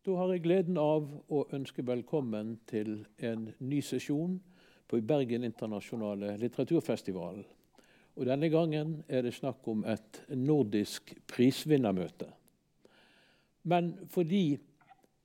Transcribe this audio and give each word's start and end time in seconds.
Da 0.00 0.14
har 0.16 0.30
jeg 0.32 0.40
gleden 0.46 0.78
av 0.80 1.10
å 1.28 1.42
ønske 1.52 1.82
velkommen 1.84 2.54
til 2.70 3.02
en 3.20 3.42
ny 3.60 3.82
sesjon 3.84 4.38
på 4.88 5.00
Bergen 5.04 5.44
internasjonale 5.44 6.38
litteraturfestival. 6.40 7.42
Og 8.16 8.24
denne 8.24 8.48
gangen 8.48 8.94
er 9.12 9.26
det 9.26 9.34
snakk 9.36 9.68
om 9.68 9.84
et 9.84 10.22
nordisk 10.32 11.12
prisvinnermøte. 11.28 12.30
Men 13.68 13.92
fordi 14.08 14.56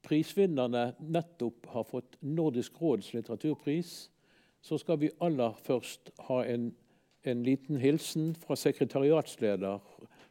prisvinnerne 0.03 0.89
nettopp 0.99 1.71
har 1.71 1.87
fått 1.87 2.19
Nordisk 2.27 2.75
råds 2.83 3.13
litteraturpris, 3.15 3.95
så 4.59 4.75
skal 4.81 4.99
vi 4.99 5.13
aller 5.23 5.55
først 5.55 6.11
ha 6.27 6.43
en, 6.51 6.73
en 7.23 7.47
liten 7.47 7.79
hilsen 7.79 8.33
fra 8.43 8.59
sekretariatsleder 8.59 9.79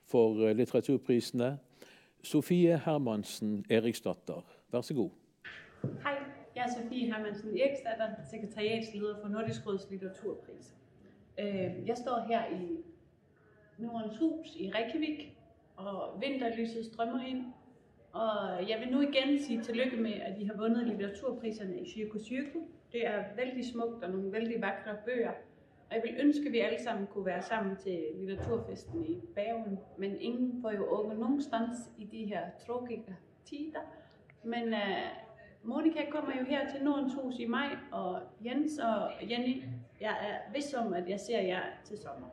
for 0.05 0.53
litteraturprisene, 0.53 1.55
Sofie 2.25 2.81
Hermansen 2.85 3.65
Eriksdatter. 3.71 4.45
Vær 4.73 4.81
så 4.81 4.95
god. 4.95 5.11
Hej, 6.03 6.19
jeg 6.57 6.65
er 6.65 6.83
Sofie 6.83 7.15
Hermansen 7.15 7.59
Eriksdatter, 7.59 8.09
sekretariatsleder 8.31 9.21
for 9.21 9.29
Nordisk 9.29 9.67
Råds 9.67 9.91
litteraturpris. 9.91 10.75
Jag 11.39 11.75
jeg 11.87 11.97
står 11.97 12.25
her 12.29 12.47
i 12.47 12.79
Nordens 13.79 14.19
Hus 14.19 14.57
i 14.57 14.73
Reykjavik, 14.75 15.39
og 15.77 16.21
vinterlyset 16.21 16.87
strømmer 16.87 17.27
ind. 17.27 17.45
Og 18.13 18.69
jeg 18.69 18.81
vil 18.81 18.93
nu 18.93 19.01
igen 19.01 19.39
sige 19.39 19.63
tillykke 19.63 19.97
med, 19.97 20.13
at 20.13 20.41
I 20.41 20.45
har 20.45 20.57
vundet 20.57 20.87
litteraturpriserne 20.87 21.81
i 21.81 21.91
Cirkus 21.91 22.23
Cirkel. 22.23 22.61
Det 22.93 23.07
er 23.07 23.25
vældig 23.37 23.65
smukt 23.65 24.05
og 24.05 24.11
nogle 24.11 24.33
vældig 24.33 24.61
vakre 24.61 24.97
bøger. 25.05 25.33
Og 25.95 26.01
jeg 26.01 26.11
vil 26.11 26.27
ønske, 26.27 26.47
at 26.47 26.53
vi 26.53 26.59
alle 26.59 26.83
sammen 26.83 27.07
kunne 27.07 27.27
være 27.27 27.43
sammen 27.43 27.77
til 27.77 28.05
litteraturfesten 28.15 29.05
i 29.05 29.21
Bergen, 29.35 29.79
men 29.99 30.21
ingen 30.21 30.63
får 30.63 30.71
jo 30.71 30.85
åbne 30.89 31.15
någonstans 31.15 31.77
i 31.99 32.05
de 32.05 32.25
her 32.25 32.51
tråkiga 32.67 33.13
tider. 33.45 33.81
Men 34.45 34.75
øh, 34.75 34.81
uh, 35.63 35.69
Monika 35.69 36.11
kommer 36.11 36.37
jo 36.39 36.45
her 36.45 36.71
til 36.71 36.85
Nordens 36.85 37.15
Hus 37.15 37.39
i 37.39 37.47
maj, 37.47 37.77
og 37.93 38.21
Jens 38.45 38.79
og 38.79 39.11
Jenny, 39.31 39.63
jeg 40.01 40.17
er 40.29 40.53
viss 40.55 40.75
om, 40.75 40.93
at 40.93 41.09
jeg 41.09 41.21
ser 41.21 41.41
jer 41.41 41.63
til 41.85 41.99
sommer. 41.99 42.29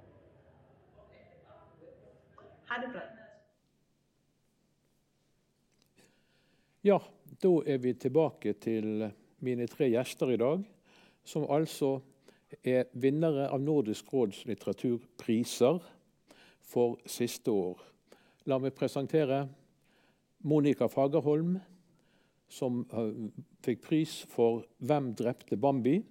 Ha 2.66 2.82
det 2.86 2.92
bra. 2.94 3.02
Ja, 6.84 7.00
då 7.42 7.64
är 7.68 7.78
vi 7.78 7.94
tillbaka 7.94 8.54
till 8.54 9.10
mina 9.40 9.68
tre 9.68 9.90
gäster 9.90 10.32
idag. 10.32 10.64
som 11.24 11.50
alltså 11.50 12.02
er 12.64 12.90
vinnere 12.94 13.48
av 13.50 13.62
Nordisk 13.62 14.12
råds 14.14 14.46
litteraturpriser 14.50 15.80
for 16.62 16.98
siste 17.06 17.52
år. 17.52 17.80
La 18.46 18.58
meg 18.58 18.74
presentere 18.78 19.44
Monica 20.44 20.88
Fagerholm, 20.90 21.60
som 22.50 22.84
fikk 23.64 23.82
pris 23.82 24.26
for 24.30 24.66
'Hvem 24.80 25.16
drepte 25.16 25.58
Bambi?' 25.58 26.04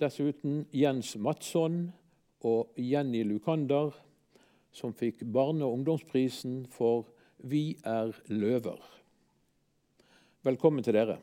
Dessuten 0.00 0.66
Jens 0.72 1.16
Madsson 1.16 1.92
og 2.40 2.72
Jenny 2.76 3.22
Lukander, 3.22 3.90
som 4.72 4.94
fikk 4.94 5.24
barne- 5.32 5.64
og 5.64 5.72
ungdomsprisen 5.72 6.66
for 6.66 7.06
'Vi 7.38 7.78
er 7.84 8.12
løver'. 8.28 9.00
Velkommen 10.42 10.82
til 10.82 10.94
dere. 10.94 11.18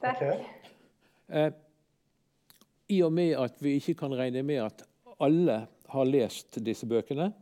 Takk. 0.00 0.22
Eh, 1.28 1.52
i 2.88 3.00
og 3.02 3.12
med 3.12 3.34
at 3.40 3.58
vi 3.62 3.76
ikke 3.80 3.96
kan 4.02 4.14
regne 4.14 4.42
med 4.46 4.62
at 4.62 4.84
alle 5.20 5.66
har 5.90 6.06
lest 6.06 6.58
disse 6.64 6.86
bøkene, 6.86 7.32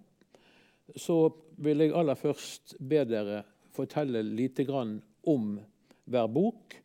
så 0.96 1.28
vil 1.64 1.84
jeg 1.84 1.94
aller 1.96 2.16
først 2.18 2.76
be 2.80 3.04
dere 3.08 3.42
fortelle 3.74 4.22
lite 4.22 4.64
grann 4.64 4.98
om 5.26 5.56
hver 6.04 6.26
bok, 6.28 6.76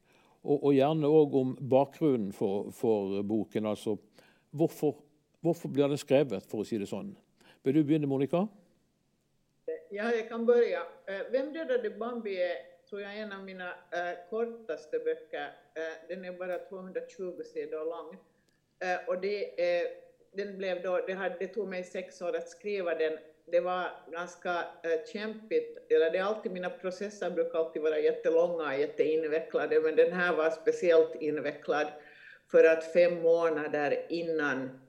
og, 0.44 0.56
og 0.64 0.74
gjerne 0.74 1.10
òg 1.12 1.36
om 1.36 1.56
bakgrunnen 1.72 2.32
for, 2.36 2.72
for, 2.76 3.20
boken. 3.28 3.68
Altså 3.68 3.98
hvorfor, 4.56 4.96
hvorfor 5.44 5.72
blir 5.74 5.92
den 5.92 6.00
skrevet, 6.00 6.48
for 6.48 6.64
å 6.64 6.68
si 6.68 6.80
det 6.80 6.88
sånn. 6.90 7.12
Vil 7.64 7.76
du 7.76 7.84
begynne, 7.84 8.08
Monica? 8.08 8.46
Ja, 9.92 10.12
jag 10.16 10.30
kan 10.30 10.46
börja. 10.46 10.82
Eh, 11.06 11.22
Vem 11.32 11.54
dödade 11.54 11.90
Bambi 11.90 12.36
är, 12.42 12.58
tror 12.90 13.02
jag, 13.02 13.18
en 13.20 13.32
av 13.32 13.44
mina 13.44 13.70
äh, 13.70 14.30
kortaste 14.30 15.00
böcker. 15.00 15.52
Äh, 15.76 16.08
den 16.08 16.26
är 16.26 16.34
bara 16.34 16.58
220 16.58 17.44
sidor 17.54 17.86
lång. 17.86 18.18
Eh, 18.82 19.08
och 19.08 19.22
det, 19.22 19.44
eh, 19.44 19.88
den 20.34 20.58
blev 20.58 20.82
då, 20.82 21.00
det, 21.08 21.14
hade, 21.14 21.36
det 21.40 21.48
tog 21.48 21.68
mig 21.68 21.84
sex 21.84 22.22
år 22.22 22.36
att 22.36 22.50
skriva 22.50 22.96
den. 22.96 23.18
Det 23.52 23.60
var 23.60 23.92
ganska 24.12 24.50
eh, 24.84 25.06
kämpigt, 25.14 25.92
eller 25.92 26.12
det 26.12 26.18
är 26.18 26.24
alltid, 26.24 26.52
mina 26.52 26.70
processer 26.70 27.30
brukar 27.30 27.60
alltid 27.60 27.82
vara 27.82 28.00
jättelånga 28.00 28.64
och 28.68 28.80
jätteinvecklade, 28.80 29.80
men 29.80 29.96
den 29.96 30.14
här 30.14 30.36
var 30.36 30.50
speciellt 30.50 31.16
invecklad 31.16 31.88
för 32.52 32.64
att 32.64 32.94
fem 32.94 33.22
månader 33.22 34.06
innan 34.10 34.80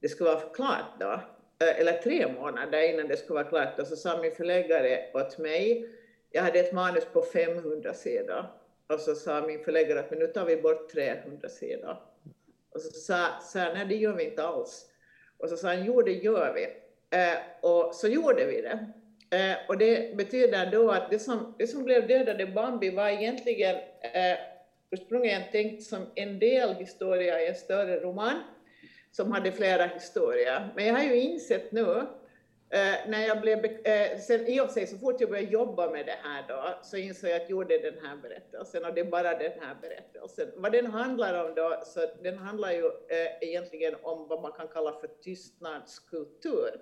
det 0.00 0.08
skulle 0.08 0.30
vara 0.30 0.40
klart 0.40 1.00
då, 1.00 1.20
eller 1.58 1.92
tre 1.92 2.32
månader 2.32 2.82
innan 2.82 3.08
det 3.08 3.16
skulle 3.16 3.34
vara 3.34 3.48
klart, 3.48 3.76
då, 3.76 3.84
så 3.84 3.96
sa 3.96 4.22
min 4.22 4.34
förläggare 4.34 5.10
åt 5.14 5.38
mig, 5.38 5.90
jag 6.30 6.42
hade 6.42 6.60
ett 6.60 6.72
manus 6.72 7.04
på 7.04 7.22
500 7.22 7.94
sidor, 7.94 8.44
och 8.86 9.00
så 9.00 9.14
sa 9.14 9.46
min 9.46 9.64
förläggare 9.64 10.00
att 10.00 10.10
men 10.10 10.18
nu 10.18 10.26
tar 10.26 10.44
vi 10.44 10.56
bort 10.56 10.92
300 10.92 11.48
sidor. 11.48 11.96
Och 12.76 12.82
så 12.82 12.90
sa 13.42 13.58
jag, 13.58 13.74
nej 13.74 13.86
det 13.88 13.96
gör 13.96 14.12
vi 14.12 14.24
inte 14.24 14.42
alls. 14.42 14.86
Och 15.38 15.48
så 15.48 15.56
sa 15.56 15.68
han, 15.68 15.84
jo 15.84 16.02
det 16.02 16.12
gör 16.12 16.54
vi. 16.54 16.64
Eh, 17.18 17.38
och 17.60 17.94
så 17.94 18.08
gjorde 18.08 18.46
vi 18.46 18.60
det. 18.60 18.86
Eh, 19.36 19.56
och 19.68 19.78
det 19.78 20.16
betyder 20.16 20.70
då 20.70 20.90
att 20.90 21.10
det 21.10 21.18
som, 21.18 21.54
det 21.58 21.66
som 21.66 21.84
blev 21.84 22.08
Dödade 22.08 22.46
Bambi 22.46 22.90
var 22.90 23.08
egentligen 23.08 23.76
eh, 24.00 24.38
ursprungligen 24.90 25.42
tänkt 25.52 25.82
som 25.82 26.06
en 26.14 26.38
del 26.38 26.74
historia 26.74 27.42
i 27.42 27.48
en 27.48 27.54
större 27.54 28.00
roman 28.00 28.42
som 29.12 29.32
hade 29.32 29.52
flera 29.52 29.86
historier. 29.86 30.68
Men 30.76 30.86
jag 30.86 30.94
har 30.94 31.02
ju 31.02 31.20
insett 31.20 31.72
nu 31.72 32.02
Eh, 32.70 33.08
när 33.08 33.26
jag 33.26 33.40
blev, 33.40 33.64
eh, 33.64 34.18
sen, 34.18 34.46
I 34.46 34.60
och 34.60 34.66
för 34.66 34.72
sig, 34.72 34.86
så 34.86 34.98
fort 34.98 35.20
jag 35.20 35.30
började 35.30 35.52
jobba 35.52 35.90
med 35.90 36.06
det 36.06 36.18
här 36.22 36.44
då, 36.48 36.78
så 36.82 36.96
insåg 36.96 37.30
jag 37.30 37.42
att 37.42 37.50
jo, 37.50 37.64
det 37.64 37.74
är 37.74 37.92
den 37.92 38.06
här 38.06 38.16
berättelsen 38.16 38.84
och 38.84 38.94
det 38.94 39.00
är 39.00 39.04
bara 39.04 39.38
den 39.38 39.52
här 39.60 39.76
berättelsen. 39.80 40.52
Vad 40.56 40.72
den 40.72 40.86
handlar 40.86 41.44
om 41.44 41.54
då, 41.54 41.82
så 41.86 42.06
den 42.22 42.38
handlar 42.38 42.72
ju 42.72 42.86
eh, 42.86 43.48
egentligen 43.48 43.94
om 44.02 44.28
vad 44.28 44.42
man 44.42 44.52
kan 44.52 44.68
kalla 44.68 44.92
för 44.92 45.06
tystnadskultur. 45.06 46.80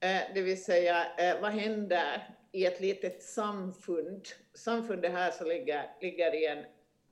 Eh, 0.00 0.20
det 0.34 0.42
vill 0.42 0.64
säga, 0.64 1.06
eh, 1.18 1.40
vad 1.42 1.50
händer 1.50 2.36
i 2.52 2.66
ett 2.66 2.80
litet 2.80 3.22
samfund? 3.22 4.28
Samfundet 4.54 5.12
här 5.12 5.30
så 5.30 5.44
ligger, 5.44 5.90
ligger 6.00 6.34
i 6.34 6.46
en, 6.46 6.64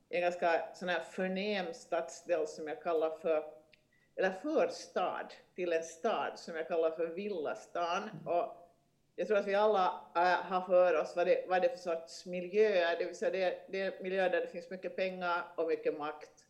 en 0.08 0.20
ganska 0.20 0.74
sån 0.74 0.88
här 0.88 1.00
förnäm 1.00 1.74
stadsdel 1.74 2.46
som 2.46 2.68
jag 2.68 2.82
kallar 2.82 3.10
för 3.10 3.61
eller 4.16 4.30
förstad 4.30 5.28
till 5.54 5.72
en 5.72 5.82
stad 5.82 6.38
som 6.38 6.56
jag 6.56 6.68
kallar 6.68 6.90
för 6.90 7.06
Villastan. 7.06 8.10
Och 8.26 8.62
jag 9.16 9.26
tror 9.26 9.38
att 9.38 9.46
vi 9.46 9.54
alla 9.54 10.00
äh, 10.16 10.22
har 10.22 10.60
för 10.60 11.00
oss 11.00 11.16
vad 11.16 11.26
det, 11.26 11.44
vad 11.48 11.62
det 11.62 11.68
är 11.68 11.76
för 11.76 11.82
sorts 11.82 12.26
miljöer, 12.26 12.98
det 12.98 13.04
vill 13.04 13.16
säga 13.16 13.30
det, 13.30 13.66
det 13.68 13.80
är 13.80 14.02
miljöer 14.02 14.30
där 14.30 14.40
det 14.40 14.46
finns 14.46 14.70
mycket 14.70 14.96
pengar 14.96 15.42
och 15.56 15.68
mycket 15.68 15.98
makt. 15.98 16.44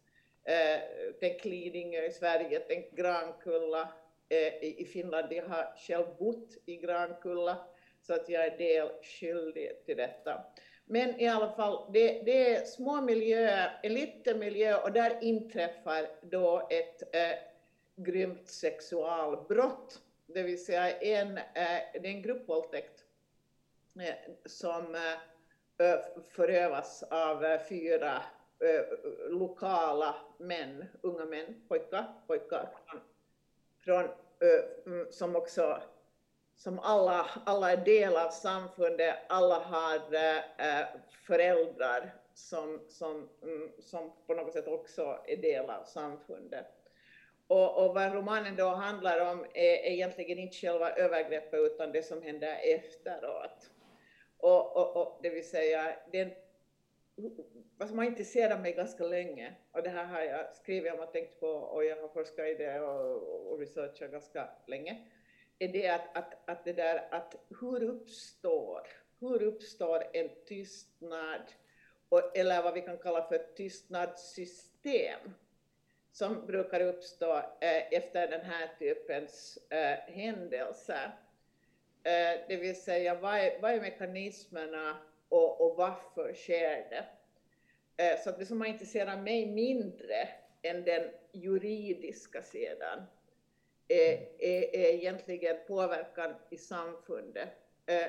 Eh, 0.45 0.81
tänk 1.21 1.45
Lidingö 1.45 2.03
i 2.05 2.13
Sverige, 2.13 2.63
tänk 2.69 2.91
Grankulla 2.91 3.89
eh, 4.29 4.65
i 4.65 4.89
Finland. 4.93 5.33
Jag 5.33 5.45
har 5.45 5.75
själv 5.77 6.07
bott 6.19 6.49
i 6.67 6.77
Grankulla 6.77 7.57
så 8.03 8.15
att 8.15 8.29
jag 8.29 8.47
är 8.47 8.59
del 8.59 8.89
skyldig 9.03 9.85
till 9.87 9.97
detta. 9.97 10.45
Men 10.85 11.21
i 11.21 11.29
alla 11.29 11.53
fall, 11.53 11.93
det, 11.93 12.23
det 12.25 12.55
är 12.55 12.65
små 12.65 13.01
miljöer, 13.01 13.81
en 13.83 13.95
liten 13.95 14.39
miljö 14.39 14.77
och 14.77 14.93
där 14.93 15.19
inträffar 15.21 16.09
då 16.23 16.69
ett 16.71 17.15
eh, 17.15 17.52
grymt 18.05 18.49
sexualbrott, 18.49 20.03
det 20.27 20.43
vill 20.43 20.65
säga 20.65 20.99
en, 20.99 21.39
eh, 21.39 21.43
det 21.93 21.99
är 21.99 22.07
en 22.07 22.23
gruppvåldtäkt 22.23 23.05
eh, 24.01 24.15
som 24.47 24.95
eh, 24.95 25.99
förövas 26.31 27.03
av 27.03 27.59
fyra 27.69 28.23
lokala 29.29 30.15
män, 30.39 30.85
unga 31.01 31.25
män, 31.25 31.63
pojkar, 31.69 32.15
pojkar 32.27 32.69
från, 33.85 34.09
mm, 34.87 35.13
som 35.13 35.37
också 35.37 35.83
som 36.55 36.79
alla, 36.79 37.27
alla 37.47 37.73
är 37.73 37.77
del 37.77 38.17
av 38.17 38.31
samfundet, 38.31 39.17
alla 39.29 39.59
har 39.59 40.01
föräldrar 41.27 42.15
som, 42.35 42.81
som, 42.89 43.29
mm, 43.43 43.73
som 43.79 44.13
på 44.27 44.35
något 44.35 44.53
sätt 44.53 44.69
också 44.69 45.19
är 45.27 45.37
del 45.37 45.71
av 45.71 45.85
samfundet. 45.85 46.82
Och, 47.53 47.85
och 47.85 47.95
vad 47.95 48.15
romanen 48.15 48.57
då 48.57 48.69
handlar 48.69 49.33
om 49.33 49.45
är 49.55 49.91
egentligen 49.93 50.39
inte 50.39 50.57
själva 50.57 50.91
övergreppet 50.91 51.61
utan 51.61 51.93
det 51.93 52.03
som 52.03 52.23
händer 52.23 52.57
efteråt. 52.63 53.71
Och, 54.39 54.77
och, 54.77 54.97
och 54.97 55.21
det 55.23 55.31
vill 55.31 55.49
säga, 55.49 55.97
den, 56.13 56.31
vad 57.79 57.91
har 57.91 58.05
intresserat 58.05 58.61
mig 58.61 58.73
ganska 58.73 59.05
länge, 59.05 59.55
och 59.73 59.83
det 59.83 59.91
här 59.91 60.05
har 60.05 60.21
jag 60.21 60.57
skrivit 60.57 60.93
om 60.93 61.01
och 61.01 61.13
tänkt 61.13 61.41
på 61.41 61.47
och 61.47 61.85
jag 61.85 61.97
har 61.97 62.09
forskat 62.09 62.47
i 62.47 62.55
det 62.55 62.81
och, 62.81 63.53
och 63.53 63.59
researchat 63.59 64.11
ganska 64.11 64.49
länge, 64.67 65.07
är 65.59 65.69
det 65.69 65.89
att, 65.89 66.17
att, 66.17 66.49
att 66.49 66.65
det 66.65 66.73
där 66.73 67.09
att 67.11 67.35
hur 67.61 67.83
uppstår, 67.83 68.87
hur 69.21 69.29
hur 69.39 69.43
uppstår 69.43 70.05
en 70.13 70.31
tystnad, 70.47 71.43
och, 72.09 72.37
eller 72.37 72.63
vad 72.63 72.75
vi 72.75 72.81
kan 72.81 72.99
kalla 72.99 73.29
för 73.29 73.39
tystnadssystem, 73.39 75.21
som 76.13 76.47
brukar 76.47 76.81
uppstå 76.81 77.37
eh, 77.37 77.93
efter 77.93 78.29
den 78.29 78.41
här 78.41 78.71
typens 78.79 79.59
eh, 79.71 80.15
händelser. 80.15 81.19
Eh, 82.05 82.41
det 82.49 82.57
vill 82.57 82.83
säga, 82.83 83.15
vad 83.15 83.35
är, 83.39 83.61
vad 83.61 83.71
är 83.71 83.81
mekanismerna 83.81 84.97
och, 85.29 85.61
och 85.61 85.77
varför 85.77 86.35
sker 86.35 86.91
det? 86.91 87.05
Eh, 87.97 88.21
så 88.21 88.31
att 88.31 88.39
det 88.39 88.47
som 88.47 88.61
har 88.61 88.69
intresserat 88.69 89.19
mig 89.19 89.47
mindre 89.47 90.29
än 90.63 90.85
den 90.85 91.11
juridiska 91.33 92.43
sidan 92.43 93.03
är, 93.89 94.13
är, 94.39 94.77
är 94.77 94.95
egentligen 94.95 95.57
påverkan 95.67 96.35
i 96.51 96.57
samfundet. 96.57 97.49
Eh, 97.87 98.07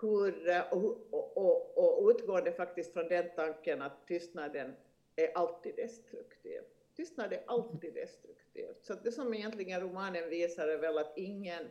hur, 0.00 0.48
eh, 0.48 0.72
och, 0.72 1.08
och, 1.10 1.78
och, 1.78 2.10
utgående 2.10 2.52
faktiskt 2.52 2.92
från 2.92 3.08
den 3.08 3.30
tanken 3.36 3.82
att 3.82 4.06
tystnaden 4.06 4.76
är 5.16 5.36
alltid 5.36 5.76
destruktiv. 5.76 6.57
Tystnad 6.98 7.32
är 7.32 7.42
alltid 7.46 7.94
destruktivt. 7.94 8.84
Så 8.84 8.94
det 8.94 9.12
som 9.12 9.34
egentligen 9.34 9.80
romanen 9.80 10.28
visar 10.28 10.68
är 10.68 10.78
väl 10.78 10.98
att 10.98 11.12
ingen, 11.16 11.70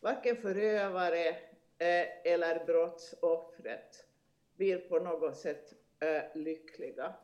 varken 0.00 0.36
förövare 0.36 1.28
eh, 1.78 2.32
eller 2.32 2.64
brottsoffret, 2.64 4.06
blir 4.56 4.78
på 4.78 4.98
något 4.98 5.36
sätt 5.36 5.74
eh, 6.00 6.22
lyckliga. 6.34 7.14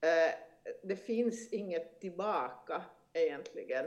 Eh, 0.00 0.34
det 0.82 0.96
finns 0.96 1.52
inget 1.52 2.00
tillbaka 2.00 2.82
egentligen. 3.12 3.86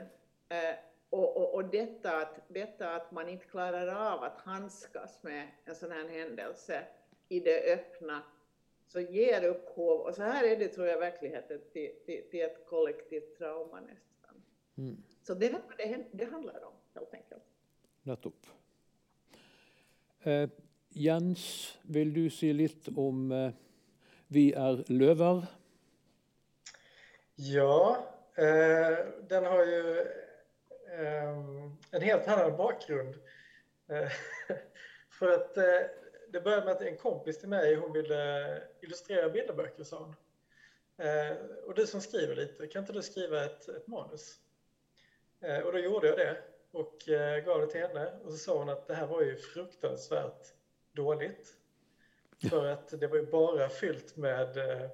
Eh, 0.50 0.76
och, 1.10 1.38
och, 1.38 1.54
och 1.54 1.66
detta, 1.66 2.18
att, 2.18 2.40
detta 2.48 2.96
att 2.96 3.12
man 3.12 3.30
inte 3.30 3.46
klarar 3.46 4.14
av 4.14 4.24
att 4.24 4.38
handskas 4.38 5.24
med 5.24 5.48
en 5.66 5.76
sån 5.76 5.92
här 5.92 6.08
händelse 6.08 6.84
i 7.30 7.40
det 7.40 7.74
öppna, 7.74 8.24
så 8.88 9.00
ger 9.00 9.44
upphov, 9.44 10.02
och 10.02 10.16
så 10.16 10.24
här 10.24 10.44
är 10.44 10.58
det 10.58 10.68
tror 10.68 10.88
jag 10.88 11.00
verkligheten, 11.00 11.62
till, 11.74 11.92
till, 12.06 12.30
till 12.30 12.42
ett 12.42 12.66
kollektivt 12.66 13.38
trauma 13.38 13.80
nästan. 13.80 14.42
Mm. 14.78 15.04
Så 15.24 15.34
det 15.34 15.48
är 15.48 15.52
vad 15.52 15.78
det, 15.78 16.06
det 16.12 16.26
handlar 16.26 16.64
om 16.64 16.74
helt 16.94 17.14
enkelt. 17.14 17.44
Nettopp. 18.04 18.46
Eh, 20.24 20.50
Jens, 20.90 21.78
vill 21.82 22.14
du 22.14 22.30
si 22.30 22.54
litt 22.54 22.88
om 22.98 23.32
eh, 23.32 23.52
Vi 24.28 24.54
är 24.54 24.84
lövar? 24.88 25.46
Ja, 27.36 27.98
eh, 28.36 28.98
den 29.28 29.46
har 29.46 29.66
ju 29.66 30.00
eh, 31.00 31.30
en 31.92 32.02
helt 32.02 32.28
annan 32.28 32.58
bakgrund. 32.58 33.16
Eh, 33.88 34.12
för 35.10 35.32
att 35.32 35.58
eh, 35.58 35.64
det 36.36 36.42
började 36.42 36.66
med 36.66 36.76
att 36.76 36.82
en 36.82 36.98
kompis 36.98 37.40
till 37.40 37.50
mig, 37.50 37.76
hon 37.76 37.94
ville 37.94 38.62
illustrera 38.82 39.30
bilderböcker, 39.30 39.84
sa 39.84 39.98
hon. 39.98 40.16
Eh, 41.08 41.38
och 41.66 41.76
du 41.76 41.88
som 41.88 42.02
skriver 42.02 42.36
lite, 42.36 42.68
kan 42.68 42.84
inte 42.84 42.94
du 42.94 43.02
skriva 43.02 43.46
ett, 43.46 43.70
ett 43.70 43.88
manus? 43.88 44.40
Eh, 45.42 45.60
och 45.60 45.72
då 45.72 45.80
gjorde 45.80 46.08
jag 46.08 46.18
det 46.18 46.38
och 46.72 46.98
gav 47.46 47.62
det 47.62 47.68
till 47.68 47.82
henne 47.82 48.12
och 48.24 48.32
så 48.32 48.38
sa 48.38 48.58
hon 48.58 48.70
att 48.70 48.88
det 48.88 48.94
här 48.94 49.08
var 49.08 49.22
ju 49.22 49.38
fruktansvärt 49.38 50.54
dåligt. 50.92 51.56
För 52.50 52.66
att 52.66 53.00
det 53.00 53.08
var 53.08 53.18
ju 53.18 53.26
bara 53.26 53.70
fyllt 53.70 54.16
med 54.16 54.58
eh, 54.58 54.90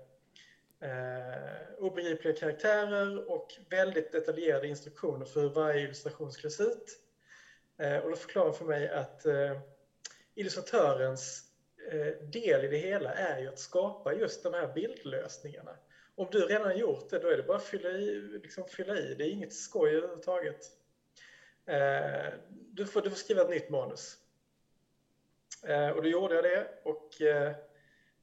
obegripliga 1.78 2.34
karaktärer 2.34 3.32
och 3.32 3.54
väldigt 3.70 4.12
detaljerade 4.12 4.68
instruktioner 4.68 5.26
för 5.26 5.42
hur 5.42 5.50
varje 5.50 5.82
illustration 5.82 6.32
skulle 6.32 6.52
se 6.52 6.64
ut. 6.64 7.00
Eh, 7.78 7.98
och 7.98 8.10
då 8.10 8.16
förklarade 8.16 8.54
för 8.54 8.66
mig 8.66 8.90
att 8.90 9.26
eh, 9.26 9.58
illustratörens 10.36 11.44
eh, 11.92 12.28
del 12.30 12.66
i 12.66 12.68
det 12.68 12.78
hela 12.78 13.14
är 13.14 13.40
ju 13.40 13.48
att 13.48 13.60
skapa 13.60 14.14
just 14.14 14.44
de 14.44 14.54
här 14.54 14.74
bildlösningarna. 14.74 15.76
Om 16.16 16.28
du 16.32 16.40
redan 16.40 16.68
har 16.68 16.74
gjort 16.74 17.10
det, 17.10 17.20
då 17.20 17.28
är 17.28 17.38
det 17.38 17.44
bara 17.44 17.58
att 17.58 17.64
fylla 17.64 17.90
i. 17.90 18.22
Liksom 18.44 18.68
fylla 18.68 18.98
i. 18.98 19.16
Det 19.16 19.24
är 19.24 19.30
inget 19.30 19.54
skoj 19.54 19.96
överhuvudtaget. 19.96 20.62
Eh, 21.66 22.34
du, 22.50 22.86
får, 22.86 23.02
du 23.02 23.10
får 23.10 23.18
skriva 23.18 23.42
ett 23.42 23.50
nytt 23.50 23.70
manus. 23.70 24.18
Eh, 25.64 25.90
och 25.90 26.04
då 26.04 26.10
gjorde 26.10 26.36
jag 26.36 26.44
det 26.44 26.68
och 26.84 27.10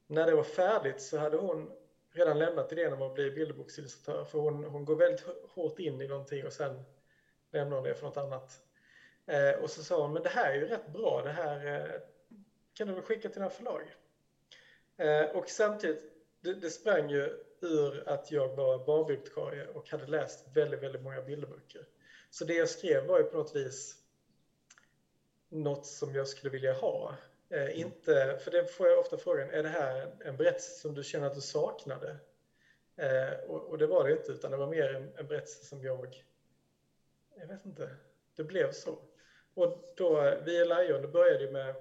när 0.07 0.25
det 0.25 0.35
var 0.35 0.43
färdigt 0.43 1.01
så 1.01 1.17
hade 1.17 1.37
hon 1.37 1.71
redan 2.11 2.39
lämnat 2.39 2.71
idén 2.71 2.93
om 2.93 3.01
att 3.01 3.13
bli 3.13 3.31
bilderboksillustratör 3.31 4.25
för 4.25 4.39
hon, 4.39 4.63
hon 4.63 4.85
går 4.85 4.95
väldigt 4.95 5.25
hårt 5.49 5.79
in 5.79 6.01
i 6.01 6.07
någonting 6.07 6.45
och 6.45 6.53
sen 6.53 6.83
lämnar 7.51 7.75
hon 7.75 7.83
det 7.83 7.95
för 7.95 8.05
något 8.05 8.17
annat. 8.17 8.61
Eh, 9.29 9.51
och 9.51 9.69
så 9.69 9.83
sa 9.83 10.01
hon, 10.01 10.13
men 10.13 10.23
det 10.23 10.29
här 10.29 10.51
är 10.51 10.55
ju 10.55 10.67
rätt 10.67 10.87
bra, 10.87 11.21
det 11.23 11.29
här 11.29 11.65
eh, 11.65 12.01
kan 12.73 12.87
du 12.87 12.93
väl 12.93 13.03
skicka 13.03 13.29
till 13.29 13.41
några 13.41 13.53
förlag? 13.53 13.95
Eh, 14.97 15.35
och 15.35 15.49
samtidigt, 15.49 16.03
det, 16.41 16.53
det 16.53 16.69
sprang 16.69 17.09
ju 17.09 17.43
ur 17.61 18.09
att 18.09 18.31
jag 18.31 18.55
var 18.55 18.85
barnbibliotekarie 18.85 19.67
och 19.67 19.89
hade 19.89 20.07
läst 20.07 20.47
väldigt, 20.55 20.83
väldigt 20.83 21.01
många 21.01 21.21
bilderböcker. 21.21 21.85
Så 22.29 22.45
det 22.45 22.53
jag 22.53 22.69
skrev 22.69 23.05
var 23.05 23.17
ju 23.17 23.23
på 23.23 23.37
något 23.37 23.55
vis 23.55 23.95
något 25.49 25.85
som 25.85 26.15
jag 26.15 26.27
skulle 26.27 26.51
vilja 26.51 26.73
ha. 26.73 27.15
Eh, 27.49 27.79
inte, 27.79 28.39
för 28.43 28.51
det 28.51 28.65
får 28.65 28.87
jag 28.87 28.99
ofta 28.99 29.17
frågan, 29.17 29.49
är 29.49 29.63
det 29.63 29.69
här 29.69 30.15
en 30.19 30.37
berättelse 30.37 30.79
som 30.79 30.95
du 30.95 31.03
känner 31.03 31.27
att 31.27 31.35
du 31.35 31.41
saknade? 31.41 32.17
Eh, 32.95 33.39
och, 33.47 33.63
och, 33.63 33.77
det 33.77 33.87
var 33.87 34.07
det 34.07 34.11
inte, 34.11 34.31
utan 34.31 34.51
det 34.51 34.57
var 34.57 34.67
mer 34.67 34.95
en, 34.95 35.11
en 35.15 35.27
berättelse 35.27 35.65
som 35.65 35.83
jag, 35.83 36.25
jag 37.35 37.47
vet 37.47 37.65
inte, 37.65 37.89
det 38.35 38.43
blev 38.43 38.71
så. 38.71 38.99
Och 39.59 39.93
då, 39.95 40.35
Vi 40.45 40.61
är 40.61 40.65
Lion, 40.65 41.01
det 41.01 41.07
började 41.07 41.43
ju 41.43 41.51
med, 41.51 41.75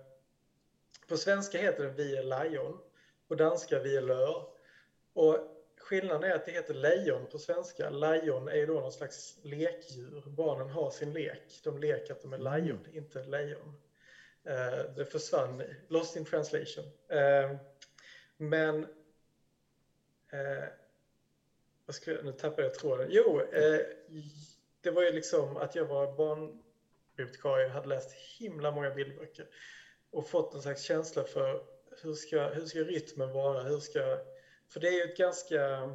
på 1.09 1.17
svenska 1.17 1.59
heter 1.59 1.85
det 1.85 1.91
Vi 1.91 2.17
är 2.17 2.23
Lion, 2.23 2.79
på 3.29 3.35
danska 3.35 3.79
Vi 3.79 3.97
är 3.97 4.01
Lör. 4.01 4.45
Och 5.13 5.37
skillnaden 5.81 6.31
är 6.31 6.35
att 6.35 6.47
det 6.47 6.53
heter 6.53 6.75
lejon 6.75 7.27
på 7.27 7.39
svenska. 7.39 7.91
Lion 7.91 8.49
är 8.49 8.57
ju 8.57 8.67
då 8.67 8.73
någon 8.73 8.93
slags 8.93 9.39
lekdjur. 9.43 10.23
Barnen 10.27 10.71
har 10.71 10.91
sin 10.91 11.13
lek. 11.13 11.61
De 11.65 11.79
leker 11.79 12.13
att 12.13 12.23
de 12.23 12.33
är 12.33 12.39
lejon, 12.39 12.79
mm. 12.79 12.97
inte 12.97 13.25
lejon. 13.25 13.81
Eh, 14.45 14.95
det 14.97 15.05
försvann, 15.05 15.63
lost 15.89 16.17
in 16.17 16.25
translation. 16.25 16.85
Eh, 17.09 17.57
men 18.37 18.87
vad 21.87 21.95
skulle, 21.95 22.23
nu 22.23 22.33
tappade 22.33 22.63
jag 22.63 22.75
tråden. 22.75 23.09
Jo, 23.11 23.43
det 24.81 24.91
var 24.91 25.03
ju 25.03 25.13
liksom 25.13 25.57
att 25.57 25.75
jag 25.75 25.85
var 25.85 26.17
barnbibliotekarie 26.17 26.68
och 27.19 27.71
hade 27.71 27.89
läst 27.89 28.13
himla 28.13 28.71
många 28.71 28.91
bildböcker 28.91 29.47
och 30.11 30.29
fått 30.29 30.55
en 30.55 30.63
slags 30.63 30.83
känsla 30.83 31.25
för 31.25 31.63
hur 32.03 32.15
ska, 32.15 32.49
hur 32.49 32.67
ska 32.67 32.79
rytmen 32.79 33.33
vara? 33.33 33.63
Hur 33.63 33.79
ska, 33.79 34.19
för 34.69 34.81
det 34.81 34.89
är 34.89 34.93
ju 34.93 35.13
ett 35.13 35.17
ganska 35.19 35.91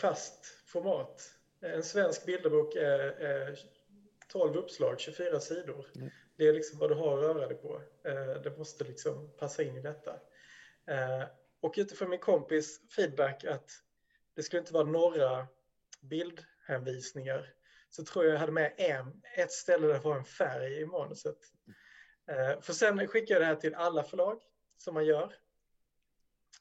fast 0.00 0.46
format. 0.66 1.30
En 1.60 1.82
svensk 1.82 2.26
bilderbok 2.26 2.74
är, 2.76 3.00
är 3.00 3.58
12 4.28 4.56
uppslag, 4.56 5.00
24 5.00 5.40
sidor. 5.40 5.86
Mm. 5.96 6.10
Det 6.36 6.48
är 6.48 6.52
liksom 6.52 6.78
vad 6.78 6.90
du 6.90 6.94
har 6.94 7.18
att 7.18 7.24
röra 7.24 7.46
dig 7.46 7.56
på. 7.56 7.82
Eh, 8.04 8.42
det 8.42 8.58
måste 8.58 8.84
liksom 8.84 9.30
passa 9.38 9.62
in 9.62 9.76
i 9.76 9.82
detta. 9.82 10.20
Eh, 10.86 11.24
och 11.60 11.74
utifrån 11.76 12.10
min 12.10 12.18
kompis 12.18 12.80
feedback 12.96 13.44
att 13.44 13.70
det 14.34 14.42
skulle 14.42 14.60
inte 14.60 14.72
vara 14.72 14.84
några 14.84 15.46
bildhänvisningar 16.00 17.54
så 17.96 18.04
tror 18.04 18.24
jag 18.24 18.34
jag 18.34 18.40
hade 18.40 18.52
med 18.52 18.74
en, 18.76 19.22
ett 19.36 19.52
ställe 19.52 19.86
där 19.86 19.94
det 19.94 20.00
var 20.00 20.16
en 20.16 20.24
färg 20.24 20.80
i 20.80 20.86
manuset. 20.86 21.38
Eh, 22.28 22.60
för 22.60 22.72
sen 22.72 23.08
skickade 23.08 23.32
jag 23.32 23.42
det 23.42 23.46
här 23.46 23.54
till 23.54 23.74
alla 23.74 24.02
förlag 24.02 24.42
som 24.76 24.94
man 24.94 25.04
gör. 25.04 25.34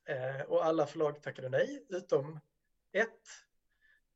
Eh, 0.05 0.41
och 0.41 0.65
alla 0.65 0.87
förlag 0.87 1.23
tackade 1.23 1.49
nej, 1.49 1.85
utom 1.89 2.39
ett 2.91 3.09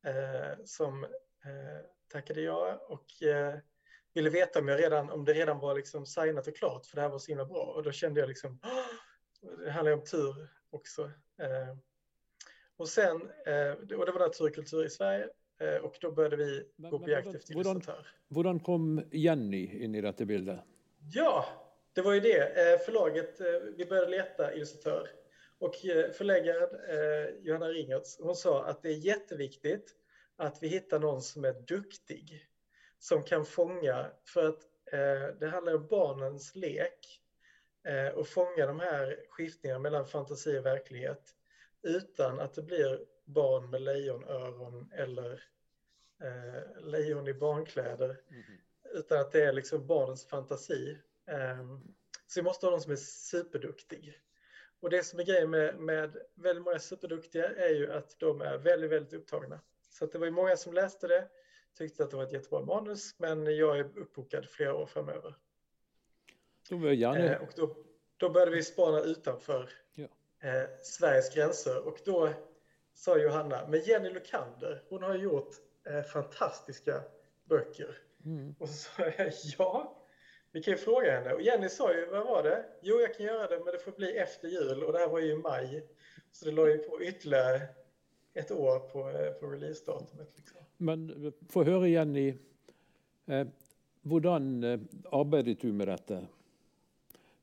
eh, 0.05 0.63
som 0.65 1.03
eh, 1.03 1.85
tackade 2.11 2.41
ja. 2.41 2.85
Och 2.87 3.05
ville 4.13 4.29
veta 4.29 4.59
om, 4.59 4.67
jag 4.67 4.79
redan, 4.79 5.09
om 5.09 5.25
det 5.25 5.33
redan 5.33 5.59
var 5.59 5.75
liksom 5.75 6.05
signat 6.05 6.47
och 6.47 6.55
klart, 6.55 6.85
för 6.85 6.95
det 6.95 7.01
här 7.01 7.09
var 7.09 7.19
så 7.19 7.31
himla 7.31 7.45
bra. 7.45 7.63
Och 7.63 7.83
då 7.83 7.91
kände 7.91 8.19
jag 8.19 8.29
liksom, 8.29 8.59
det 9.65 9.71
handlar 9.71 9.93
om 9.93 10.03
tur 10.03 10.49
också. 10.69 11.03
Eh, 11.41 11.77
och 12.77 12.89
sen, 12.89 13.31
eh, 13.45 13.71
och 13.71 14.05
det 14.05 14.11
var 14.11 14.19
Naturkultur 14.19 14.85
i 14.85 14.89
Sverige, 14.89 15.29
och 15.81 15.97
då 16.01 16.11
började 16.11 16.35
vi 16.35 16.63
men, 16.75 16.91
gå 16.91 16.99
på 16.99 17.09
jakt 17.09 17.35
efter 17.35 17.53
illustratör. 17.53 18.07
Hur 18.29 18.59
kom 18.59 19.01
Jenny 19.11 19.83
in 19.83 19.95
i 19.95 20.01
detta 20.01 20.25
bilden? 20.25 20.59
Ja, 21.13 21.45
det 21.93 22.01
var 22.01 22.13
ju 22.13 22.19
det. 22.19 22.85
Förlaget, 22.85 23.41
vi 23.77 23.85
började 23.85 24.11
leta 24.11 24.53
illustratör. 24.53 25.09
Och 25.59 25.75
förläggaren 26.17 26.69
Johanna 27.41 27.67
Ringertz, 27.67 28.19
hon 28.21 28.35
sa 28.35 28.65
att 28.65 28.81
det 28.81 28.89
är 28.89 28.97
jätteviktigt 28.97 29.95
att 30.35 30.63
vi 30.63 30.67
hittar 30.67 30.99
någon 30.99 31.21
som 31.21 31.45
är 31.45 31.53
duktig 31.53 32.49
som 32.99 33.23
kan 33.23 33.45
fånga, 33.45 34.11
för 34.25 34.49
att 34.49 34.59
eh, 34.91 35.35
det 35.39 35.47
handlar 35.47 35.75
om 35.75 35.87
barnens 35.87 36.55
lek 36.55 37.21
eh, 37.83 38.07
och 38.07 38.27
fånga 38.27 38.65
de 38.65 38.79
här 38.79 39.25
skiftningarna 39.29 39.79
mellan 39.79 40.05
fantasi 40.05 40.59
och 40.59 40.65
verklighet 40.65 41.35
utan 41.81 42.39
att 42.39 42.53
det 42.53 42.61
blir 42.61 42.99
barn 43.29 43.69
med 43.69 43.81
lejonöron 43.81 44.91
eller 44.93 45.43
eh, 46.21 46.83
lejon 46.83 47.27
i 47.27 47.33
barnkläder. 47.33 48.21
Mm. 48.29 48.43
Utan 48.93 49.19
att 49.19 49.31
det 49.31 49.43
är 49.43 49.53
liksom 49.53 49.87
barnens 49.87 50.25
fantasi. 50.27 50.97
Eh, 51.27 51.77
Så 52.27 52.39
vi 52.39 52.43
måste 52.43 52.65
ha 52.65 52.71
någon 52.71 52.81
som 52.81 52.91
är 52.91 52.95
superduktig. 52.95 54.19
Och 54.79 54.89
det 54.89 55.03
som 55.03 55.19
är 55.19 55.23
grejen 55.23 55.49
med, 55.49 55.79
med 55.79 56.17
väldigt 56.35 56.63
många 56.65 56.79
superduktiga 56.79 57.49
är 57.49 57.69
ju 57.69 57.91
att 57.91 58.19
de 58.19 58.41
är 58.41 58.57
väldigt, 58.57 58.91
väldigt 58.91 59.13
upptagna. 59.13 59.59
Så 59.89 60.05
det 60.05 60.17
var 60.17 60.25
ju 60.25 60.31
många 60.31 60.57
som 60.57 60.73
läste 60.73 61.07
det, 61.07 61.27
tyckte 61.77 62.03
att 62.03 62.09
det 62.11 62.17
var 62.17 62.23
ett 62.23 62.31
jättebra 62.31 62.61
manus, 62.61 63.19
men 63.19 63.55
jag 63.57 63.79
är 63.79 63.97
uppbokad 63.97 64.49
flera 64.49 64.75
år 64.75 64.85
framöver. 64.85 65.35
Då 66.69 66.93
gärna... 66.93 67.17
Eh, 67.35 67.41
och 67.41 67.49
då, 67.55 67.75
då 68.17 68.29
började 68.29 68.51
vi 68.51 68.63
spana 68.63 69.01
utanför 69.01 69.69
Ja. 69.93 70.07
eh, 70.39 70.69
Sveriges 70.83 71.35
gränser 71.35 71.87
och 71.87 71.99
då 72.05 72.33
sa 72.99 73.17
Johanna, 73.17 73.67
men 73.67 73.79
Jenny 73.79 74.09
Lukander, 74.09 74.83
hon 74.89 75.03
har 75.03 75.15
gjort 75.15 75.49
eh, 75.85 76.01
fantastiska 76.01 77.01
böcker. 77.45 77.97
Mm. 78.25 78.55
Och 78.59 78.69
så 78.69 78.73
sa 78.73 79.03
jag, 79.17 79.31
ja, 79.57 79.97
vi 80.51 80.63
kan 80.63 80.71
ju 80.71 80.77
fråga 80.77 81.11
henne. 81.11 81.33
Och 81.33 81.41
Jenny 81.41 81.69
sa 81.69 81.93
ju, 81.93 82.05
vad 82.05 82.25
var 82.25 82.43
det? 82.43 82.65
Jo, 82.81 82.99
jag 82.99 83.15
kan 83.15 83.25
göra 83.25 83.47
det, 83.47 83.61
men 83.65 83.73
det 83.73 83.79
får 83.79 83.91
bli 83.91 84.17
efter 84.17 84.47
jul. 84.47 84.83
Och 84.83 84.93
det 84.93 84.99
här 84.99 85.07
var 85.07 85.19
ju 85.19 85.31
i 85.31 85.35
maj. 85.35 85.87
Så 86.31 86.45
det 86.45 86.51
låg 86.51 86.69
ju 86.69 86.77
på 86.77 87.03
ytterligare 87.03 87.61
ett 88.33 88.51
år 88.51 88.79
på, 88.79 89.09
eh, 89.09 89.31
på 89.31 89.47
releasedatumet. 89.47 90.37
Liksom. 90.37 90.61
Men 90.77 91.25
eh, 91.25 91.33
få 91.49 91.63
høre, 91.63 91.89
Jenny. 91.89 92.33
Eh, 93.25 93.47
hvordan 94.01 94.63
eh, 94.63 94.79
arbeidet 95.11 95.61
du 95.61 95.71
med 95.73 95.87
dette? 95.87 96.27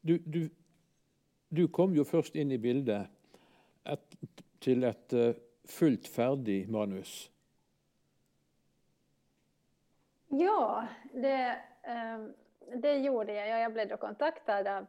Du, 0.01 0.19
du, 0.19 0.49
du 1.49 1.69
kom 1.69 1.97
jo 1.97 2.05
først 2.05 2.37
inn 2.37 2.53
i 2.53 2.61
bildet 2.61 3.09
et, 3.85 4.17
til 4.61 4.85
et 4.85 5.17
eh, 5.17 5.35
fullt 5.67 6.09
ferdig 6.09 6.69
manus. 6.69 7.31
Ja, 10.29 10.87
det, 11.13 11.57
ehm, 11.83 12.33
det 12.75 12.99
gjorde 12.99 13.33
jag. 13.33 13.61
Jag 13.61 13.73
blev 13.73 13.89
då 13.89 13.97
kontaktad 13.97 14.67
av, 14.67 14.87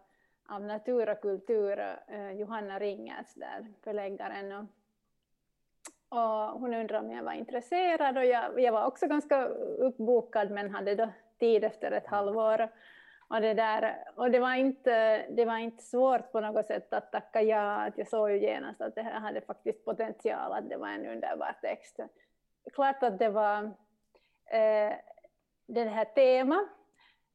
av 0.49 0.61
Natur 0.61 1.09
och 1.09 1.21
kultur, 1.21 1.79
eh, 2.07 2.31
Johanna 2.31 2.79
Ringers, 2.79 3.33
där, 3.33 3.73
förläggaren. 3.83 4.51
Och, 4.51 4.65
och 6.09 6.59
hon 6.59 6.73
undrade 6.73 7.05
om 7.05 7.11
jag 7.11 7.23
var 7.23 7.33
intresserad 7.33 8.17
och 8.17 8.25
jag, 8.25 8.59
jag 8.59 8.71
var 8.71 8.85
också 8.85 9.07
ganska 9.07 9.45
uppbokad 9.45 10.51
men 10.51 10.75
hade 10.75 10.95
då 10.95 11.09
tid 11.39 11.63
efter 11.63 11.91
ett 11.91 12.07
halvår. 12.07 12.69
Och 13.29 13.41
det, 13.41 13.53
där, 13.53 14.03
och 14.15 14.31
det, 14.31 14.39
var 14.39 14.55
inte, 14.55 15.25
det 15.29 15.45
var 15.45 15.57
inte 15.57 15.83
svårt 15.83 16.31
på 16.31 16.39
något 16.39 16.65
sätt 16.65 16.93
att 16.93 17.11
tacka 17.11 17.41
ja. 17.41 17.85
Att 17.85 17.97
jag 17.97 18.07
såg 18.07 18.31
ju 18.31 18.39
genast 18.39 18.81
att 18.81 18.95
det 18.95 19.01
här 19.01 19.19
hade 19.19 19.41
faktiskt 19.41 19.85
potential, 19.85 20.51
att 20.51 20.69
det 20.69 20.77
var 20.77 20.87
en 20.87 21.05
underbar 21.05 21.55
text. 21.61 21.99
Klart 22.73 23.03
att 23.03 23.19
det 23.19 23.29
var 23.29 23.63
eh, 24.45 24.93
det 25.67 25.83
här 25.83 26.05
temat. 26.05 26.67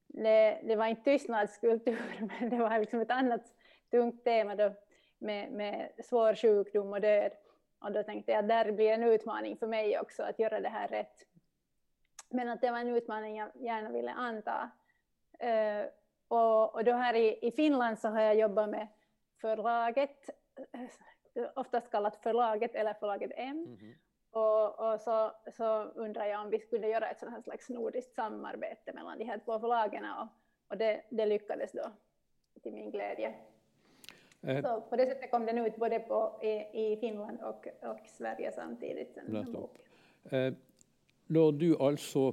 Det, 0.07 0.61
det 0.63 0.77
var 0.77 0.87
inte 0.87 1.03
tystnadskultur, 1.03 2.31
men 2.41 2.51
det 2.51 2.57
var 2.57 2.79
liksom 2.79 3.01
ett 3.01 3.11
annat 3.11 3.43
tungt 3.91 4.25
tema 4.25 4.55
då, 4.55 4.73
med, 5.19 5.53
med 5.53 5.91
svår 6.05 6.35
sjukdom 6.35 6.93
och 6.93 7.01
död. 7.01 7.33
Och 7.81 7.93
då 7.93 8.03
tänkte 8.03 8.33
jag 8.33 8.39
att 8.39 8.49
där 8.49 8.73
blir 8.73 8.91
en 8.91 9.03
utmaning 9.03 9.57
för 9.57 9.67
mig 9.67 10.01
också 10.01 10.23
att 10.23 10.39
göra 10.39 10.61
det 10.61 10.69
här 10.69 10.89
rätt. 10.89 11.17
Men 12.31 12.49
att 12.49 12.61
det 12.61 12.71
var 12.71 12.79
en 12.79 12.97
utmaning 12.97 13.37
jag 13.37 13.51
gärna 13.55 13.91
ville 13.91 14.11
anta. 14.11 14.71
Uh, 15.43 15.87
och, 16.29 16.75
och 16.75 16.85
då 16.85 16.93
här 16.93 17.15
i, 17.15 17.39
i 17.43 17.51
Finland 17.51 17.99
så 17.99 18.09
har 18.09 18.21
jag 18.21 18.37
jobbat 18.37 18.71
med 18.71 18.89
förlaget, 19.41 20.31
eh, 21.35 21.45
oftast 21.55 21.91
kallat 21.91 22.17
förlaget 22.17 22.75
eller 22.75 22.95
förlaget 22.95 23.31
M. 23.37 23.57
Mm 23.57 23.77
-hmm. 23.77 23.95
Och, 24.33 24.93
och 24.93 25.01
så, 25.01 25.33
så 25.53 25.83
undrar 25.85 26.27
jag 26.27 26.41
om 26.41 26.51
vi 26.51 26.59
skulle 26.59 26.89
göra 26.89 27.11
ett 27.11 27.19
sådant 27.19 27.37
här 27.37 27.43
slags 27.43 27.69
nordiskt 27.69 28.15
samarbete 28.15 28.93
mellan 28.93 29.19
de 29.19 29.25
här 29.25 29.39
två 29.45 29.61
förlagen 29.61 30.05
och, 30.05 30.27
och 30.69 30.79
det, 30.79 31.03
det 31.11 31.27
lyckades 31.27 31.73
då 31.73 31.93
till 32.63 32.73
min 32.73 32.91
glädje. 32.91 33.35
Eh. 34.43 34.63
Så 34.63 34.81
på 34.81 34.97
det 34.97 35.07
sättet 35.07 35.31
kom 35.31 35.47
den 35.47 35.59
ut 35.59 35.77
både 35.77 35.99
på, 35.99 36.41
i, 36.43 36.83
i 36.83 36.97
Finland 37.01 37.43
och, 37.43 37.67
och 37.91 38.01
Sverige 38.07 38.53
samtidigt. 38.53 39.17
Eh, 40.31 40.53
när 41.27 41.53
du 41.53 41.79
alltså 41.79 42.33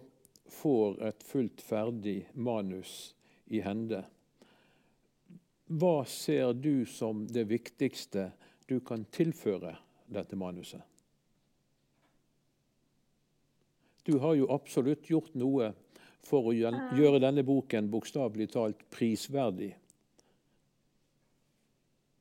får 0.49 1.03
ett 1.03 1.23
fullt 1.23 1.61
färdigt 1.61 2.35
manus 2.35 3.15
i 3.45 3.59
hände, 3.59 4.05
vad 5.65 6.07
ser 6.07 6.53
du 6.53 6.85
som 6.85 7.27
det 7.27 7.43
viktigaste 7.43 8.31
du 8.65 8.79
kan 8.79 9.05
tillföra 9.05 9.77
detta 10.05 10.35
manuset? 10.35 10.81
Du 14.03 14.17
har 14.17 14.33
ju 14.33 14.49
absolut 14.49 15.09
gjort 15.09 15.33
noe 15.33 15.73
for 16.25 16.49
å 16.49 16.53
gjøre 16.53 17.19
denne 17.21 17.43
boken 17.45 17.91
bokstavelig 17.91 18.49
talt 18.51 18.81
prisverdig. 18.89 19.75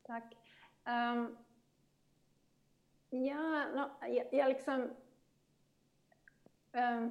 Tack. 0.06 0.36
Um, 0.84 1.36
ja, 3.10 3.64
no, 3.74 3.88
jag, 4.08 4.26
jag 4.32 4.48
liksom... 4.48 4.90
Um, 6.72 7.10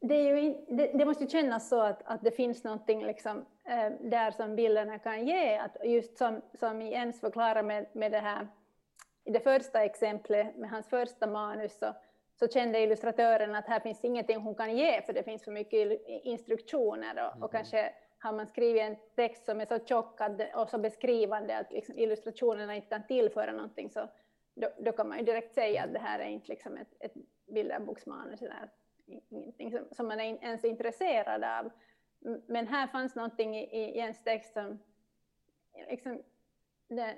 det, 0.00 0.22
ju, 0.22 0.54
det, 0.68 0.90
det, 0.94 1.04
måste 1.04 1.24
ju 1.24 1.30
kännas 1.30 1.68
så 1.68 1.80
att, 1.80 2.02
att 2.04 2.22
det 2.22 2.30
finns 2.30 2.64
någonting 2.64 3.06
liksom, 3.06 3.44
eh, 3.64 3.92
där 4.00 4.30
som 4.30 4.56
bilderna 4.56 4.98
kan 4.98 5.26
ge. 5.26 5.56
Att 5.56 5.76
just 5.84 6.18
som, 6.18 6.42
som 6.54 6.82
Jens 6.82 7.20
förklarar 7.20 7.62
med, 7.62 7.86
med 7.92 8.12
det 8.12 8.18
här, 8.18 8.48
i 9.24 9.30
det 9.30 9.40
första 9.40 9.84
exemplet 9.84 10.56
med 10.56 10.70
hans 10.70 10.88
första 10.88 11.26
manus, 11.26 11.78
så, 11.78 11.94
så 12.38 12.48
kände 12.48 12.80
illustratören 12.80 13.54
att 13.54 13.66
här 13.66 13.80
finns 13.80 14.04
ingenting 14.04 14.40
hon 14.40 14.54
kan 14.54 14.76
ge, 14.76 15.02
för 15.02 15.12
det 15.12 15.22
finns 15.22 15.44
för 15.44 15.52
mycket 15.52 16.00
instruktioner. 16.06 17.24
Och, 17.24 17.30
och 17.30 17.36
mm. 17.36 17.48
kanske 17.48 17.92
har 18.18 18.32
man 18.32 18.46
skrivit 18.46 18.82
en 18.82 18.96
text 19.16 19.44
som 19.44 19.60
är 19.60 19.64
så 19.64 19.78
tjock 19.78 20.20
och 20.54 20.70
så 20.70 20.78
beskrivande 20.78 21.58
att 21.58 21.72
liksom 21.72 21.98
illustrationerna 21.98 22.74
inte 22.74 22.88
kan 22.88 23.06
tillföra 23.06 23.52
någonting, 23.52 23.90
så 23.90 24.08
då, 24.54 24.68
då, 24.78 24.92
kan 24.92 25.08
man 25.08 25.18
ju 25.18 25.24
direkt 25.24 25.54
säga 25.54 25.84
att 25.84 25.92
det 25.92 25.98
här 25.98 26.18
är 26.18 26.28
inte 26.28 26.48
liksom 26.48 26.76
ett, 26.76 26.94
ett 27.00 27.14
bilderboksmanus, 27.46 28.42
eller 28.42 28.70
ingenting 29.06 29.70
som, 29.70 29.84
som 29.92 30.08
man 30.08 30.20
är 30.20 30.44
ens 30.44 30.64
intresserad 30.64 31.44
av. 31.44 31.70
Men 32.46 32.66
här 32.66 32.86
fanns 32.86 33.14
någonting 33.14 33.56
i, 33.56 33.64
i 33.64 33.96
Jens 33.96 34.24
text 34.24 34.52
som 34.52 34.78
liksom, 35.88 36.22
det, 36.88 37.14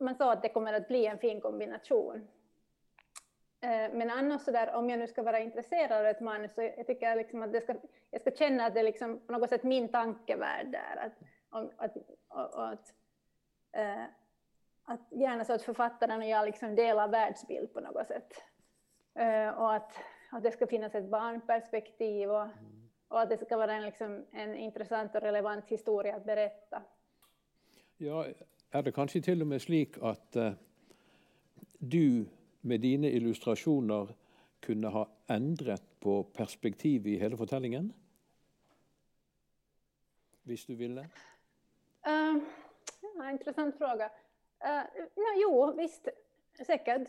man 0.00 0.14
sa 0.14 0.32
att 0.32 0.42
det 0.42 0.48
kommer 0.48 0.72
att 0.72 0.88
bli 0.88 1.06
en 1.06 1.18
fin 1.18 1.40
kombination. 1.40 2.28
Eh, 3.60 3.92
men 3.92 4.10
annars 4.10 4.42
så 4.42 4.50
där, 4.50 4.74
om 4.74 4.90
jag 4.90 4.98
nu 4.98 5.06
ska 5.06 5.22
vara 5.22 5.38
intresserad 5.38 5.92
av 5.92 6.06
ett 6.06 6.20
manus 6.20 6.54
så 6.54 6.62
jag 6.62 6.86
tycker 6.86 7.06
jag 7.06 7.16
liksom 7.16 7.42
att 7.42 7.52
det 7.52 7.60
ska, 7.60 7.74
jag 8.10 8.20
ska 8.20 8.30
känna 8.30 8.66
att 8.66 8.74
det 8.74 8.80
är 8.80 8.84
liksom 8.84 9.20
på 9.26 9.32
något 9.32 9.50
sätt 9.50 9.62
min 9.62 9.88
tankevärld 9.88 10.72
där. 10.72 10.96
Att, 10.96 11.12
att, 11.76 11.96
att, 12.28 12.54
att, 12.54 12.94
äh, 13.72 14.04
att 14.84 15.00
gärna 15.10 15.44
så 15.44 15.52
att 15.52 15.62
författaren 15.62 16.20
och 16.20 16.28
jag 16.28 16.46
liksom 16.46 16.74
delar 16.74 17.08
världsbild 17.08 17.74
på 17.74 17.80
något 17.80 18.06
sätt. 18.06 18.34
Äh, 19.14 19.48
och 19.48 19.74
att, 19.74 19.92
att 20.34 20.42
det 20.42 20.52
ska 20.52 20.66
finnas 20.66 20.94
ett 20.94 21.10
barnperspektiv 21.10 22.30
och, 22.30 22.46
och 23.08 23.20
att 23.20 23.28
det 23.28 23.44
ska 23.46 23.56
vara 23.56 23.72
en, 23.72 23.82
liksom, 23.82 24.24
en 24.32 24.56
intressant 24.56 25.14
och 25.14 25.20
relevant 25.20 25.68
historia 25.68 26.16
att 26.16 26.24
berätta. 26.24 26.82
Ja, 27.96 28.26
är 28.70 28.82
det 28.82 28.92
kanske 28.92 29.20
till 29.20 29.40
och 29.40 29.46
med 29.46 29.62
slik 29.62 29.98
att 30.02 30.36
uh, 30.36 30.52
du 31.78 32.26
med 32.60 32.80
dine 32.80 33.10
illustrasjoner 33.10 34.14
kunne 34.60 34.88
ha 34.88 35.08
endret 35.26 36.00
på 36.00 36.22
perspektivet 36.22 37.06
i 37.06 37.16
hele 37.16 37.36
fortellingen? 37.36 37.92
Hvis 40.42 40.66
du 40.66 40.74
ville? 40.74 41.00
Uh, 42.06 42.42
ja, 43.16 43.30
intressant 43.30 43.78
fråga. 43.78 44.10
Uh, 44.64 44.84
no, 45.16 45.40
jo, 45.42 45.72
visst, 45.76 46.08
säkert. 46.66 47.08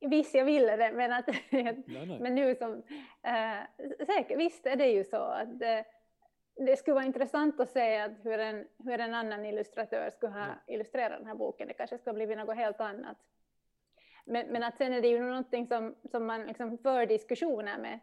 Visst, 0.00 0.34
jag 0.34 0.44
ville 0.44 0.76
det, 0.76 0.92
men, 0.92 1.12
att, 1.12 1.26
nej, 1.50 1.84
nej. 1.86 2.18
men 2.20 2.34
nu 2.34 2.54
som... 2.54 2.72
Uh, 2.72 3.86
säkert, 4.06 4.38
visst 4.38 4.66
är 4.66 4.76
det 4.76 4.86
ju 4.86 5.04
så 5.04 5.22
att 5.22 5.48
uh, 5.48 5.84
det 6.56 6.76
skulle 6.76 6.94
vara 6.94 7.04
intressant 7.04 7.60
att 7.60 7.70
se 7.70 7.98
att 7.98 8.24
hur, 8.24 8.38
en, 8.38 8.66
hur 8.84 9.00
en 9.00 9.14
annan 9.14 9.44
illustratör 9.44 10.10
skulle 10.10 10.32
ha 10.32 10.40
ja. 10.40 10.74
illustrerat 10.74 11.18
den 11.18 11.26
här 11.26 11.34
boken. 11.34 11.68
Det 11.68 11.74
kanske 11.74 11.98
skulle 11.98 12.14
blivit 12.14 12.38
något 12.38 12.56
helt 12.56 12.80
annat. 12.80 13.16
Men, 14.24 14.46
men 14.46 14.62
att 14.62 14.76
sen 14.76 14.92
är 14.92 15.02
det 15.02 15.08
ju 15.08 15.20
någonting 15.20 15.66
som, 15.66 15.94
som 16.10 16.26
man 16.26 16.46
liksom 16.46 16.78
för 16.78 17.06
diskussioner 17.06 17.78
med 17.78 17.98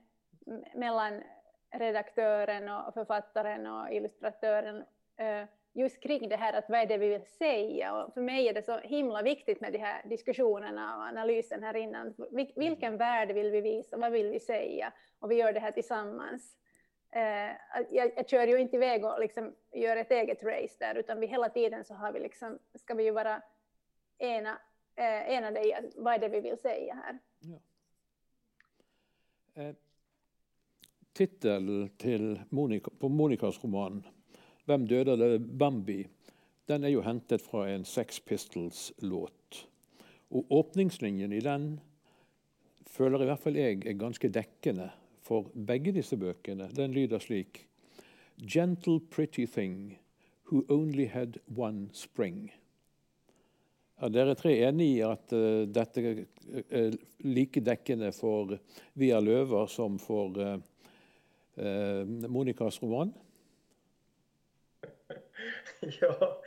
mellan 0.74 1.24
redaktören 1.72 2.70
och 2.70 2.94
författaren 2.94 3.68
och 3.68 3.94
illustratören 3.94 4.84
eh, 5.18 5.48
just 5.76 6.00
kring 6.00 6.30
det 6.30 6.36
här 6.36 6.54
att 6.54 6.70
vad 6.70 6.80
är 6.80 6.86
det 6.86 6.98
vi 6.98 7.10
vill 7.10 7.26
säga. 7.26 8.04
Och 8.04 8.14
för 8.14 8.22
mig 8.22 8.48
är 8.48 8.54
det 8.54 8.62
så 8.62 8.78
himla 8.78 9.22
viktigt 9.22 9.62
med 9.62 9.74
de 9.74 9.80
här 9.80 10.08
diskussionerna 10.08 10.98
och 10.98 11.04
analysen 11.04 11.64
här 11.64 11.76
innan. 11.76 12.14
Vilken 12.56 12.88
mm. 12.88 12.98
värld 12.98 13.32
vill 13.32 13.52
vi 13.52 13.62
visa? 13.62 13.98
Vad 13.98 14.12
vill 14.12 14.30
vi 14.30 14.40
säga? 14.40 14.94
Och 15.20 15.32
vi 15.32 15.36
gör 15.36 15.54
det 15.54 15.60
här 15.60 15.72
tillsammans. 15.72 16.58
Eh, 17.12 17.52
jag, 17.90 18.12
jag 18.16 18.30
kör 18.30 18.48
ju 18.48 18.58
inte 18.58 18.76
iväg 18.76 19.06
och 19.06 19.20
liksom 19.20 19.56
gör 19.74 19.98
ett 19.98 20.12
eget 20.12 20.44
race 20.44 20.76
där, 20.80 20.96
utan 20.96 21.20
vi 21.20 21.28
hela 21.28 21.50
tiden 21.50 21.86
så 21.86 21.94
har 21.94 22.12
vi 22.12 22.20
liksom, 22.20 22.60
ska 22.76 22.94
vi 22.94 23.04
ju 23.04 23.12
vara 23.12 23.42
ena 24.18 24.60
eh, 24.96 25.36
enade 25.36 25.60
i 25.60 25.74
vad 25.96 26.14
är 26.14 26.20
det 26.20 26.30
vi 26.30 26.42
vill 26.42 26.58
säga 26.58 26.94
här. 26.94 27.20
Ja. 27.40 27.60
Eh, 29.62 29.76
titel 31.14 31.90
till 31.98 32.42
Monica, 32.50 32.92
på 33.00 33.10
Monikas 33.10 33.64
roman 33.64 34.04
'Hvem 34.66 34.88
døde 34.88 35.40
Bambi', 35.40 36.08
den 36.68 36.84
er 36.84 36.90
jo 36.90 37.02
hentet 37.02 37.42
fra 37.42 37.68
en 37.70 37.86
Sex 37.86 38.20
Pistols-låt. 38.20 39.68
Og 40.32 40.46
åpningslinjen 40.50 41.34
i 41.34 41.40
den 41.40 41.80
føler 42.88 43.22
i 43.22 43.28
hvert 43.30 43.40
fall 43.40 43.56
jeg 43.60 43.86
er 43.86 44.00
ganske 44.00 44.30
dekkende 44.30 44.90
for 45.26 45.52
begge 45.68 45.94
disse 45.94 46.18
bøkene. 46.18 46.70
Den 46.76 46.94
lyder 46.94 47.20
slik 47.20 47.68
Gentle 48.42 49.00
pretty 49.00 49.46
thing 49.46 49.98
who 50.50 50.64
only 50.70 51.06
had 51.06 51.40
one 51.56 51.90
spring. 51.94 52.52
Er 54.02 54.12
dere 54.12 54.36
tre 54.36 54.52
enig 54.68 54.90
i 54.98 55.04
at 55.06 55.32
uh, 55.32 55.64
dette 55.72 56.02
er 56.68 56.98
like 57.24 57.62
dekkende 57.64 58.12
for 58.12 58.58
Via 59.00 59.22
Løver 59.24 59.70
som 59.72 59.96
for 60.00 60.36
uh, 60.36 60.58
uh, 61.56 62.02
Monikas 62.28 62.82
roman? 62.84 63.14
Ja, 66.02 66.44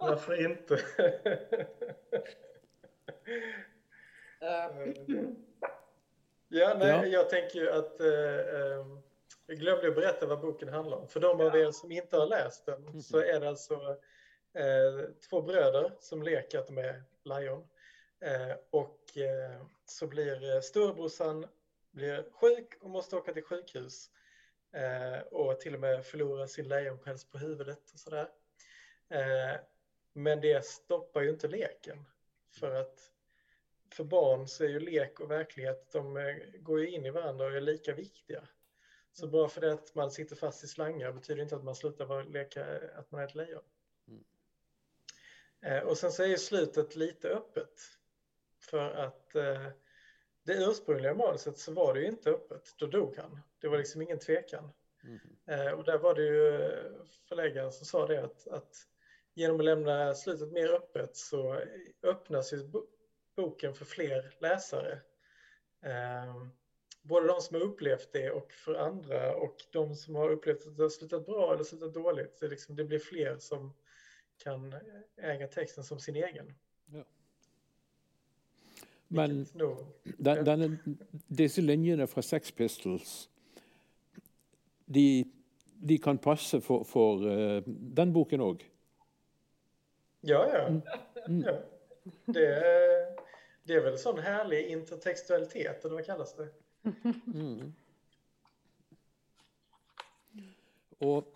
varför 0.00 0.44
inte? 0.44 0.78
ja, 6.48 6.74
nej, 6.78 6.88
ja. 6.88 7.06
jag 7.06 7.30
tänker 7.30 7.58
ju 7.58 7.70
att 7.70 8.00
eh, 8.00 8.06
jag 9.46 9.58
glömde 9.58 9.88
att 9.88 9.94
berätta 9.94 10.26
vad 10.26 10.40
boken 10.40 10.68
handlar 10.68 10.96
om. 10.96 11.08
För 11.08 11.20
de 11.20 11.40
av 11.40 11.56
er 11.56 11.70
som 11.70 11.92
inte 11.92 12.16
har 12.16 12.26
läst 12.26 12.66
den 12.66 13.02
så 13.02 13.18
är 13.18 13.40
det 13.40 13.48
alltså 13.48 13.74
eh, 14.54 15.08
två 15.30 15.42
bröder 15.42 15.92
som 16.00 16.22
leker 16.22 16.58
att 16.58 16.66
de 16.66 16.78
är 16.78 17.02
lejon. 17.24 17.68
Eh, 18.20 18.56
och 18.70 19.16
eh, 19.16 19.66
så 19.84 20.06
blir 20.06 20.60
storebrorsan 20.60 21.46
blir 21.90 22.24
sjuk 22.32 22.74
och 22.80 22.90
måste 22.90 23.16
åka 23.16 23.32
till 23.32 23.42
sjukhus. 23.42 24.10
Eh, 24.72 25.20
och 25.20 25.60
till 25.60 25.74
och 25.74 25.80
med 25.80 26.06
förlorar 26.06 26.46
sin 26.46 26.68
lejonpäls 26.68 27.24
på 27.24 27.38
huvudet 27.38 27.90
och 27.92 28.00
sådär. 28.00 28.28
Eh, 29.08 29.60
men 30.12 30.40
det 30.40 30.64
stoppar 30.64 31.22
ju 31.22 31.30
inte 31.30 31.48
leken. 31.48 32.04
För 32.50 32.74
att 32.74 33.12
för 33.90 34.04
barn 34.04 34.48
så 34.48 34.64
är 34.64 34.68
ju 34.68 34.80
lek 34.80 35.20
och 35.20 35.30
verklighet, 35.30 35.92
de 35.92 36.16
eh, 36.16 36.36
går 36.60 36.80
ju 36.80 36.90
in 36.90 37.06
i 37.06 37.10
varandra 37.10 37.46
och 37.46 37.52
är 37.52 37.60
lika 37.60 37.94
viktiga. 37.94 38.48
Så 39.12 39.28
bara 39.28 39.48
för 39.48 39.60
det 39.60 39.72
att 39.72 39.94
man 39.94 40.10
sitter 40.10 40.36
fast 40.36 40.64
i 40.64 40.66
slangar 40.66 41.12
betyder 41.12 41.42
inte 41.42 41.56
att 41.56 41.64
man 41.64 41.74
slutar 41.74 42.04
vara, 42.04 42.22
leka 42.22 42.80
att 42.94 43.10
man 43.10 43.20
är 43.20 43.24
ett 43.24 43.34
lejon. 43.34 43.62
Mm. 44.08 45.88
Och 45.88 45.98
sen 45.98 46.12
så 46.12 46.22
är 46.22 46.26
ju 46.26 46.38
slutet 46.38 46.96
lite 46.96 47.28
öppet. 47.28 47.80
För 48.60 48.90
att 48.90 49.34
eh, 49.34 49.68
det 50.42 50.52
ursprungliga 50.52 51.14
manuset 51.14 51.58
så 51.58 51.72
var 51.72 51.94
det 51.94 52.00
ju 52.00 52.06
inte 52.06 52.30
öppet, 52.30 52.74
då 52.78 52.86
dog 52.86 53.16
han. 53.16 53.40
Det 53.60 53.68
var 53.68 53.78
liksom 53.78 54.02
ingen 54.02 54.18
tvekan. 54.18 54.70
Mm. 55.04 55.20
Eh, 55.46 55.72
och 55.72 55.84
där 55.84 55.98
var 55.98 56.14
det 56.14 56.22
ju 56.22 56.70
förläggaren 57.28 57.72
som 57.72 57.86
sa 57.86 58.06
det 58.06 58.24
att, 58.24 58.48
att 58.48 58.86
genom 59.34 59.60
att 59.60 59.64
lämna 59.64 60.14
slutet 60.14 60.52
mer 60.52 60.68
öppet 60.68 61.16
så 61.16 61.60
öppnas 62.02 62.52
ju 62.52 62.70
boken 63.36 63.74
för 63.74 63.84
fler 63.84 64.36
läsare. 64.40 64.92
Eh, 65.82 66.46
både 67.02 67.26
de 67.26 67.40
som 67.40 67.56
har 67.56 67.62
upplevt 67.62 68.12
det 68.12 68.30
och 68.30 68.52
för 68.52 68.74
andra 68.74 69.34
och 69.34 69.56
de 69.72 69.94
som 69.94 70.14
har 70.14 70.30
upplevt 70.30 70.66
att 70.66 70.76
det 70.76 70.82
har 70.82 70.90
slutat 70.90 71.26
bra 71.26 71.54
eller 71.54 71.64
slutat 71.64 71.94
dåligt. 71.94 72.40
Det, 72.40 72.48
liksom, 72.48 72.76
det 72.76 72.84
blir 72.84 72.98
fler 72.98 73.38
som 73.38 73.74
kan 74.36 74.74
äga 75.16 75.48
texten 75.48 75.84
som 75.84 76.00
sin 76.00 76.16
egen. 76.16 76.54
Ja. 76.84 77.04
Men 79.12 79.46
den, 80.18 80.44
den, 80.46 80.78
disse 81.28 81.60
linjene 81.60 82.06
fra 82.06 82.22
Sex 82.22 82.52
Pistols 82.52 83.28
de, 84.86 85.24
de 85.88 85.98
kan 85.98 86.18
passe 86.18 86.60
for, 86.60 86.84
for 86.84 87.24
uh, 87.26 87.62
den 87.96 88.12
boken 88.12 88.40
òg? 88.40 88.64
Ja, 90.20 90.46
ja. 90.48 90.66
Mm. 90.68 90.80
Mm. 91.28 91.42
ja. 91.46 91.56
Det, 92.24 92.46
är, 92.46 93.16
det 93.64 93.74
är 93.74 93.82
väl 93.82 93.98
sån 93.98 94.18
härlig 94.18 94.66
intertextualitet, 94.66 95.84
eller 95.84 95.94
vad 95.94 96.06
kallas 96.06 96.34
det? 96.36 96.48
Mm. 97.34 97.72
Og 101.02 101.26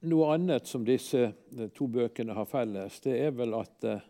noe 0.00 0.34
annet 0.34 0.68
som 0.68 0.84
disse 0.84 1.26
eh, 1.28 1.68
to 1.76 1.86
bøkene 1.92 2.36
har 2.36 2.48
felles, 2.48 3.00
det 3.04 3.18
er 3.20 3.34
vel 3.36 3.56
at 3.58 3.84
eh, 3.84 4.06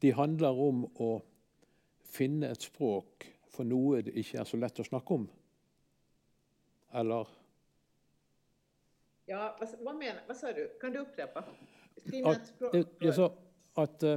de 0.00 0.12
handler 0.16 0.60
om 0.68 0.86
å 0.96 1.10
finne 2.10 2.50
et 2.50 2.66
språk 2.66 3.26
for 3.50 3.66
noe 3.66 4.02
det 4.06 4.14
ikke 4.18 4.40
er 4.42 4.48
så 4.48 4.58
lett 4.60 4.80
å 4.80 4.86
snakke 4.86 5.16
om. 5.16 5.28
Eller? 7.00 7.28
Ja, 9.30 9.56
vad, 9.80 9.96
menar, 9.96 10.22
vad 10.26 10.36
sa 10.36 10.52
du? 10.52 10.64
Kan 10.80 10.92
du 10.92 10.98
upprepa? 10.98 11.44
At, 12.26 12.52
jeg 13.02 13.14
sa 13.14 13.28
at 13.78 14.02
uh, 14.06 14.16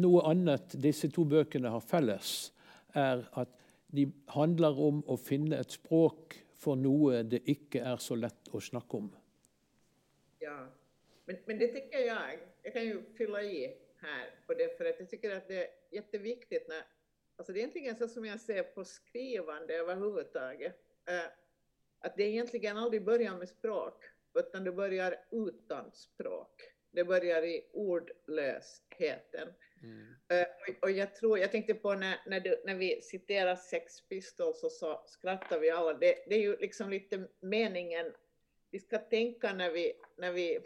noe 0.00 0.22
annet 0.28 0.76
disse 0.80 1.10
to 1.12 1.26
bøkene 1.28 1.72
har 1.72 1.82
felles, 1.84 2.50
er 2.96 3.26
at 3.38 3.52
de 3.92 4.06
handler 4.34 4.78
om 4.80 5.02
å 5.10 5.16
finne 5.20 5.58
et 5.60 5.74
språk 5.76 6.38
for 6.60 6.78
noe 6.78 7.22
det 7.26 7.42
ikke 7.48 7.82
är 7.82 7.96
så 7.96 8.14
lätt 8.14 8.54
att 8.54 8.62
snacka 8.62 8.96
om. 8.96 9.10
Ja, 10.38 10.66
men, 11.24 11.36
men 11.46 11.58
det 11.58 11.68
tycker 11.68 11.98
jag, 11.98 12.38
jag 12.62 12.72
kan 12.72 12.84
ju 12.84 13.02
fylla 13.16 13.42
i 13.42 13.76
här 14.00 14.30
på 14.46 14.54
det, 14.54 14.78
för 14.78 14.84
att 14.84 15.00
jag 15.00 15.10
tycker 15.10 15.36
att 15.36 15.48
det 15.48 15.64
är 15.64 15.68
jätteviktigt 15.90 16.68
när, 16.68 16.82
alltså 17.40 17.52
det 17.52 17.58
är 17.58 17.60
egentligen 17.60 17.96
så 17.96 18.08
som 18.08 18.24
jag 18.24 18.40
ser 18.40 18.62
på 18.62 18.84
skrivande 18.84 19.74
överhuvudtaget, 19.74 20.76
äh, 21.08 21.30
att 22.00 22.16
det 22.16 22.22
egentligen 22.22 22.76
aldrig 22.76 23.04
börjar 23.04 23.36
med 23.36 23.48
språk, 23.48 24.04
utan 24.34 24.64
det 24.64 24.72
börjar 24.72 25.16
utan 25.30 25.92
språk. 25.92 26.62
Det 26.90 27.04
börjar 27.04 27.42
i 27.42 27.70
ordlösheten. 27.72 29.48
Mm. 29.82 30.14
Och, 30.28 30.82
och, 30.82 30.90
jag 30.90 31.14
tror, 31.14 31.38
jag 31.38 31.50
tänkte 31.50 31.74
på 31.74 31.94
när, 31.94 32.20
när, 32.26 32.40
du, 32.40 32.62
när 32.64 32.74
vi 32.74 33.02
citerar 33.02 33.56
Sex 33.56 34.08
Pistols 34.08 34.62
och 34.62 34.72
så 34.72 35.04
skrattar 35.06 35.58
vi 35.58 35.70
alla. 35.70 35.92
Det, 35.92 36.24
det, 36.28 36.34
är 36.34 36.40
ju 36.40 36.56
liksom 36.56 36.90
lite 36.90 37.28
meningen 37.40 38.12
vi 38.70 38.80
ska 38.80 38.98
tänka 38.98 39.54
när 39.54 39.70
vi, 39.70 39.92
när 40.16 40.32
vi 40.32 40.60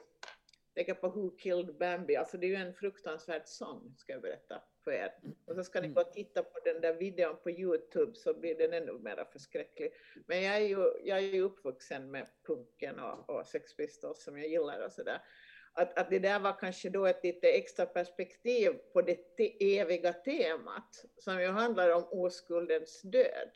tänker 0.75 0.95
på 0.95 1.09
Who 1.09 1.37
Killed 1.37 1.77
Bambi. 1.77 2.17
Alltså 2.17 2.39
det 2.39 2.47
är 2.47 2.51
ju 2.51 2.55
en 2.55 2.75
fruktansvärd 2.75 3.43
sång, 3.45 3.95
ska 3.97 4.13
jag 4.13 4.23
berätta 4.23 4.63
för 4.85 4.93
er. 4.93 5.15
Och 5.47 5.55
så 5.55 5.65
ska 5.65 5.81
ni 5.81 5.89
gå 5.89 6.01
och 6.01 6.13
titta 6.13 6.43
på 6.43 6.59
den 6.65 6.81
där 6.81 6.95
videon 6.95 7.37
på 7.43 7.51
Youtube 7.51 8.15
så 8.15 8.35
blir 8.35 8.55
den 8.55 8.73
ännu 8.73 8.93
mer 8.93 9.27
förskräcklig. 9.33 9.93
Men 10.27 10.43
jag 10.43 10.57
är 10.57 10.67
ju, 10.67 10.93
jag 11.05 11.19
är 11.19 11.23
ju 11.23 11.43
uppvuxen 11.43 12.11
med 12.11 12.27
punken 12.47 13.01
och, 13.01 13.31
och 13.31 13.47
Sex 13.47 13.77
Pistols 13.77 14.23
som 14.25 14.39
jag 14.39 14.49
gillar 14.49 14.87
och 14.87 14.93
sådär 14.93 15.21
att, 15.75 15.99
att 15.99 16.11
det 16.11 16.19
där 16.19 16.39
var 16.39 16.53
kanske 16.53 16.91
då 16.91 17.07
ett 17.07 17.25
lite 17.25 17.49
extra 17.49 17.87
perspektiv 17.87 18.73
på 18.93 19.03
det 19.03 19.37
te 19.37 19.79
eviga 19.79 20.13
temat 20.13 21.05
som 21.19 21.41
ju 21.41 21.49
handlar 21.49 21.91
om 21.91 22.05
oskuldens 22.11 23.03
död. 23.03 23.51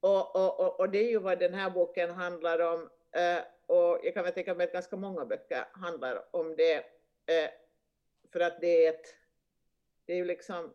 Och, 0.00 0.36
och, 0.36 0.60
och, 0.60 0.80
och, 0.80 0.90
det 0.90 0.98
är 0.98 1.10
ju 1.10 1.18
vad 1.18 1.38
den 1.38 1.54
här 1.54 1.70
boken 1.70 2.10
handlar 2.10 2.58
om. 2.58 2.90
Eh, 3.12 3.38
och 3.66 4.00
jag 4.02 4.14
kan 4.14 4.24
väl 4.24 4.32
tänka 4.32 4.54
mig 4.54 4.66
att 4.66 4.72
ganska 4.72 4.96
många 4.96 5.24
böcker 5.24 5.64
handlar 5.72 6.36
om 6.36 6.56
det. 6.56 6.76
Eh, 7.26 7.50
för 8.32 8.40
att 8.40 8.60
det 8.60 8.86
är 8.86 8.90
ett, 8.90 9.14
det 10.06 10.12
är 10.12 10.16
ju 10.16 10.24
liksom, 10.24 10.74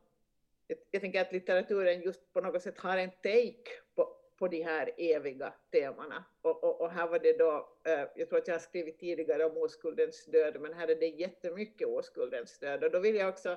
jag 0.92 1.02
tänker 1.02 1.22
att 1.22 1.32
litteraturen 1.32 2.02
just 2.02 2.34
på 2.34 2.42
något 2.42 2.62
sätt 2.62 2.80
har 2.80 2.98
en 2.98 3.12
take 3.12 3.72
på, 3.96 4.18
på 4.38 4.48
de 4.48 4.64
här 4.64 4.94
eviga 4.98 5.54
temana. 5.72 6.24
Och, 6.42 6.64
och, 6.64 6.82
och, 6.82 6.92
här 6.92 7.08
var 7.08 7.20
det 7.20 7.38
då, 7.38 7.78
eh, 7.84 8.08
jag 8.16 8.30
tror 8.30 8.40
att 8.40 8.48
jag 8.48 8.56
har 8.56 8.60
skrivit 8.60 9.00
tidigare 9.00 9.46
om 9.46 9.58
oskuldens 9.58 10.26
död, 10.26 10.62
men 10.62 10.74
här 10.74 10.88
är 10.88 10.96
det 10.96 11.08
jättemycket 11.08 11.88
oskuldens 11.88 12.60
död. 12.60 12.84
Och 12.84 12.92
då 12.92 13.00
vill 13.00 13.16
jag 13.16 13.30
också 13.30 13.50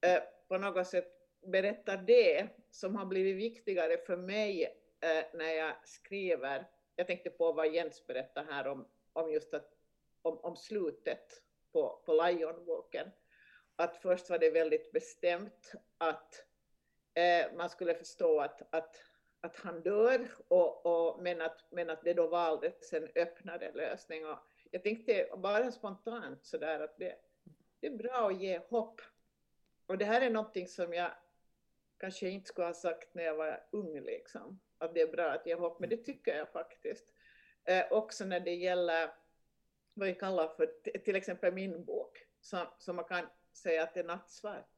eh, 0.00 0.22
på 0.48 0.58
något 0.58 0.86
sätt 0.86 1.20
berätta 1.46 1.96
det 1.96 2.48
som 2.70 2.96
har 2.96 3.06
blivit 3.06 3.36
viktigare 3.36 3.98
för 3.98 4.16
mig 4.16 4.64
eh, 5.00 5.24
när 5.34 5.52
jag 5.52 5.72
skriver. 5.84 6.66
Jag 6.96 7.06
tänkte 7.06 7.30
på 7.30 7.52
vad 7.52 7.74
Jens 7.74 8.06
berättade 8.06 8.52
här 8.52 8.66
om, 8.66 8.86
om 9.12 9.32
just 9.32 9.54
att, 9.54 9.72
om, 10.22 10.38
om 10.38 10.56
slutet 10.56 11.42
på, 11.72 12.02
på 12.06 12.12
Lionwalken. 12.12 13.06
Att 13.80 13.96
först 13.96 14.30
var 14.30 14.38
det 14.38 14.50
väldigt 14.50 14.92
bestämt 14.92 15.72
att 15.98 16.44
eh, 17.14 17.56
man 17.56 17.70
skulle 17.70 17.94
förstå 17.94 18.40
att, 18.40 18.74
att 18.74 18.96
att 19.40 19.56
han 19.56 19.82
dör, 19.82 20.28
och, 20.48 20.86
och, 20.86 21.22
men, 21.22 21.40
att, 21.40 21.64
men 21.70 21.90
att 21.90 22.04
det 22.04 22.14
då 22.14 22.26
valdes 22.26 22.92
en 22.92 23.08
öppnare 23.14 23.72
lösning. 23.72 24.26
Och 24.26 24.38
jag 24.70 24.82
tänkte 24.82 25.28
bara 25.36 25.72
spontant 25.72 26.44
sådär 26.44 26.80
att 26.80 26.98
det, 26.98 27.16
det 27.80 27.86
är 27.86 27.96
bra 27.96 28.28
att 28.28 28.40
ge 28.40 28.58
hopp. 28.58 29.00
Och 29.86 29.98
det 29.98 30.04
här 30.04 30.20
är 30.20 30.30
någonting 30.30 30.68
som 30.68 30.94
jag 30.94 31.10
kanske 31.98 32.28
inte 32.28 32.48
skulle 32.48 32.66
ha 32.66 32.74
sagt 32.74 33.14
när 33.14 33.24
jag 33.24 33.34
var 33.34 33.66
ung, 33.70 34.00
liksom, 34.00 34.60
att 34.78 34.94
det 34.94 35.00
är 35.00 35.12
bra 35.12 35.30
att 35.30 35.46
ge 35.46 35.54
hopp, 35.54 35.80
men 35.80 35.88
det 35.88 35.96
tycker 35.96 36.36
jag 36.36 36.52
faktiskt. 36.52 37.06
Eh, 37.64 37.84
också 37.90 38.24
när 38.24 38.40
det 38.40 38.54
gäller 38.54 39.10
vad 39.94 40.08
vi 40.08 40.14
kallar 40.14 40.48
för 40.48 40.98
till 40.98 41.16
exempel 41.16 41.54
min 41.54 41.84
bok, 41.84 42.26
som, 42.40 42.66
som 42.78 42.96
man 42.96 43.04
kan 43.04 43.26
säga 43.60 43.82
att 43.82 43.94
det 43.94 44.00
är 44.00 44.04
nattsvart. 44.04 44.68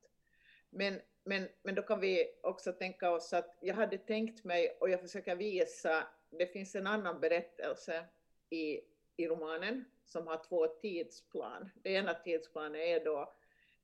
Men 0.70 1.00
men, 1.24 1.48
men 1.62 1.74
då 1.74 1.82
kan 1.82 2.00
vi 2.00 2.38
också 2.42 2.72
tänka 2.72 3.10
oss 3.10 3.32
att 3.32 3.56
jag 3.60 3.74
hade 3.74 3.98
tänkt 3.98 4.44
mig, 4.44 4.76
och 4.80 4.90
jag 4.90 5.00
försöker 5.00 5.36
visa, 5.36 6.06
det 6.30 6.46
finns 6.46 6.74
en 6.74 6.86
annan 6.86 7.20
berättelse 7.20 8.04
i, 8.50 8.80
i 9.16 9.28
romanen 9.28 9.84
som 10.04 10.26
har 10.26 10.44
två 10.48 10.66
tidsplan. 10.66 11.70
Det 11.82 11.90
ena 11.90 12.14
tidsplanen 12.14 12.80
är 12.80 13.04
då 13.04 13.34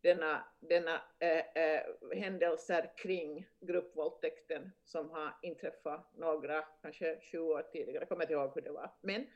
denna, 0.01 0.45
denna 0.61 1.03
äh, 1.19 1.63
äh, 1.65 1.83
händelser 2.15 2.93
kring 2.97 3.47
gruppvåldtäkten 3.61 4.73
som 4.85 5.11
har 5.11 5.39
inträffat 5.43 6.17
några, 6.17 6.63
kanske 6.83 7.19
20 7.21 7.39
år 7.39 7.63
tidigare, 7.63 7.99
jag 8.01 8.09
kommer 8.09 8.23
inte 8.23 8.35
ihåg 8.35 8.53
hur 8.55 8.63
det 8.63 8.73
var. 8.73 8.91
Men 9.01 9.27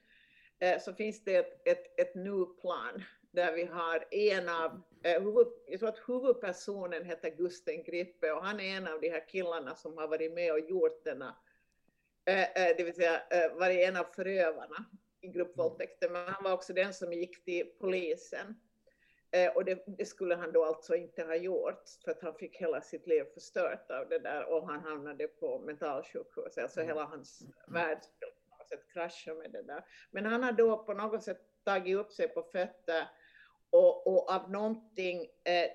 äh, 0.58 0.80
så 0.80 0.94
finns 0.94 1.24
det 1.24 1.36
ett, 1.36 1.68
ett, 1.68 2.00
ett 2.00 2.14
nu-plan 2.14 3.02
där 3.30 3.52
vi 3.52 3.64
har 3.64 4.04
en 4.10 4.48
av, 4.48 4.82
huvud, 5.04 5.46
jag 5.66 5.80
tror 5.80 5.88
att 5.88 6.08
huvudpersonen 6.08 7.04
heter 7.04 7.30
Gusten 7.30 7.82
Grippe 7.82 8.32
och 8.32 8.44
han 8.44 8.60
är 8.60 8.76
en 8.76 8.86
av 8.86 9.00
de 9.00 9.10
här 9.10 9.28
killarna 9.28 9.74
som 9.74 9.98
har 9.98 10.08
varit 10.08 10.32
med 10.32 10.52
och 10.52 10.60
gjort 10.60 11.04
denna, 11.04 11.36
det 12.76 12.84
vill 12.84 12.94
säga 12.94 13.20
varit 13.54 13.88
en 13.88 13.96
av 13.96 14.04
förövarna 14.04 14.84
i 15.20 15.28
gruppvåldtäkten, 15.28 16.12
men 16.12 16.28
han 16.28 16.44
var 16.44 16.52
också 16.52 16.72
den 16.72 16.94
som 16.94 17.12
gick 17.12 17.44
till 17.44 17.72
polisen 17.80 18.56
Eh, 19.34 19.52
och 19.52 19.64
det, 19.64 19.84
det, 19.86 20.04
skulle 20.04 20.34
han 20.34 20.52
då 20.52 20.64
alltså 20.64 20.94
inte 20.94 21.24
ha 21.24 21.36
gjort 21.36 21.82
för 22.04 22.10
att 22.10 22.22
han 22.22 22.34
fick 22.34 22.56
hela 22.56 22.80
sitt 22.80 23.06
liv 23.06 23.24
förstört 23.34 23.90
av 23.90 24.08
det 24.08 24.18
där 24.18 24.44
och 24.44 24.68
han 24.68 24.80
hamnade 24.80 25.28
på 25.28 25.58
mentalsjukhus. 25.58 26.58
Alltså 26.58 26.80
mm. 26.80 26.88
hela 26.88 27.04
hans 27.04 27.42
värld 27.68 27.98
skulle 28.02 28.32
på 28.32 28.56
något 28.58 28.68
sätt 28.68 28.92
krascha 28.92 29.34
med 29.34 29.52
det 29.52 29.62
där. 29.62 29.84
Men 30.10 30.26
han 30.26 30.42
har 30.42 30.52
då 30.52 30.84
på 30.84 30.94
något 30.94 31.22
sätt 31.22 31.40
tagit 31.64 31.96
upp 31.96 32.12
sig 32.12 32.28
på 32.28 32.42
fötter 32.42 33.08
och, 33.72 34.06
och 34.06 34.30
av 34.30 34.50
någonting, 34.50 35.20
eh, 35.44 35.70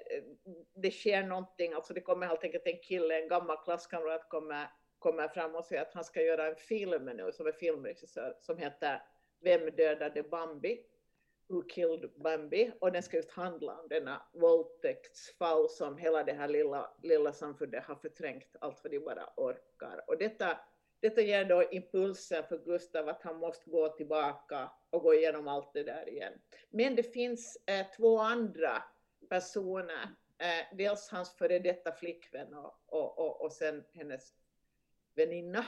det 0.76 0.92
sker 0.92 1.24
någonting, 1.24 1.74
alltså 1.74 1.94
det 1.94 2.02
kommer 2.02 2.28
helt 2.28 2.44
enkelt 2.44 2.68
en 2.68 2.80
kille, 2.80 3.22
en 3.22 3.28
gammal 3.28 3.58
klasskamrat 3.64 4.30
kommer, 4.30 4.68
kommer 5.00 5.28
fram 5.28 5.56
och 5.56 5.66
säger 5.66 5.82
att 5.82 5.94
han 5.94 6.04
ska 6.04 6.22
göra 6.22 6.48
en 6.48 6.56
film 6.56 7.06
nu 7.06 7.32
som 7.32 7.48
är 7.48 7.52
filmregissör 7.52 8.38
som 8.42 8.58
heter 8.58 9.02
Vem 9.40 9.76
dödade 9.76 10.24
Bambi? 10.24 10.84
Who 11.50 11.62
Killed 11.62 12.12
Bambi 12.16 12.72
och 12.80 12.92
den 12.92 13.04
ska 13.04 13.18
just 13.18 13.32
handla 13.32 13.80
om 13.80 13.88
denna 13.88 14.22
våldtäktsfall 14.34 15.70
som 15.70 15.98
hela 15.98 16.24
det 16.24 16.34
här 16.34 16.48
lilla, 16.48 16.92
lilla 17.04 17.34
samfundet 17.34 17.84
har 17.84 17.96
förträngt 17.96 18.56
allt 18.62 18.84
vad 18.84 18.92
de 18.92 19.00
bara 19.00 19.34
orkar. 19.38 20.04
Och 20.08 20.18
detta, 20.18 20.60
detta 21.00 21.22
ger 21.22 21.46
då 21.46 21.64
impulsen 21.72 22.44
för 22.44 22.58
Gustav 22.58 23.10
att 23.10 23.24
han 23.24 23.38
måste 23.38 23.70
gå 23.70 23.90
tillbaka 23.90 24.72
och 24.90 25.02
gå 25.02 25.14
igenom 25.14 25.48
allt 25.48 25.74
det 25.74 25.84
där 25.84 26.10
igen. 26.10 26.34
Men 26.70 26.96
det 26.96 27.04
finns 27.04 27.58
eh, 27.66 27.88
två 27.98 28.20
andra 28.20 28.84
personer, 29.30 30.10
eh, 30.38 30.78
dels 30.78 31.10
hans 31.10 31.38
före 31.38 31.60
detta 31.60 31.92
flickvän 31.92 32.54
och, 32.54 32.80
och, 32.86 33.20
och, 33.20 33.42
och 33.42 33.52
sen 33.54 33.84
hennes 33.94 34.34
väninna 35.16 35.66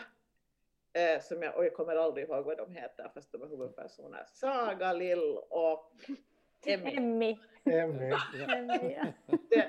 eh, 0.94 1.22
som 1.22 1.44
jag, 1.44 1.56
och 1.58 1.66
jag 1.66 1.74
kommer 1.74 1.96
aldrig 1.96 2.30
ihåg 2.30 2.46
vad 2.46 2.58
de 2.58 2.72
heter 2.72 3.12
fast 3.14 3.32
de 3.32 3.42
är 3.42 3.48
huvudpersoner. 3.48 4.26
Saga, 4.28 4.94
Lill 4.94 5.38
och 5.50 5.94
Emmy. 6.66 6.96
Emmy. 6.96 7.38
Emmy. 7.66 8.10
Ja. 9.50 9.64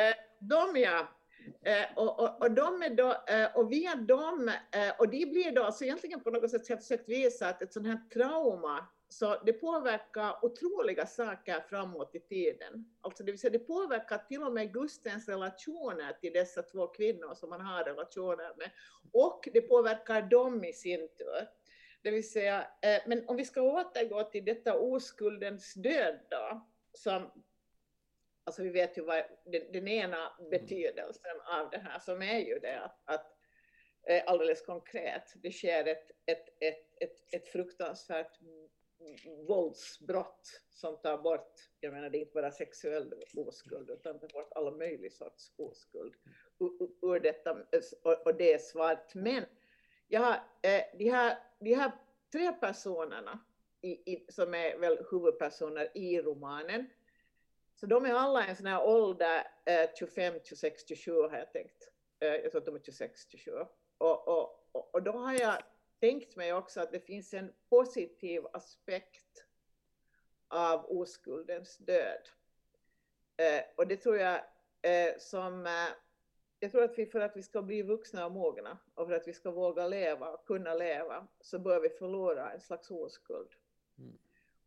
Eh, 0.00 0.14
de 0.38 0.76
ja. 0.76 1.08
Eh, 1.62 1.86
och, 1.96 2.20
och, 2.20 2.42
och, 2.42 2.50
de 2.50 2.82
är 2.82 2.90
då, 2.90 3.10
eh, 3.26 3.56
och 3.56 3.72
via 3.72 3.94
dem, 3.94 4.48
eh, 4.48 4.92
och 4.98 5.08
de 5.08 5.26
blir 5.26 5.52
då, 5.52 5.72
så 5.72 5.84
egentligen 5.84 6.20
på 6.20 6.30
något 6.30 6.50
sätt 6.50 6.68
har 6.68 6.74
jag 6.74 6.82
försökt 6.82 7.08
visa 7.08 7.48
att 7.48 7.62
ett 7.62 7.72
sånt 7.72 7.86
här 7.86 8.00
trauma 8.12 8.88
så 9.08 9.42
det 9.44 9.52
påverkar 9.52 10.44
otroliga 10.44 11.06
saker 11.06 11.60
framåt 11.68 12.14
i 12.14 12.20
tiden. 12.20 12.90
Alltså 13.00 13.24
det 13.24 13.32
vill 13.32 13.40
säga 13.40 13.50
det 13.50 13.58
påverkar 13.58 14.18
till 14.18 14.42
och 14.42 14.52
med 14.52 14.72
Gustens 14.72 15.28
relationer 15.28 16.12
till 16.20 16.32
dessa 16.32 16.62
två 16.62 16.86
kvinnor 16.86 17.34
som 17.34 17.52
han 17.52 17.60
har 17.60 17.84
relationer 17.84 18.54
med. 18.56 18.70
Och 19.12 19.48
det 19.52 19.60
påverkar 19.60 20.22
dem 20.22 20.64
i 20.64 20.72
sin 20.72 21.08
tur. 21.18 21.48
Det 22.02 22.10
vill 22.10 22.30
säga, 22.30 22.60
eh, 22.60 23.02
men 23.06 23.28
om 23.28 23.36
vi 23.36 23.44
ska 23.44 23.62
återgå 23.62 24.22
till 24.22 24.44
detta 24.44 24.78
oskuldens 24.78 25.74
död 25.74 26.18
då, 26.30 26.66
som 26.92 27.30
Alltså 28.44 28.62
vi 28.62 28.70
vet 28.70 28.98
ju 28.98 29.02
vad 29.02 29.24
den, 29.44 29.72
den 29.72 29.88
ena 29.88 30.32
betydelsen 30.50 31.40
av 31.46 31.70
det 31.70 31.78
här 31.78 31.98
som 31.98 32.22
är 32.22 32.38
ju 32.38 32.58
det 32.58 32.80
att, 32.80 33.00
att 33.04 33.36
eh, 34.06 34.22
alldeles 34.26 34.62
konkret, 34.62 35.34
det 35.42 35.50
sker 35.52 35.86
ett, 35.86 36.10
ett, 36.26 36.48
ett, 36.60 36.86
ett, 37.00 37.34
ett 37.34 37.48
fruktansvärt 37.48 38.38
våldsbrott 39.48 40.60
som 40.70 40.96
tar 40.96 41.18
bort, 41.18 41.52
jag 41.80 41.92
menar 41.92 42.10
det 42.10 42.18
är 42.18 42.20
inte 42.20 42.34
bara 42.34 42.50
sexuell 42.50 43.14
oskuld 43.34 43.90
utan 43.90 44.20
tar 44.20 44.28
bort 44.28 44.52
alla 44.54 44.70
möjliga 44.70 45.10
sorts 45.10 45.52
oskuld 45.56 46.14
ur 47.02 47.20
detta 47.20 47.52
och 48.24 48.34
det 48.34 48.52
är 48.52 48.58
svart. 48.58 49.14
Men 49.14 49.44
har, 50.12 50.34
eh, 50.62 50.82
de, 50.98 51.10
här, 51.10 51.38
de 51.58 51.74
här 51.74 51.92
tre 52.32 52.52
personerna 52.52 53.44
i, 53.80 54.12
i, 54.12 54.26
som 54.28 54.54
är 54.54 54.78
väl 54.78 54.98
huvudpersoner 55.10 55.90
i 55.94 56.22
romanen, 56.22 56.86
så 57.84 57.88
de 57.88 58.04
är 58.04 58.14
alla 58.14 58.46
i 58.46 58.50
en 58.50 58.56
sån 58.56 58.66
här 58.66 58.86
ålder, 58.86 59.46
eh, 59.64 59.90
25, 59.98 60.34
26, 60.44 60.88
27 60.88 61.12
har 61.12 61.38
jag 61.38 61.52
tänkt. 61.52 61.90
Eh, 62.20 62.28
jag 62.28 62.50
tror 62.50 62.60
att 62.60 62.66
de 62.66 62.74
är 62.74 62.80
26, 62.80 63.28
27. 63.28 63.50
Och, 63.98 64.28
och, 64.28 64.68
och, 64.72 64.94
och 64.94 65.02
då 65.02 65.12
har 65.12 65.32
jag 65.32 65.62
tänkt 66.00 66.36
mig 66.36 66.52
också 66.52 66.80
att 66.80 66.92
det 66.92 67.00
finns 67.00 67.34
en 67.34 67.52
positiv 67.70 68.42
aspekt 68.52 69.44
av 70.48 70.84
oskuldens 70.90 71.76
död. 71.78 72.28
Eh, 73.36 73.64
och 73.76 73.86
det 73.86 73.96
tror 73.96 74.16
jag 74.16 74.34
eh, 74.82 75.18
som... 75.18 75.66
Eh, 75.66 75.96
jag 76.60 76.70
tror 76.70 76.82
att 76.82 76.98
vi 76.98 77.06
för 77.06 77.20
att 77.20 77.36
vi 77.36 77.42
ska 77.42 77.62
bli 77.62 77.82
vuxna 77.82 78.26
och 78.26 78.32
mogna 78.32 78.78
och 78.94 79.06
för 79.06 79.14
att 79.14 79.28
vi 79.28 79.32
ska 79.32 79.50
våga 79.50 79.86
leva 79.86 80.30
och 80.30 80.46
kunna 80.46 80.74
leva 80.74 81.26
så 81.40 81.58
bör 81.58 81.80
vi 81.80 81.88
förlora 81.88 82.52
en 82.52 82.60
slags 82.60 82.90
oskuld. 82.90 83.50
Mm. 83.98 84.18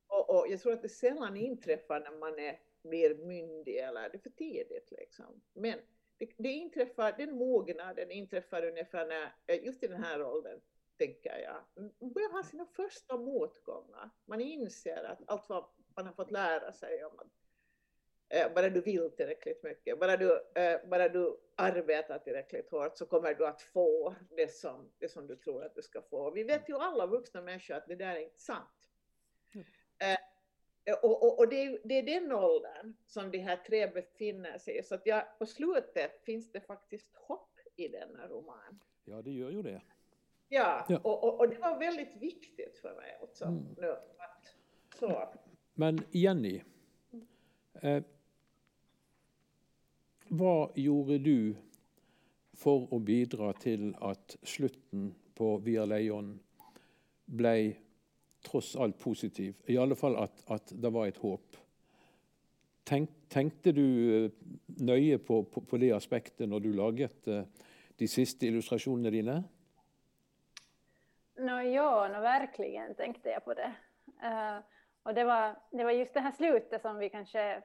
Och, 0.08 0.30
och, 0.30 0.48
jag 0.50 0.60
tror 0.60 0.74
att 0.74 0.82
det 0.82 0.90
sällan 0.90 1.38
inträffar 1.38 2.00
när 2.00 2.12
man 2.12 2.40
är 2.40 2.60
mer 2.82 3.16
myndig 3.16 3.78
eller 3.78 4.10
det 4.10 4.18
är 4.18 4.22
för 4.22 4.30
tidigt 4.30 4.92
liksom. 4.92 5.42
Men 5.54 5.80
det, 6.18 6.30
det 6.38 6.50
inträffar, 6.50 7.12
den 7.18 7.36
mognaden 7.36 8.12
inträffar 8.12 8.66
ungefär 8.66 9.08
när, 9.08 9.36
eh, 9.48 9.66
just 9.66 9.84
i 9.84 9.88
den 9.88 10.04
här 10.04 10.24
åldern, 10.24 10.62
tänker 10.98 11.38
jag. 11.38 11.84
Man 12.00 12.14
börjar 12.14 12.30
ha 12.30 12.44
sina 12.44 12.66
första 12.66 13.18
motgångar. 13.18 14.10
Man 14.26 14.42
inser 14.42 15.04
att 15.04 15.20
allt 15.26 15.50
vad 15.50 15.66
man 15.96 16.06
har 16.06 16.14
fått 16.14 16.32
lära 16.32 16.74
sig 16.74 17.06
om 17.06 17.20
att 17.20 17.28
eh, 18.30 18.54
bara 18.54 18.70
du 18.70 18.82
vill 18.82 19.12
tillräckligt 19.12 19.64
mycket, 19.64 20.00
bara 20.00 20.18
du, 20.18 20.32
eh, 20.56 20.88
bara 20.88 21.10
du 21.10 21.40
arbetar 21.56 22.20
tillräckligt 22.20 22.72
hårt 22.72 22.98
så 22.98 23.06
kommer 23.06 23.34
du 23.34 23.48
att 23.48 23.62
få 23.62 24.16
det 24.30 24.54
som, 24.54 24.92
det 25.00 25.10
som 25.10 25.28
du 25.28 25.36
tror 25.36 25.64
att 25.64 25.76
du 25.76 25.82
ska 25.82 26.02
få. 26.02 26.32
Vi 26.32 26.44
vet 26.44 26.70
ju 26.70 26.76
alla 26.76 27.06
vuxna 27.06 27.42
människor 27.42 27.74
att 27.76 27.88
det 27.88 27.96
där 27.96 28.16
är 28.16 28.20
inte 28.20 28.40
sant. 28.40 28.90
Mm. 29.54 29.68
Eh, 30.00 30.20
och, 30.94 31.24
och, 31.24 31.40
och 31.40 31.50
det, 31.50 31.64
är, 31.64 31.80
det, 31.84 31.94
är, 31.94 32.04
den 32.04 32.32
åldern 32.32 32.94
som 33.06 33.32
de 33.32 33.38
här 33.38 33.58
tre 33.58 33.88
befinner 33.88 34.58
sig 34.58 34.78
i. 34.78 34.84
Så 34.84 34.96
att 34.96 35.06
jag, 35.06 35.24
på 35.40 35.46
slutet 35.46 36.24
finns 36.26 36.52
det 36.52 36.62
faktiskt 36.62 37.16
hopp 37.16 37.60
i 37.76 37.88
denna 37.88 38.28
roman. 38.28 38.80
Ja, 39.06 39.22
det 39.22 39.32
gör 39.32 39.50
ju 39.50 39.62
det. 39.62 39.82
Ja, 40.50 40.86
ja. 40.90 41.00
Och, 41.04 41.24
och, 41.24 41.40
och, 41.40 41.50
det 41.50 41.58
var 41.58 41.80
väldigt 41.80 42.16
viktigt 42.16 42.78
för 42.78 42.96
mig 42.96 43.18
också. 43.22 43.46
Mm. 43.46 43.76
Nu, 43.78 43.92
att, 43.92 44.56
så. 45.00 45.30
Men 45.74 46.00
Jenny, 46.12 46.62
eh, 47.82 48.04
vad 50.28 50.78
gjorde 50.78 51.18
du 51.18 51.56
för 52.54 52.96
att 52.96 53.02
bidra 53.02 53.54
till 53.54 53.96
att 54.00 54.38
slutten 54.42 55.16
på 55.36 55.58
Via 55.58 55.86
Lejon 55.86 56.40
blev 57.26 57.74
trots 58.52 58.76
allt 58.76 59.00
positiv? 59.00 59.56
I 59.66 59.78
alla 59.78 59.96
fall 59.96 60.16
att, 60.16 60.52
att 60.52 60.72
det 60.76 60.90
var 60.90 61.08
ett 61.08 61.18
hopp. 61.18 61.58
Tänk, 62.84 63.10
tänkte 63.30 63.72
du 63.72 64.26
eh, 64.26 64.32
nöje 64.66 65.18
på, 65.18 65.44
på, 65.44 65.62
på 65.62 65.78
det 65.78 65.92
aspekten 65.92 66.50
när 66.50 66.60
du 66.60 66.74
laget 66.74 67.28
eh, 67.28 67.44
de 67.96 68.08
sista 68.08 68.46
illustrationerna 68.46 69.10
dina? 69.10 69.44
No, 71.38 71.62
ja, 71.62 72.08
no, 72.08 72.22
verkligen 72.22 72.96
tänkte 72.96 73.30
jag 73.30 73.46
på 73.46 73.54
det. 73.54 73.74
Uh, 74.24 74.60
och 75.04 75.14
det 75.14 75.24
var, 75.24 75.56
det 75.72 75.84
var 75.84 75.92
just 75.92 76.14
det 76.14 76.20
här 76.20 76.32
slutet 76.32 76.82
som 76.82 76.98
vi 76.98 77.10
kanske 77.10 77.62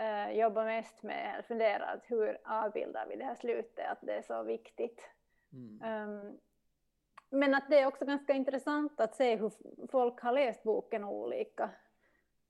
uh, 0.00 0.32
jobbar 0.32 0.64
mest 0.64 1.02
med, 1.02 1.44
funderat 1.48 2.00
hur 2.06 2.38
avbildar 2.44 3.06
vi 3.06 3.16
det 3.16 3.24
här 3.24 3.34
slutet, 3.34 3.86
att 3.90 4.00
det 4.00 4.12
är 4.12 4.22
så 4.22 4.42
viktigt. 4.42 5.10
Mm. 5.52 6.08
Um, 6.08 6.38
men 7.30 7.54
att 7.54 7.70
det 7.70 7.80
är 7.80 7.86
också 7.86 8.04
ganska 8.04 8.32
intressant 8.32 9.00
att 9.00 9.14
se 9.14 9.36
hur 9.36 9.52
folk 9.90 10.20
har 10.20 10.32
läst 10.32 10.62
boken 10.62 11.04
olika. 11.04 11.70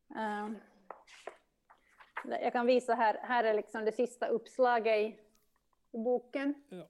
Um, 0.09 0.59
jag 2.25 2.53
kan 2.53 2.67
visa 2.67 2.95
här, 2.95 3.19
här 3.23 3.45
är 3.45 3.55
liksom 3.55 3.85
det 3.85 3.93
sista 3.93 4.27
uppslaget 4.27 4.97
i 4.97 5.19
boken. 5.93 6.55
Ja. 6.69 6.87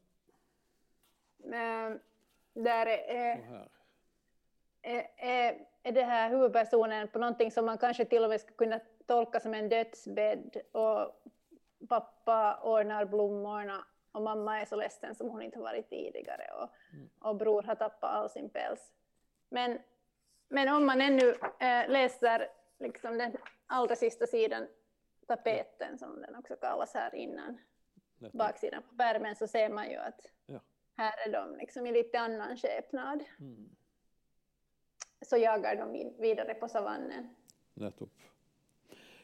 Um, 1.87 1.99
där 2.53 2.87
är, 2.87 3.41
är, 4.83 5.09
är, 5.17 5.67
är 5.83 5.93
det 5.93 6.03
här 6.03 6.31
huvudpersonen 6.31 7.09
på 7.09 7.19
någonting 7.19 7.51
som 7.51 7.67
man 7.67 7.79
kanske 7.79 8.05
till 8.05 8.25
och 8.25 8.31
med 8.31 8.41
skulle 8.41 8.57
kunna 8.57 8.81
tolka 9.07 9.41
som 9.41 9.55
en 9.55 9.69
dödsbädd 9.69 10.57
och 10.73 11.23
pappa 11.89 12.61
ordnar 12.63 13.05
blommorna 13.05 13.85
och 14.13 14.23
mamma 14.23 14.61
är 14.61 14.65
så 14.67 14.77
ledsen 14.77 15.15
som 15.15 15.29
hon 15.29 15.43
inte 15.43 15.59
har 15.59 15.63
varit 15.65 15.89
tidigare 15.91 16.47
och, 16.63 16.69
mm. 16.93 17.11
och 17.19 17.37
bror 17.37 17.63
har 17.63 17.75
tappat 17.75 18.11
all 18.11 18.31
sin 18.31 18.51
päls. 18.51 18.93
Men 19.49 19.79
men 20.53 20.69
om 20.69 20.87
man 20.87 21.01
ännu 21.01 21.29
äh, 21.61 21.89
läser 21.91 22.47
liksom 22.79 23.19
den 23.19 23.33
allra 23.67 23.97
sista 23.97 24.27
sidan, 24.27 24.67
tapeten 25.27 25.99
som 25.99 26.21
den 26.23 26.35
också 26.37 26.57
kallas 26.57 26.95
här 26.95 27.15
innan, 27.15 27.59
Nettopp. 28.19 28.39
baksidan 28.39 28.83
på 28.83 28.97
pärmen, 28.97 29.37
så 29.37 29.47
ser 29.47 29.69
man 29.69 29.91
ju 29.91 29.97
att 29.97 30.21
Ja. 30.47 30.61
här 30.97 31.29
är 31.29 31.33
de 31.33 31.57
liksom 31.57 31.87
i 31.87 31.93
lite 31.93 32.19
annan 32.21 32.57
skepnad. 32.57 33.25
Mm. 33.41 33.69
Så 35.27 35.37
jagar 35.37 35.77
de 35.77 35.93
vid- 35.93 36.17
vidare 36.19 36.55
på 36.55 36.69
savannen. 36.69 37.35
Nettopp. 37.75 38.13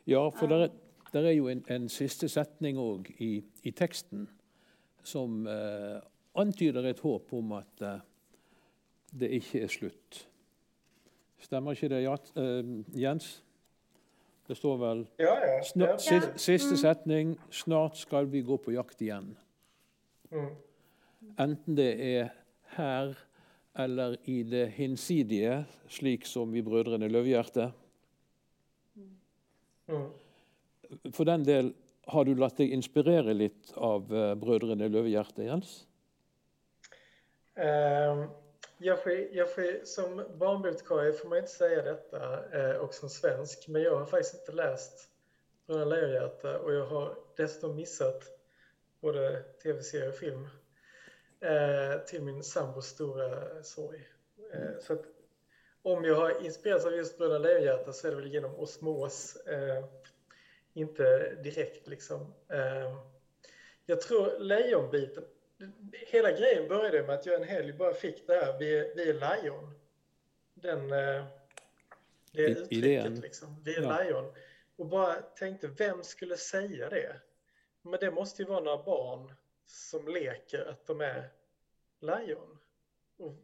Ja, 0.05 0.31
for 0.31 0.51
Ja. 0.53 0.59
der, 0.59 0.71
der 1.13 1.25
er 1.25 1.31
jo 1.33 1.49
en, 1.49 1.65
en 1.69 1.89
siste 1.89 2.29
setning 2.29 2.79
òg 2.79 3.11
i, 3.19 3.45
i 3.63 3.71
teksten 3.71 4.29
som 5.07 5.47
eh, 5.47 5.99
antyder 6.37 6.91
et 6.91 7.01
håp 7.01 7.33
om 7.37 7.57
at 7.61 7.83
eh, 7.87 7.99
det 9.17 9.31
ikke 9.39 9.63
er 9.65 9.73
slutt. 9.73 10.23
Stemmer 11.47 11.77
ikke 11.77 11.91
det, 11.93 12.03
Jat, 12.05 12.33
eh, 12.37 12.73
Jens? 12.99 13.37
Det 14.47 14.57
står 14.57 14.77
vel 14.79 15.01
Ja, 15.19 15.35
ja. 15.43 15.63
sna, 15.67 15.87
ja. 15.87 15.99
sis, 15.99 16.29
Siste 16.39 16.77
setning 16.79 17.35
'Snart 17.51 17.97
skal 17.99 18.29
vi 18.31 18.43
gå 18.47 18.57
på 18.57 18.73
jakt 18.73 19.01
igjen'. 19.03 19.35
Mm. 20.31 20.53
Enten 21.39 21.77
det 21.77 21.93
er 22.01 22.29
her 22.77 23.17
eller 23.77 24.17
i 24.25 24.43
det 24.43 24.71
hinsidige, 24.73 25.67
slik 25.89 26.27
som 26.27 26.55
i 26.55 26.63
'Brødrene 26.63 27.09
Løvehjerte'. 27.09 27.71
Mm. 29.87 30.07
For 31.11 31.25
den 31.25 31.45
del, 31.45 31.75
har 32.07 32.25
du 32.25 32.35
latt 32.39 32.59
deg 32.61 32.73
inspirere 32.73 33.35
litt 33.35 33.73
av 33.75 34.11
eh, 34.15 34.33
Brødrene 34.39 34.89
Løvehjerte, 34.89 35.47
Jens? 35.47 35.79
Uh, 37.59 38.29
jag 38.79 39.03
får, 39.03 39.13
jag 39.33 39.55
får, 39.55 39.85
som 39.85 40.23
barnbibliotekarie 40.39 41.13
får 41.13 41.29
man 41.29 41.39
inte 41.39 41.51
säga 41.51 41.83
detta 41.83 42.21
uh, 42.57 42.77
och 42.77 42.95
som 42.95 43.09
svensk, 43.09 43.69
men 43.69 43.83
jag 43.83 43.97
har 43.97 44.07
faktiskt 44.07 44.35
inte 44.35 44.53
läst 44.53 45.09
Bröderna 45.67 45.91
Lejonhjärta 45.95 46.59
och 46.59 46.75
jag 46.75 46.87
har 46.87 47.15
dessutom 47.37 47.77
missat 47.77 48.23
både 49.01 49.43
tv-serie 49.63 50.09
och 50.09 50.15
film 50.15 50.43
uh, 51.45 52.05
till 52.07 52.23
min 52.23 52.43
sambos 52.43 52.87
stora 52.87 53.63
sorg. 53.63 54.09
Mm. 54.53 54.81
så 54.81 54.93
att 54.93 55.05
om 55.83 56.05
jag 56.05 56.15
har 56.15 56.45
inspirerats 56.45 56.85
av 56.85 56.93
just 56.93 57.19
Bröderna 57.19 57.39
Lejonhjärta 57.39 57.93
så 57.93 58.07
är 58.07 58.11
det 58.11 58.17
väl 58.17 58.33
genom 58.33 58.55
osmos, 58.55 59.37
eh, 59.37 59.85
inte 60.77 61.35
direkt 61.35 61.87
liksom. 61.89 62.35
Eh, 62.49 62.97
jag 63.87 64.01
tror 64.01 64.39
lejonbiten, 64.39 65.25
hela 65.93 66.33
grejen 66.33 66.69
började 66.69 67.03
med 67.03 67.15
att 67.15 67.27
jag 67.27 67.35
en 67.35 67.49
helg 67.49 67.73
bara 67.73 67.95
fick 67.95 68.27
det 68.27 68.35
här, 68.35 68.59
vi 68.59 68.79
är, 68.79 68.95
vi 68.95 69.11
är 69.11 69.15
lejon. 69.15 69.75
Den, 70.55 70.93
eh, 70.93 71.25
det 72.33 72.43
uttrycket 72.43 72.73
idén. 72.73 73.15
liksom, 73.15 73.63
vi 73.65 73.77
är 73.77 73.83
Ja. 73.83 73.99
lejon. 73.99 74.33
Och 74.77 74.87
bara 74.87 75.15
tänkte, 75.15 75.67
vem 75.67 76.03
skulle 76.05 76.37
säga 76.37 76.89
det? 76.89 77.21
Men 77.83 78.01
det 78.01 78.11
måste 78.11 78.43
ju 78.43 78.49
vara 78.49 78.61
några 78.61 78.83
barn 78.85 79.35
som 79.65 80.09
leker 80.09 80.65
att 80.67 80.87
de 80.87 81.01
är 81.01 81.29
lejon. 82.01 82.59
Och, 83.17 83.35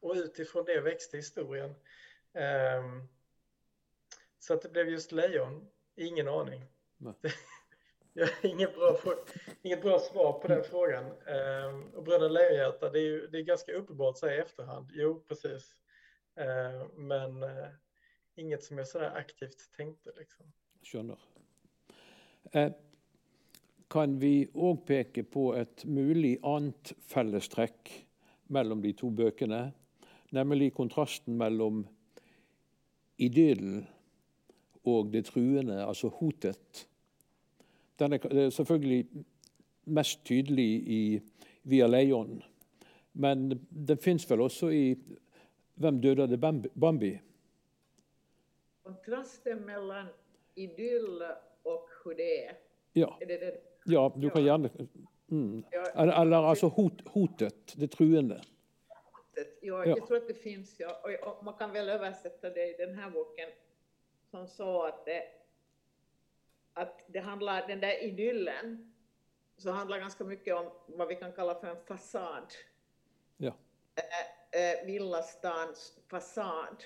och 0.00 0.14
utifrån 0.14 0.64
det 0.64 0.80
växte 0.80 1.16
historien. 1.16 1.74
Ehm, 2.32 3.08
så 4.38 4.54
att 4.54 4.62
det 4.62 4.68
blev 4.68 4.88
just 4.88 5.12
lejon, 5.12 5.70
ingen 5.96 6.28
aning. 6.28 6.62
Jag 8.12 8.26
har 8.26 8.50
inget 8.50 8.74
bra, 8.74 8.96
inget 9.62 9.82
bra 9.82 9.98
svar 9.98 10.32
på 10.32 10.48
den 10.48 10.64
frågan. 10.64 11.04
Ehm, 11.04 11.82
och 11.94 12.04
Bröderna 12.04 12.28
Lejonhjärta, 12.28 12.90
det 12.90 12.98
är 12.98 13.02
ju 13.02 13.26
det 13.26 13.38
är 13.38 13.42
ganska 13.42 13.72
uppenbart 13.72 14.18
så 14.18 14.28
i 14.28 14.36
efterhand. 14.36 14.90
Jo, 14.94 15.24
precis. 15.28 15.76
Ehm, 16.36 17.06
men 17.08 17.42
eh, 17.42 17.68
inget 18.34 18.62
som 18.62 18.78
jag 18.78 18.88
sådär 18.88 19.16
aktivt 19.16 19.76
tänkte. 19.76 20.10
Liksom. 20.18 20.46
Skjønner. 20.82 21.18
Eh, 22.52 22.72
kan 23.88 24.18
vi 24.18 24.46
òg 24.54 24.86
peke 24.86 25.22
på 25.22 25.50
et 25.54 25.84
mulig 25.84 26.38
annet 26.42 26.92
fellestrekk 27.10 27.92
mellom 28.48 28.80
de 28.82 28.94
to 28.96 29.10
bøkene? 29.10 29.74
Nemlig 30.32 30.72
kontrasten 30.74 31.36
mellom 31.36 31.84
idyllen 33.16 33.84
og 34.86 35.12
det 35.12 35.24
truende, 35.24 35.84
altså 35.86 36.08
hotet. 36.08 36.88
Den 37.98 38.12
er 38.12 38.18
er 38.30 38.50
selvfølgelig 38.50 39.06
mest 39.84 40.24
tydelig 40.24 40.88
i 40.88 41.20
Via 41.64 41.86
Lejon, 41.86 42.42
men 43.12 43.50
den 43.88 43.98
fins 43.98 44.30
vel 44.30 44.40
også 44.40 44.68
i 44.68 44.96
Hvem 45.76 46.00
døde 46.00 46.38
Bambi? 46.80 47.18
Kontrasten 48.82 49.66
mellan 49.66 50.06
idyll 50.54 51.22
och 51.62 51.88
hur 52.04 52.14
det 52.14 52.44
är, 52.46 52.56
Ja, 52.92 53.18
är 53.20 53.26
det 53.26 53.36
det? 53.36 53.60
ja, 53.86 54.12
du 54.16 54.30
kan 54.30 54.42
gjerne 54.44 54.70
mm. 55.30 55.64
Eller, 55.94 56.20
eller 56.22 56.36
altså 56.36 56.66
hot, 56.66 57.08
hotet, 57.08 57.74
det 57.76 57.88
truende. 57.90 58.40
Ja, 59.62 59.84
Ja. 59.84 59.86
jag 59.86 60.06
tror 60.06 60.16
att 60.16 60.28
det 60.28 60.34
finns, 60.34 60.80
ja. 60.80 61.00
Och 61.22 61.44
man 61.44 61.54
kan 61.54 61.72
väl 61.72 61.88
översätta 61.88 62.50
det 62.50 62.74
i 62.74 62.86
den 62.86 62.94
här 62.98 63.10
boken 63.10 63.48
som 64.36 64.48
så 64.48 64.82
att 64.82 65.04
det, 65.04 65.22
att 66.72 67.04
det 67.06 67.18
handlar, 67.18 67.66
den 67.68 67.80
där 67.80 68.04
idyllen, 68.04 68.92
så 69.56 69.70
handlar 69.70 69.98
ganska 69.98 70.24
mycket 70.24 70.54
om 70.54 70.70
vad 70.86 71.08
vi 71.08 71.16
kan 71.16 71.32
kalla 71.32 71.54
för 71.54 71.66
en 71.66 71.84
fasad. 71.84 72.54
Ja. 73.36 73.52
Eh, 73.94 74.60
eh, 74.60 74.86
villastans 74.86 75.98
fasad 76.08 76.84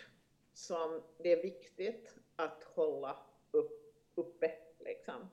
som 0.53 1.03
det 1.19 1.33
är 1.33 1.43
viktigt 1.43 2.15
att 2.37 2.65
hålla 2.65 3.17
upp, 3.51 3.95
uppe. 4.15 4.53
Liksom. 4.79 5.31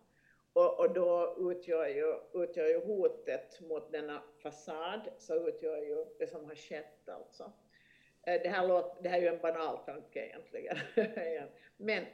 Och, 0.53 0.79
och 0.79 0.93
då 0.93 1.35
utgör 1.51 1.87
ju, 1.87 2.19
utgör 2.43 2.67
ju 2.67 2.85
hotet 2.85 3.61
mot 3.61 3.91
denna 3.91 4.21
fasad, 4.43 5.09
så 5.17 5.47
utgör 5.47 5.77
ju 5.77 6.05
det 6.19 6.27
som 6.27 6.45
har 6.45 6.55
skett 6.55 7.09
alltså. 7.09 7.51
Eh, 8.27 8.41
det 8.41 8.49
här, 8.49 8.67
låter, 8.67 9.03
det 9.03 9.09
här 9.09 9.17
är 9.17 9.21
ju 9.21 9.27
en 9.27 9.41
banal 9.41 9.77
tanke 9.85 10.25
egentligen. 10.25 10.77
men, 11.77 12.05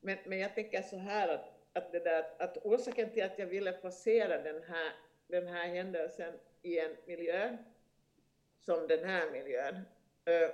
men, 0.00 0.18
men 0.26 0.38
jag 0.38 0.54
tänker 0.54 0.82
så 0.82 0.96
här 0.96 1.28
att, 1.28 1.44
att, 1.72 1.92
det 1.92 1.98
där, 1.98 2.24
att 2.38 2.56
orsaken 2.56 3.10
till 3.10 3.22
att 3.22 3.38
jag 3.38 3.46
ville 3.46 3.72
placera 3.72 4.42
den 4.42 4.62
här, 4.62 4.92
den 5.26 5.46
här 5.46 5.68
händelsen 5.68 6.34
i 6.62 6.78
en 6.78 6.96
miljö 7.06 7.56
som 8.60 8.86
den 8.86 9.04
här 9.04 9.30
miljön, 9.30 9.74
eh, 10.24 10.50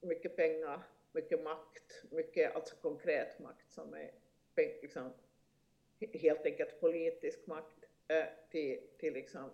mycket 0.00 0.36
pengar, 0.36 0.82
mycket 1.12 1.42
makt, 1.42 2.02
mycket 2.10 2.54
alltså 2.56 2.76
konkret 2.76 3.38
makt 3.38 3.72
som 3.72 3.94
är 3.94 4.10
liksom, 4.82 5.12
helt 6.12 6.46
enkelt 6.46 6.80
politisk 6.80 7.46
makt 7.46 7.84
eh, 8.08 8.24
till, 8.50 8.80
till 8.98 9.14
liksom 9.14 9.50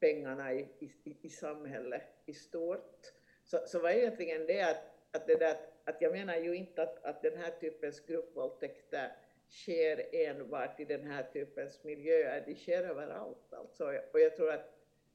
pengarna 0.00 0.52
i, 0.52 0.68
i, 0.78 1.16
i 1.22 1.28
samhället 1.28 2.02
i 2.26 2.34
stort. 2.34 3.19
Så, 3.50 3.58
så 3.66 3.78
var 3.78 3.90
egentligen 3.90 4.46
det 4.46 4.62
att, 4.62 4.82
att, 5.12 5.26
det 5.26 5.36
där, 5.36 5.56
att 5.84 6.02
jag 6.02 6.12
menar 6.12 6.36
ju 6.36 6.54
inte 6.54 6.82
att, 6.82 7.04
att 7.04 7.22
den 7.22 7.36
här 7.36 7.50
typens 7.60 8.00
gruppvåldtäkter 8.00 9.12
sker 9.48 10.14
enbart 10.14 10.80
i 10.80 10.84
den 10.84 11.06
här 11.06 11.22
typens 11.32 11.84
miljöer, 11.84 12.44
de 12.46 12.54
sker 12.54 12.82
överallt. 12.82 13.52
Alltså. 13.52 13.84
Och 14.12 14.20
jag 14.20 14.36
tror 14.36 14.50
att 14.50 14.74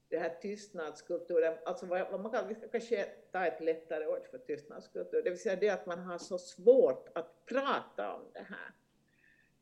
det 0.10 0.18
här 0.18 0.38
tystnadskulturen, 0.42 1.58
alltså 1.66 1.86
vad, 1.86 2.12
vad 2.12 2.20
man 2.20 2.32
kan, 2.32 2.48
vi 2.48 2.56
ska 2.56 2.68
kanske 2.68 3.06
ta 3.32 3.46
ett 3.46 3.62
lättare 3.62 4.08
ord 4.08 4.28
för 4.32 4.38
tystnadskultur, 4.38 5.22
det 5.24 5.30
vill 5.30 5.40
säga 5.40 5.56
det 5.56 5.70
att 5.70 5.86
man 5.86 6.00
har 6.00 6.18
så 6.18 6.38
svårt 6.38 7.10
att 7.14 7.46
prata 7.46 8.14
om 8.14 8.22
det 8.34 8.46
här. 8.50 8.72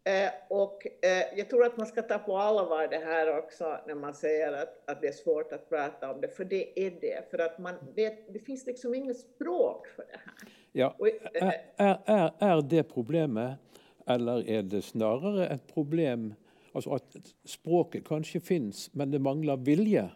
Eh, 0.05 0.31
och 0.49 0.87
eh, 1.01 1.37
jag 1.37 1.49
tror 1.49 1.65
att 1.65 1.77
man 1.77 1.87
ska 1.87 2.01
ta 2.01 2.17
på 2.19 2.37
allvar 2.37 2.87
det 2.87 2.97
här 2.97 3.37
också 3.37 3.77
när 3.87 3.95
man 3.95 4.13
säger 4.13 4.53
att, 4.53 4.89
att 4.89 5.01
det 5.01 5.07
är 5.07 5.11
svårt 5.11 5.51
att 5.51 5.69
prata 5.69 6.11
om 6.11 6.21
det, 6.21 6.27
för 6.27 6.45
det 6.45 6.85
är 6.85 6.91
det. 7.01 7.31
För 7.31 7.39
att 7.39 7.59
man, 7.59 7.75
det, 7.95 8.33
det 8.33 8.39
finns 8.39 8.65
liksom 8.65 8.95
inget 8.95 9.17
språk 9.17 9.87
för 9.87 10.03
det 10.03 10.17
här. 10.25 10.49
Ja, 10.71 10.95
Och, 10.99 11.07
eh, 11.07 11.53
er, 11.77 11.97
er, 12.07 12.31
er 12.39 12.61
det 12.61 12.83
problemet, 12.83 13.57
eller 14.07 14.49
er 14.49 14.61
det 14.61 14.83
snarere 14.83 15.47
et 15.53 15.67
problem 15.73 16.33
altså 16.75 16.97
at 16.97 17.33
språket 17.45 18.05
kanskje 18.07 18.41
fins, 18.41 18.89
men 18.93 19.11
det 19.11 19.21
mangler 19.21 19.55
vilje? 19.55 20.09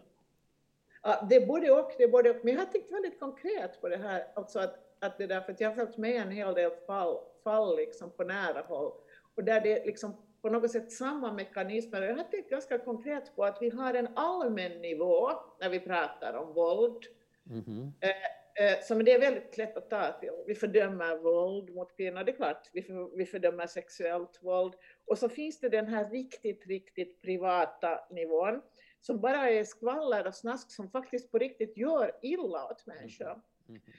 Ja, 1.02 1.26
det 1.30 1.36
är 1.36 1.46
både 1.46 1.70
och, 1.70 1.92
det 1.98 2.04
är 2.04 2.08
både 2.08 2.30
och. 2.30 2.44
Men 2.44 2.54
jag 2.54 2.60
har 2.60 2.66
tänkt 2.66 2.92
väldigt 2.92 3.20
konkret 3.20 3.80
på 3.80 3.88
det 3.88 3.96
här, 3.96 4.24
alltså 4.34 4.58
att, 4.58 4.74
att 5.00 5.18
det 5.18 5.26
där, 5.26 5.40
för 5.40 5.52
att 5.52 5.60
jag 5.60 5.68
har 5.68 5.76
följt 5.76 5.96
med 5.96 6.16
en 6.16 6.30
hel 6.30 6.54
del 6.54 6.70
fall, 6.86 7.16
fall 7.44 7.76
liksom 7.76 8.10
på 8.10 8.24
nära 8.24 8.60
håll, 8.68 8.92
och 9.38 9.44
där 9.44 9.60
det 9.60 9.86
liksom 9.86 10.16
på 10.42 10.50
något 10.50 10.70
sätt 10.70 10.92
samma 10.92 11.32
mekanismer. 11.32 12.02
Jag 12.02 12.16
har 12.16 12.24
tänkt 12.24 12.50
ganska 12.50 12.78
konkret 12.78 13.36
på 13.36 13.44
att 13.44 13.58
vi 13.60 13.70
har 13.70 13.94
en 13.94 14.08
allmän 14.16 14.72
nivå 14.80 15.30
när 15.60 15.68
vi 15.70 15.80
pratar 15.80 16.34
om 16.34 16.54
våld, 16.54 17.02
Mhm. 17.44 17.92
eh, 18.00 18.80
som 18.82 19.04
det 19.04 19.12
är 19.12 19.20
väldigt 19.20 19.58
lätt 19.58 19.76
att 19.76 19.90
ta 19.90 20.12
till. 20.20 20.30
Vi 20.46 20.54
fördömer 20.54 21.16
våld 21.16 21.74
mot 21.74 21.96
kvinnor, 21.96 22.24
det 22.24 22.32
är 22.32 22.36
klart, 22.36 22.70
vi, 22.72 22.82
för, 22.82 23.16
vi 23.16 23.26
fördömer 23.26 23.66
sexuellt 23.66 24.38
våld. 24.42 24.74
Och 25.06 25.18
så 25.18 25.28
finns 25.28 25.60
det 25.60 25.68
den 25.68 25.86
här 25.86 26.10
riktigt, 26.10 26.66
riktigt 26.66 27.22
privata 27.22 28.00
nivån 28.10 28.62
som 29.00 29.20
bara 29.20 29.50
är 29.50 29.64
skvaller 29.64 30.26
och 30.26 30.34
snask 30.34 30.70
som 30.70 30.90
faktiskt 30.90 31.30
på 31.30 31.38
riktigt 31.38 31.76
gör 31.76 32.12
illa 32.22 32.66
åt 32.70 32.86
människor. 32.86 33.40
Mhm. 33.66 33.76
Eh, 33.76 33.92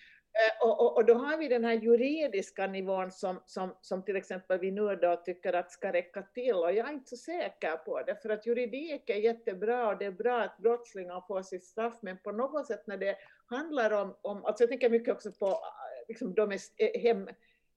och, 0.61 0.81
och, 0.81 0.97
och, 0.97 1.05
då 1.05 1.13
har 1.13 1.37
vi 1.37 1.47
den 1.47 1.65
här 1.65 1.73
juridiska 1.73 2.67
nivån 2.67 3.11
som, 3.11 3.39
som, 3.45 3.75
som 3.81 4.03
till 4.03 4.15
exempel 4.15 4.59
vi 4.59 4.71
nu 4.71 4.95
då 4.95 5.15
tycker 5.15 5.53
att 5.53 5.71
ska 5.71 5.93
räcka 5.93 6.21
till 6.21 6.55
och 6.55 6.73
jag 6.73 6.89
är 6.89 6.93
inte 6.93 7.09
så 7.09 7.17
säker 7.17 7.77
på 7.77 8.01
det 8.01 8.15
för 8.15 8.29
att 8.29 8.45
juridik 8.45 9.09
är 9.09 9.15
jättebra 9.15 9.89
och 9.89 9.97
det 9.97 10.05
är 10.05 10.11
bra 10.11 10.41
att 10.41 10.57
brottslingar 10.57 11.23
får 11.27 11.41
sitt 11.41 11.63
straff 11.63 11.99
men 12.01 12.17
på 12.17 12.31
något 12.31 12.67
sätt 12.67 12.87
när 12.87 12.97
det 12.97 13.17
handlar 13.45 13.91
om, 13.91 14.15
om 14.21 14.45
alltså 14.45 14.63
jag 14.63 14.69
tänker 14.69 14.89
mycket 14.89 15.13
också 15.13 15.31
på 15.31 15.47
eh, 15.47 16.07
liksom, 16.07 16.33
de 16.33 16.51
är 16.51 16.99
hem, 16.99 17.29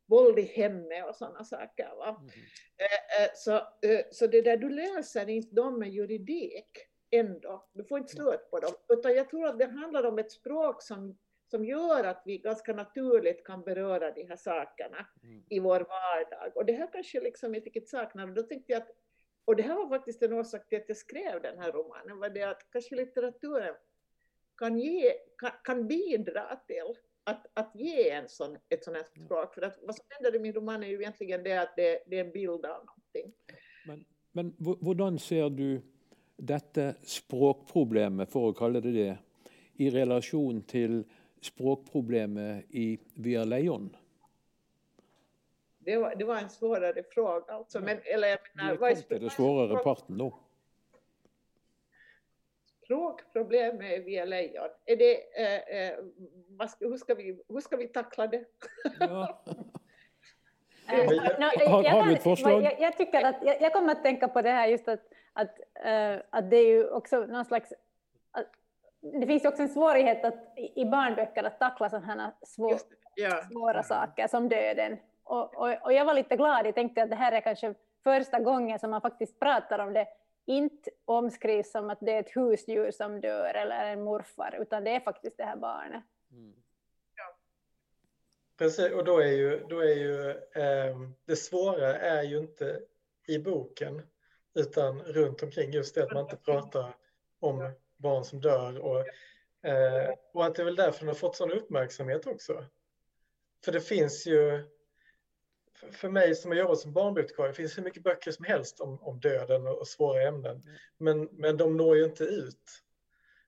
våld 0.07 0.39
i 0.39 0.43
hemmet 0.43 1.09
och 1.09 1.17
sådana 1.17 1.45
saker. 1.45 1.89
Mm. 2.09 2.17
Eh, 2.79 3.31
så, 3.35 3.61
så 4.11 4.27
det 4.27 4.43
där, 4.43 4.57
du 4.57 4.69
löser 4.69 5.29
inte 5.29 5.55
dem 5.55 5.79
med 5.79 5.89
juridik 5.89 6.69
ändå, 7.11 7.69
du 7.73 7.85
får 7.85 7.99
inte 7.99 8.13
slut 8.13 8.51
på 8.51 8.61
dem, 8.61 8.73
utan 8.89 9.15
jag 9.15 9.31
tror 9.31 9.47
att 9.47 9.59
det 9.59 9.67
handlar 9.67 10.05
om 10.05 10.19
ett 10.19 10.33
språk 10.33 10.83
som 10.83 11.19
som 11.53 11.65
gör 11.65 12.05
att 12.05 12.23
vi 12.25 12.39
ganska 12.39 12.73
naturligt 12.73 13.45
kan 13.45 13.63
beröra 13.63 14.11
de 14.11 14.25
här 14.29 14.37
sakerna 14.37 15.07
mm. 15.23 15.43
i 15.49 15.59
vår 15.61 15.81
vardag. 15.81 16.57
Och 16.57 16.67
det 16.67 16.73
här 16.73 16.89
kanske 16.93 17.21
liksom 17.21 17.55
jag 17.55 17.67
riktigt 17.67 17.89
saknar. 17.89 18.29
Och 18.29 18.35
då 18.35 18.43
tänkte 18.43 18.73
jag 18.73 18.83
att, 18.83 18.89
och 19.45 19.57
det 19.57 19.63
här 19.63 19.75
var 19.75 19.89
faktiskt 19.89 20.23
en 20.23 20.33
orsak 20.33 20.69
till 20.69 20.79
att 20.79 20.89
jag 20.89 20.97
skrev 20.97 21.43
den 21.43 21.59
här 21.59 21.73
romanen, 21.73 22.19
var 22.19 22.29
det 22.29 22.43
att 22.43 22.71
kanske 22.73 22.97
litteraturen 22.97 23.75
kan, 24.57 24.79
ge, 24.79 25.13
kan, 25.39 25.51
kan 25.65 25.89
bidra 25.89 26.57
till 26.67 26.95
att, 27.25 27.47
att 27.55 27.73
ge 27.75 28.11
en 28.11 28.29
sån, 28.29 28.57
ett 28.69 28.85
sånt 28.85 28.97
här 28.97 29.07
mm. 29.15 29.27
språk. 29.27 29.55
För 29.55 29.63
att 29.63 29.79
vad 29.83 29.95
som 29.95 30.05
händer 30.09 30.37
i 30.37 30.39
min 30.39 30.53
roman 30.53 30.83
är 30.83 30.89
ju 30.89 31.01
egentligen 31.01 31.43
det 31.43 31.57
att 31.57 31.77
det, 31.77 32.03
det 32.07 32.19
är 32.19 32.25
en 32.25 32.33
bild 32.33 32.67
av 32.67 32.85
någonting. 32.85 33.33
Men, 33.87 34.05
men 34.33 34.55
hur 34.59 35.19
ser 35.19 35.51
du 35.51 35.83
detta 36.37 36.93
språkproblemet, 37.03 38.33
för 38.33 38.49
att 38.49 38.57
kalla 38.57 38.81
det 38.81 38.93
det, 38.93 39.19
i 39.75 39.91
relation 39.91 40.63
till 40.63 41.05
språkproblemet 41.45 42.65
i 42.71 42.99
Via 43.15 43.45
Lejon? 43.45 43.97
Det 45.79 45.97
var, 45.97 46.15
det 46.15 46.25
var 46.25 46.37
en 46.37 46.51
svårare 46.51 47.03
fråga. 47.03 47.53
Alltså. 47.53 47.81
Men, 47.81 48.01
eller, 48.05 48.29
jag 48.29 48.39
menar, 48.55 48.77
vad 48.77 48.91
är 48.91 49.19
den 49.19 49.31
svårare 49.31 49.83
parten 49.83 50.19
då? 50.19 50.39
Språkproblemet 52.85 53.93
i 53.93 54.03
Via 54.03 54.25
Lejon, 54.25 54.69
är 54.87 54.97
det, 54.97 55.41
eh, 55.41 55.89
eh, 55.89 56.67
ska, 56.69 56.89
hur, 56.89 56.97
ska 56.97 57.15
vi, 57.15 57.43
hur 57.49 57.61
ska 57.61 57.77
vi 57.77 57.89
tackla 57.89 58.27
det? 58.27 58.45
Ja. 59.01 59.43
har, 60.87 62.07
du 62.07 62.13
ett 62.13 62.23
förslag? 62.23 62.63
Jag, 62.63 62.81
jag, 62.81 62.97
tycker 62.97 63.25
att, 63.25 63.37
jag, 63.43 63.63
jag, 63.63 63.73
kommer 63.73 63.93
att 63.93 64.03
tänka 64.03 64.29
på 64.29 64.43
det 64.43 64.51
här 64.51 64.67
just 64.67 64.89
att, 64.89 65.01
att, 65.33 65.59
uh, 65.87 66.23
att 66.31 66.51
det 66.51 66.57
är 66.57 66.69
ju 66.69 66.89
också 66.89 67.27
någon 67.27 67.45
slags 67.45 67.73
det 69.03 69.27
finns 69.27 69.45
ju 69.45 69.49
också 69.49 69.63
en 69.63 69.69
svårighet 69.69 70.25
att, 70.25 70.53
i 70.57 70.85
barnböcker 70.85 71.45
att 71.45 71.59
tackla 71.59 71.91
sådana 71.91 72.23
här 72.23 72.33
svår, 72.43 72.79
ja. 73.15 73.43
svåra 73.53 73.83
saker 73.83 74.29
som 74.29 74.49
döden. 74.49 74.99
Och, 75.25 75.55
och, 75.55 75.85
och, 75.85 75.93
jag 75.93 76.05
var 76.05 76.15
lite 76.15 76.37
glad, 76.37 76.67
jag 76.67 76.75
tänkte 76.75 77.03
att 77.03 77.11
det 77.11 77.17
här 77.17 77.33
är 77.33 77.41
kanske 77.41 77.75
första 78.05 78.41
gången 78.41 78.79
som 78.79 78.91
man 78.91 79.01
faktiskt 79.01 79.41
pratar 79.41 79.79
om 79.79 79.93
det, 79.93 80.09
inte 80.47 80.91
omskrivs 81.05 81.71
som 81.71 81.91
att 81.91 81.99
det 82.01 82.13
är 82.13 82.21
ett 82.21 82.37
husdjur 82.37 82.91
som 82.91 83.21
dör 83.21 83.55
eller 83.55 83.87
en 83.87 84.05
morfar, 84.05 84.59
utan 84.61 84.85
det 84.85 84.91
är 84.91 85.01
faktiskt 85.01 85.37
det 85.37 85.45
här 85.45 85.57
barnet. 85.57 86.03
Mm. 86.33 86.55
Precis, 88.59 88.93
och 88.93 89.05
då 89.05 89.19
är 89.19 89.33
ju, 89.33 89.67
då 89.69 89.81
är 89.81 89.95
ju 89.95 90.31
eh, 90.31 90.97
det 91.25 91.37
svåra 91.37 91.99
är 91.99 92.23
ju 92.23 92.39
inte 92.39 92.81
i 93.29 93.39
boken, 93.39 94.03
utan 94.55 95.03
runt 95.03 95.43
omkring 95.43 95.71
just 95.73 95.95
det 95.95 96.03
att 96.03 96.13
man 96.13 96.23
inte 96.23 96.37
pratar 96.37 96.95
om 97.41 97.73
barn 98.03 98.25
som 98.25 98.41
dör. 98.41 98.79
Och, 98.79 98.99
eh, 99.69 100.15
och 100.33 100.45
att 100.45 100.55
det 100.55 100.63
är 100.63 100.65
väl 100.65 100.77
därför 100.77 100.99
den 100.99 101.09
har 101.09 101.15
fått 101.15 101.37
sån 101.37 101.53
uppmärksamhet 101.53 102.27
också. 102.27 102.65
För 103.65 103.73
det 103.73 103.81
finns 103.81 104.27
ju, 104.27 104.65
för 105.93 106.09
mig 106.09 106.35
som 106.35 106.51
har 106.51 106.59
jobbat 106.59 106.79
som 106.79 106.93
barnbibliotekarie, 106.93 107.51
det 107.51 107.57
finns 107.57 107.79
hur 107.79 107.83
mycket 107.83 108.03
böcker 108.03 108.31
som 108.31 108.45
helst 108.45 108.81
om, 108.81 109.03
om 109.03 109.21
döden 109.21 109.67
och, 109.67 109.79
och 109.79 109.89
svåra 109.89 110.23
ämnen. 110.23 110.63
Men, 110.99 111.25
men 111.25 111.57
de 111.57 111.77
når 111.77 111.97
ju 111.97 112.05
inte 112.05 112.25
ut. 112.25 112.83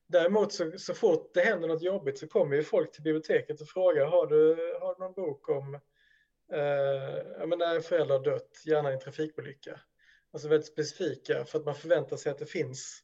Däremot 0.06 0.52
så, 0.52 0.72
så 0.78 0.94
fort 0.94 1.34
det 1.34 1.40
händer 1.40 1.68
något 1.68 1.82
jobbigt 1.82 2.18
så 2.18 2.28
kommer 2.28 2.56
ju 2.56 2.62
folk 2.62 2.92
till 2.92 3.02
biblioteket 3.02 3.60
och 3.60 3.68
frågar, 3.68 4.06
har 4.06 4.26
du, 4.26 4.56
har 4.80 4.94
du 4.94 5.00
någon 5.00 5.12
bok 5.12 5.48
om 5.48 5.74
eh, 6.52 7.46
när 7.46 7.74
en 7.74 7.82
förälder 7.82 8.14
har 8.14 8.24
dött, 8.24 8.62
gärna 8.66 8.90
i 8.90 8.94
en 8.94 9.00
trafikolycka? 9.00 9.80
Alltså 10.32 10.48
väldigt 10.48 10.72
specifika 10.72 11.44
för 11.44 11.58
att 11.58 11.64
man 11.64 11.74
förväntar 11.74 12.16
sig 12.16 12.32
att 12.32 12.38
det 12.38 12.46
finns 12.46 13.03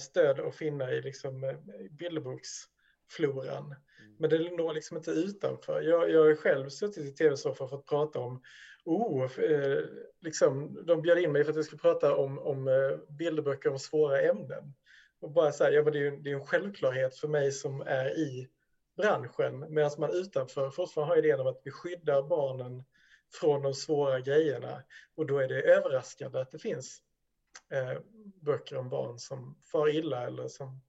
stöd 0.00 0.40
att 0.40 0.54
finna 0.54 0.90
i 0.90 1.02
liksom, 1.02 1.44
eh, 1.44 1.56
bilderboksfloran. 1.90 3.64
Mm. 3.66 4.16
Men 4.18 4.30
det 4.30 4.38
når 4.38 4.74
liksom 4.74 4.96
inte 4.96 5.10
utanför. 5.10 5.80
Jag, 5.82 6.10
jag 6.10 6.24
har 6.24 6.34
själv 6.34 6.68
suttit 6.68 7.04
i 7.04 7.12
tv-soffan 7.12 7.68
för 7.68 7.76
att 7.76 7.86
prata 7.86 8.18
om 8.18 8.42
Oh, 8.84 9.40
eh, 9.40 9.78
liksom, 10.20 10.84
de 10.86 11.02
bjöd 11.02 11.18
in 11.18 11.32
mig 11.32 11.44
för 11.44 11.50
att 11.50 11.56
jag 11.56 11.64
skulle 11.64 11.80
prata 11.80 12.16
om, 12.16 12.38
om 12.38 12.68
eh, 12.68 13.14
bilderböcker 13.18 13.70
om 13.70 13.78
svåra 13.78 14.20
ämnen. 14.22 14.74
Och 15.20 15.30
bara 15.30 15.52
så 15.52 15.64
här, 15.64 15.72
ja, 15.72 15.82
men 15.82 15.92
det, 15.92 16.06
är 16.06 16.10
det 16.10 16.30
är 16.30 16.34
en 16.34 16.46
självklarhet 16.46 17.16
för 17.16 17.28
mig 17.28 17.52
som 17.52 17.80
är 17.80 18.18
i 18.18 18.48
branschen, 18.96 19.74
medan 19.74 19.90
man 19.98 20.10
utanför 20.10 20.70
fortfarande 20.70 21.14
har 21.14 21.18
idén 21.18 21.40
om 21.40 21.46
att 21.46 21.60
vi 21.64 21.70
skyddar 21.70 22.22
barnen 22.22 22.84
från 23.40 23.62
de 23.62 23.74
svåra 23.74 24.20
grejerna. 24.20 24.82
Och 25.16 25.26
då 25.26 25.38
är 25.38 25.48
det 25.48 25.62
överraskande 25.62 26.40
att 26.40 26.50
det 26.50 26.58
finns 26.58 27.02
eh, 27.70 28.00
böcker 28.40 28.76
om 28.76 28.88
barn 28.88 29.18
som 29.18 29.58
far 29.62 29.88
illa 29.88 30.26
eller 30.26 30.48
som 30.48 30.80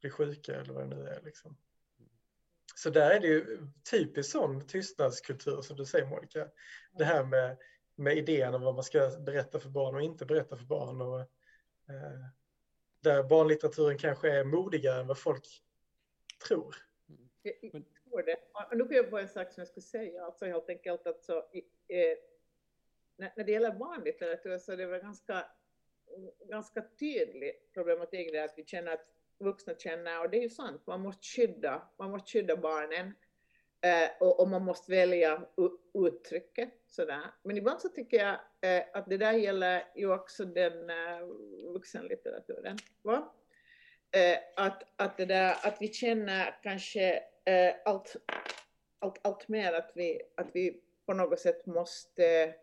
blir 0.00 0.10
sjuka 0.10 0.60
eller 0.60 0.72
vad 0.72 0.88
det 0.88 0.96
nu 0.96 1.08
är. 1.08 1.22
Liksom. 1.22 1.56
Så 2.74 2.90
där 2.90 3.10
är 3.10 3.20
det 3.20 3.26
ju 3.26 3.68
typiskt 3.90 4.32
sån 4.32 4.66
tystnadskultur 4.66 5.60
som 5.60 5.76
du 5.76 5.84
säger 5.84 6.06
Monica. 6.06 6.48
Det 6.92 7.04
här 7.04 7.24
med, 7.24 7.58
med 7.94 8.18
idén 8.18 8.54
om 8.54 8.62
vad 8.62 8.74
man 8.74 8.84
ska 8.84 9.10
berätta 9.20 9.60
för 9.60 9.68
barn 9.68 9.94
och 9.94 10.02
inte 10.02 10.26
berätta 10.26 10.56
för 10.56 10.64
barn. 10.64 11.00
Och, 11.00 11.20
eh, 11.20 12.26
där 13.00 13.22
barnlitteraturen 13.22 13.98
kanske 13.98 14.30
är 14.30 14.44
modigare 14.44 15.00
än 15.00 15.06
vad 15.06 15.18
folk 15.18 15.62
tror. 16.46 16.76
Jag, 17.42 17.60
tror 17.60 18.22
det. 18.22 18.36
Och 18.52 18.76
nu 18.76 18.84
kommer 18.84 18.94
jag 18.94 19.10
på 19.10 19.18
en 19.18 19.28
sak 19.28 19.52
som 19.52 19.60
jag 19.60 19.68
skulle 19.68 19.82
säga, 19.82 20.24
alltså 20.24 20.46
helt 20.46 20.68
enkelt 20.68 21.06
att 21.06 21.24
så, 21.24 21.38
eh, 21.38 22.18
när, 23.16 23.32
när 23.36 23.44
det 23.44 23.52
gäller 23.52 23.74
barnlitteratur 23.74 24.58
så 24.58 24.72
är 24.72 24.76
det 24.76 24.86
väl 24.86 25.00
ganska 25.00 25.46
ganska 26.48 26.84
tydlig 27.00 27.52
problematik 27.74 28.32
där 28.32 28.44
att 28.44 28.54
vi 28.56 28.64
känner 28.64 28.92
att 28.92 29.06
vuxna 29.38 29.74
känner, 29.74 30.20
och 30.20 30.30
det 30.30 30.36
är 30.36 30.42
ju 30.42 30.50
sant, 30.50 30.82
man 30.86 31.00
måste 31.00 31.26
skydda, 31.26 31.88
man 31.98 32.10
måste 32.10 32.30
skydda 32.32 32.56
barnen 32.56 33.14
eh, 33.80 34.10
och, 34.20 34.40
och, 34.40 34.48
man 34.48 34.64
måste 34.64 34.90
välja 34.90 35.46
uttrycket 35.94 36.70
sådär. 36.86 37.22
Men 37.42 37.56
ibland 37.56 37.80
så 37.80 37.88
tycker 37.88 38.16
jag 38.16 38.34
eh, 38.60 38.84
att 38.92 39.06
det 39.06 39.16
där 39.16 39.32
gäller 39.32 39.84
ju 39.96 40.12
också 40.12 40.44
den 40.44 40.90
eh, 40.90 41.26
vuxenlitteraturen. 41.72 42.78
Va? 43.02 43.32
Eh, 44.10 44.38
att, 44.56 44.82
att, 44.96 45.16
det 45.16 45.24
där, 45.24 45.56
att 45.62 45.76
vi 45.80 45.88
känner 45.88 46.58
kanske 46.62 47.22
eh, 47.44 47.74
allt, 47.84 48.16
allt, 48.98 49.20
allt 49.22 49.48
mer 49.48 49.72
att 49.72 49.92
vi, 49.94 50.22
att 50.36 50.50
vi 50.54 50.82
på 51.06 51.14
något 51.14 51.40
sätt 51.40 51.66
måste 51.66 52.54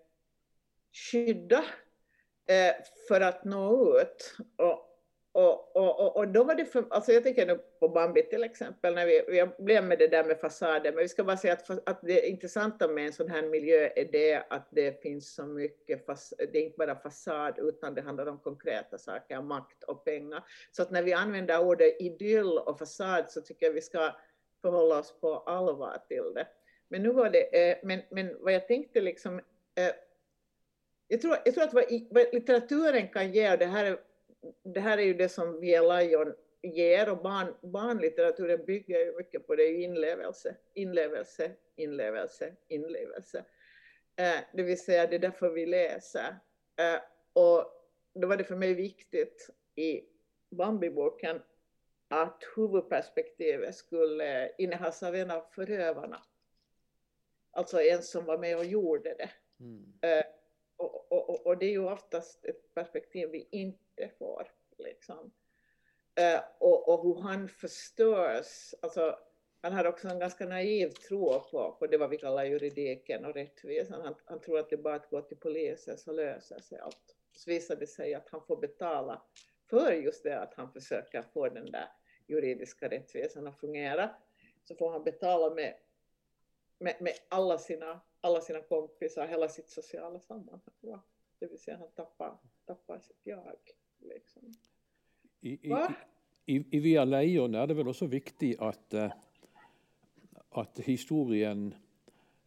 skydda 0.92 1.66
Eh, 2.50 2.74
för 3.08 3.22
att 3.22 3.46
nå 3.46 4.00
ut. 4.02 4.36
Och, 4.58 4.86
och, 5.32 5.76
och, 5.76 6.18
och, 6.18 6.28
då 6.28 6.44
var 6.44 6.56
det 6.56 6.66
för, 6.66 6.86
alltså 6.90 7.12
jag 7.12 7.24
tänker 7.24 7.46
nu 7.46 7.58
på 7.80 7.90
Bambi 7.90 8.24
till 8.24 8.44
exempel, 8.44 8.96
när 8.96 9.06
vi, 9.06 9.24
vi 9.28 9.64
blev 9.64 9.84
med 9.84 10.00
det 10.00 10.08
där 10.08 10.24
med 10.24 10.40
fasaden, 10.40 10.96
men 10.96 11.02
vi 11.02 11.10
ska 11.10 11.24
bara 11.24 11.38
säga 11.38 11.54
att, 11.54 11.90
att 11.90 12.02
det 12.02 12.28
intressanta 12.28 12.88
med 12.88 13.06
en 13.06 13.14
sån 13.14 13.30
här 13.30 13.42
miljö 13.42 13.90
är 13.96 14.12
det 14.12 14.44
att 14.50 14.68
det 14.72 15.02
finns 15.02 15.34
så 15.34 15.46
mycket, 15.46 16.06
fas, 16.06 16.34
det 16.38 16.58
är 16.58 16.66
inte 16.66 16.78
bara 16.78 16.96
fasad 16.96 17.60
utan 17.60 17.96
det 17.96 18.02
handlar 18.02 18.26
om 18.26 18.40
konkreta 18.40 18.98
saker, 18.98 19.42
makt 19.42 19.84
och 19.84 20.06
pengar. 20.06 20.44
Så 20.72 20.82
att 20.82 20.92
när 20.92 21.04
vi 21.04 21.14
använder 21.14 21.66
ordet 21.66 22.02
idyll 22.02 22.58
och 22.58 22.80
fasad 22.80 23.30
så 23.30 23.42
tycker 23.42 23.66
jag 23.66 23.74
vi 23.74 23.82
ska 23.82 24.16
förhålla 24.62 25.00
oss 25.00 25.20
på 25.22 25.38
allvar 25.38 25.98
till 26.08 26.34
det. 26.36 26.48
Men 26.88 27.04
nu 27.04 27.10
var 27.10 27.30
det, 27.30 27.72
eh, 27.72 27.78
men, 27.84 28.02
men 28.10 28.38
vad 28.40 28.54
jag 28.54 28.68
tänkte 28.68 29.02
liksom, 29.02 29.40
eh, 29.76 29.94
jag 31.12 31.22
tror, 31.22 31.38
jag 31.46 31.54
tror 31.54 31.64
att 31.64 31.74
vad, 31.74 31.84
vad, 32.10 32.26
litteraturen 32.34 33.08
kan 33.08 33.32
ge, 33.32 33.52
och 33.52 33.60
det 33.60 33.66
här, 33.66 33.86
är, 33.86 34.00
det 34.64 34.80
här 34.80 34.98
är 34.98 35.04
ju 35.04 35.14
det 35.14 35.30
som 35.30 35.60
Via 35.60 35.82
Lion 35.82 36.34
ger, 36.62 37.10
och 37.10 37.18
barn, 37.18 37.56
barnlitteraturen 37.62 38.66
bygger 38.66 39.00
ju 39.00 39.18
mycket 39.18 39.48
på 39.48 39.56
det, 39.56 39.64
är 39.64 39.84
inlevelse, 39.84 40.56
inlevelse, 40.74 41.52
inlevelse, 41.76 42.56
inlevelse. 42.68 43.46
Eh, 44.16 44.40
det 44.54 44.64
vill 44.64 44.80
säga, 44.80 45.08
det 45.08 45.16
är 45.16 45.20
därför 45.20 45.50
vi 45.50 45.66
läser. 45.66 46.40
Eh, 46.76 47.02
och 47.34 47.66
då 48.14 48.28
var 48.28 48.38
det 48.38 48.44
för 48.44 48.56
mig 48.56 48.74
viktigt 48.74 49.50
i 49.76 50.02
Bambi-boken 50.50 51.42
att 52.08 52.44
huvudperspektivet 52.56 53.76
skulle 53.76 54.52
innehas 54.58 55.04
av 55.04 55.16
en 55.16 55.32
av 55.32 55.42
förövarna. 55.42 56.22
Alltså 57.52 57.82
en 57.82 58.04
som 58.04 58.26
var 58.26 58.38
med 58.38 58.58
och 58.58 58.66
gjorde 58.66 59.16
det. 59.18 59.30
Mm. 59.60 59.94
Och, 60.80 61.12
och, 61.12 61.48
och, 61.48 61.58
det 61.58 61.66
är 61.66 61.72
ju 61.72 61.86
oftast 61.86 62.46
ett 62.46 62.74
perspektiv 62.74 63.30
vi 63.30 63.48
inte 63.52 64.10
får. 64.20 64.52
Liksom. 64.78 65.32
Eh, 66.16 66.42
och, 66.60 66.90
och 66.90 67.04
hur 67.04 67.22
han 67.22 67.50
förstörs, 67.50 68.74
alltså 68.82 69.20
han 69.62 69.74
har 69.74 69.86
också 69.86 70.08
en 70.08 70.20
ganska 70.20 70.46
naiv 70.46 70.90
tro 70.90 71.40
på, 71.52 71.76
på 71.80 71.88
det 71.88 71.98
vad 71.98 72.10
vi 72.10 72.18
kallar 72.18 72.44
juridiken 72.44 73.26
och 73.26 73.34
rättvisan. 73.34 74.02
Han, 74.02 74.16
han 74.26 74.42
tror 74.42 74.60
att 74.60 74.70
det 74.70 74.78
bara 74.78 74.96
att 74.96 75.10
gå 75.10 75.22
till 75.22 75.38
polisen 75.38 75.98
så 75.98 76.12
löser 76.12 76.60
sig 76.60 76.80
allt. 76.80 77.16
Så 77.32 77.52
visar 77.52 77.76
det 77.76 77.88
sig 77.88 78.14
att 78.14 78.30
han 78.30 78.42
får 78.48 78.58
betala 78.58 79.22
för 79.70 79.92
just 79.92 80.24
det 80.24 80.40
att 80.40 80.54
han 80.54 80.74
försöker 80.74 81.22
få 81.34 81.50
den 81.50 81.72
där 81.72 81.88
juridiska 82.28 82.90
rättvisan 82.90 83.48
att 83.48 83.60
fungera. 83.60 84.10
Så 84.64 84.76
får 84.76 84.92
han 84.92 85.04
betala 85.04 85.56
med, 85.56 85.76
med, 86.80 86.96
med 87.00 87.14
alla, 87.30 87.58
sina, 87.58 88.00
alla 88.22 88.42
sina 88.42 88.60
kompisar, 88.62 89.28
hela 89.28 89.50
sitt 89.50 89.70
sociala 89.70 90.20
sammanhang. 90.20 90.62
Ja, 90.82 91.02
det 91.40 91.48
vill 91.48 91.60
säga 91.60 91.78
han 91.78 91.92
tappar, 91.96 92.38
tappar 92.66 93.00
sitt 93.00 93.20
jag. 93.24 93.58
Liksom. 94.00 94.54
I, 95.42 95.50
i, 95.50 95.76
i, 96.46 96.66
I 96.78 96.80
Via 96.80 97.06
Lejon 97.06 97.56
er 97.56 97.68
det 97.68 97.76
vel 97.78 97.88
også 97.92 98.08
viktig 98.12 98.56
at, 98.60 98.94
eh, 98.94 99.12
at 100.52 100.80
historien 100.88 101.74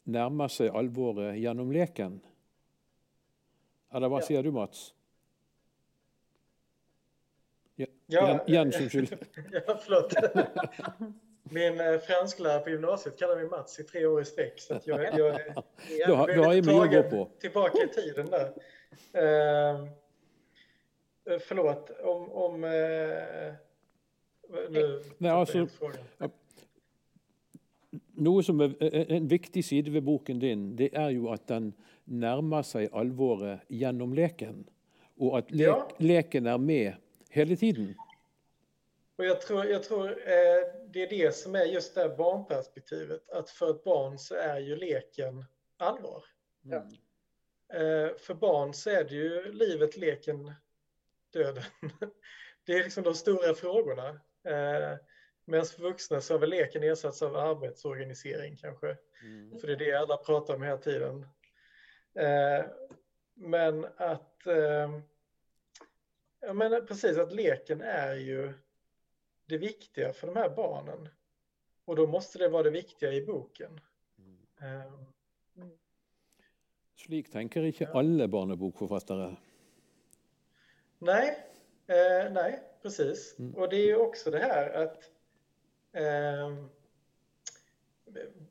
nærmer 0.05 0.49
seg 0.51 0.73
alvoret 0.77 1.37
gjennom 1.41 1.71
leken? 1.73 2.21
Eller 3.93 4.09
hva 4.09 4.21
Ja. 4.21 4.27
sier 4.27 4.43
du, 4.43 4.51
Mats? 4.53 4.95
Ja, 7.77 7.87
Ja. 8.07 8.27
Jen- 8.29 8.41
Jens, 8.49 8.77
unnskyld. 8.81 9.13
ja, 9.53 9.77
förlåt. 9.77 10.15
Min 11.43 11.81
eh, 11.81 11.99
fransklärare 11.99 12.61
på 12.61 12.71
gymnasiet 12.71 13.19
kallade 13.19 13.41
mig 13.41 13.51
Mats 13.51 13.81
i 13.81 13.83
tre 13.85 14.07
år 14.07 14.21
i 14.21 14.25
sträck. 14.25 14.61
Så 14.61 14.75
att 14.75 14.87
jag, 14.87 15.03
jag 15.19 15.35
är 15.35 15.55
Du 16.07 16.13
har, 16.13 16.27
du 16.27 16.41
har 16.41 16.53
ju 16.55 16.63
gå 17.03 17.03
på. 17.03 17.29
tillbaka 17.41 17.79
i 17.85 17.89
tiden 17.89 18.27
där. 18.31 18.53
Eh, 19.13 19.87
förlåt, 21.41 21.91
om... 22.05 22.33
om 22.33 22.65
eh, 22.65 22.71
nu 24.71 25.03
Nej, 25.19 25.31
alltså- 25.31 25.59
jag 25.59 25.71
frågan. 25.71 26.05
Noe 28.15 28.43
som 28.43 28.61
er 28.61 28.75
En 29.13 29.29
viktig 29.29 29.65
side 29.65 29.89
ved 29.93 30.03
boken 30.03 30.39
din 30.39 30.77
det 30.77 30.91
er 30.95 31.11
jo 31.11 31.31
at 31.33 31.47
den 31.49 31.73
nærmer 32.05 32.63
seg 32.63 32.89
alvoret 32.93 33.61
gjennom 33.69 34.13
leken. 34.15 34.65
Og 35.21 35.39
at 35.39 35.51
lek, 35.51 35.67
Ja. 35.67 35.89
leken 35.99 36.47
er 36.47 36.57
med 36.59 36.93
hele 37.31 37.57
tiden. 37.57 37.95
Och 39.17 39.25
jag 39.25 39.41
tror, 39.41 39.65
jag 39.65 39.83
tror 39.83 40.11
eh, 40.11 40.67
det 40.89 41.03
är 41.03 41.09
det 41.09 41.37
som 41.37 41.55
är 41.55 41.65
just 41.65 41.95
det 41.95 42.01
här 42.01 42.17
barnperspektivet. 42.17 43.31
Att 43.31 43.51
för 43.51 43.71
ett 43.71 43.85
barn 43.85 44.19
så 44.19 44.35
är 44.35 44.59
ju 44.59 44.77
leken 44.77 45.45
allvar. 45.77 46.25
Ja. 46.63 46.77
Eh, 47.79 48.17
för 48.17 48.35
barn 48.35 48.75
så 48.75 48.91
är 48.91 49.05
det 49.05 49.15
ju 49.15 49.53
livet, 49.53 49.97
leken, 49.97 50.53
döden. 51.33 51.65
Det 52.65 52.73
är 52.73 52.85
liksom 52.85 53.05
de 53.05 53.15
stora 53.15 53.55
frågorna. 53.55 54.09
Eh, 54.45 54.99
Medan 55.45 55.67
för 55.67 55.83
vuxna 55.83 56.21
så 56.21 56.35
har 56.35 56.39
väl 56.39 56.51
leken 56.51 56.83
ersatts 56.83 57.23
av 57.23 57.37
arbetsorganisering 57.37 58.57
kanske. 58.57 58.97
För 59.61 59.67
det 59.67 59.73
är 59.73 59.77
det 59.77 59.93
alla 59.93 60.17
pratar 60.17 60.55
om 60.55 60.63
hela 60.63 60.79
tiden. 60.79 61.27
Eh, 62.15 62.65
men 63.35 63.87
att, 63.97 64.47
eh, 64.47 65.01
ja 66.41 66.53
men 66.53 66.87
precis 66.87 67.19
att 67.19 67.33
leken 67.33 67.81
är 67.81 68.15
ju 68.15 68.53
det 69.53 69.59
viktiga 69.59 70.13
för 70.13 70.27
de 70.27 70.37
här 70.37 70.49
barnen. 70.49 71.09
Och 71.85 71.97
då 71.97 72.07
måste 72.07 72.39
det 72.39 72.49
vara 72.49 72.63
det 72.63 72.71
viktiga 72.71 73.13
i 73.13 73.27
boken. 73.27 73.81
Eh, 74.61 74.93
Slik 76.97 77.33
tenker 77.33 77.63
ikke 77.63 77.89
alle 77.89 78.29
barnebokforfattere. 78.29 79.37
nej, 80.99 81.47
eh, 81.87 82.33
nej, 82.33 82.63
precis. 82.83 83.39
Mm. 83.39 83.55
Och 83.55 83.69
det 83.69 83.77
är 83.77 83.87
ju 83.87 83.97
också 83.97 84.31
det 84.31 84.39
här 84.39 84.71
att 84.71 85.11
ehm, 85.93 86.69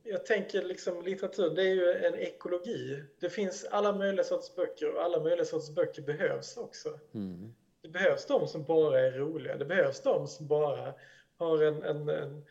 jag 0.03 0.25
tänker 0.25 0.61
liksom 0.63 1.01
litteratur, 1.01 1.55
det 1.55 1.63
är 1.63 1.73
ju 1.73 1.93
en 1.93 2.15
ekologi. 2.15 3.03
Det 3.19 3.29
finns 3.29 3.65
alla 3.65 3.93
möjliga 3.97 4.23
sorts 4.23 4.55
böcker 4.55 4.95
och 4.95 5.03
alla 5.03 5.19
möjliga 5.19 5.45
sorts 5.45 5.69
böcker 5.75 6.01
behövs 6.01 6.57
också. 6.57 6.99
Mm. 7.13 7.53
Det 7.81 7.89
behövs 7.89 8.25
de 8.25 8.47
som 8.47 8.63
bara 8.63 8.99
är 8.99 9.11
roliga. 9.11 9.57
Det 9.57 9.65
behövs 9.65 10.01
de 10.01 10.27
som 10.27 10.47
bara 10.47 10.93
har 11.37 11.63
en, 11.63 11.83
en, 11.83 12.09
en 12.09 12.45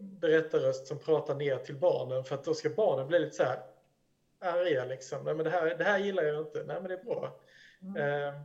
berättarröst 0.00 0.86
som 0.86 0.98
pratar 0.98 1.34
ner 1.34 1.56
till 1.56 1.76
barnen 1.76 2.24
för 2.24 2.34
att 2.34 2.44
då 2.44 2.54
ska 2.54 2.70
barnen 2.70 3.08
bli 3.08 3.18
lite 3.18 3.36
så 3.36 3.42
här 3.42 3.62
arga 4.38 4.84
liksom. 4.84 5.24
Nej 5.24 5.34
men 5.34 5.44
det 5.44 5.50
här, 5.50 5.74
det 5.78 5.84
här 5.84 5.98
gillar 5.98 6.22
jag 6.22 6.40
inte. 6.40 6.64
Nej 6.64 6.80
men 6.80 6.88
det 6.88 6.94
är 6.94 7.04
bra. 7.04 7.40
Eh, 7.98 8.40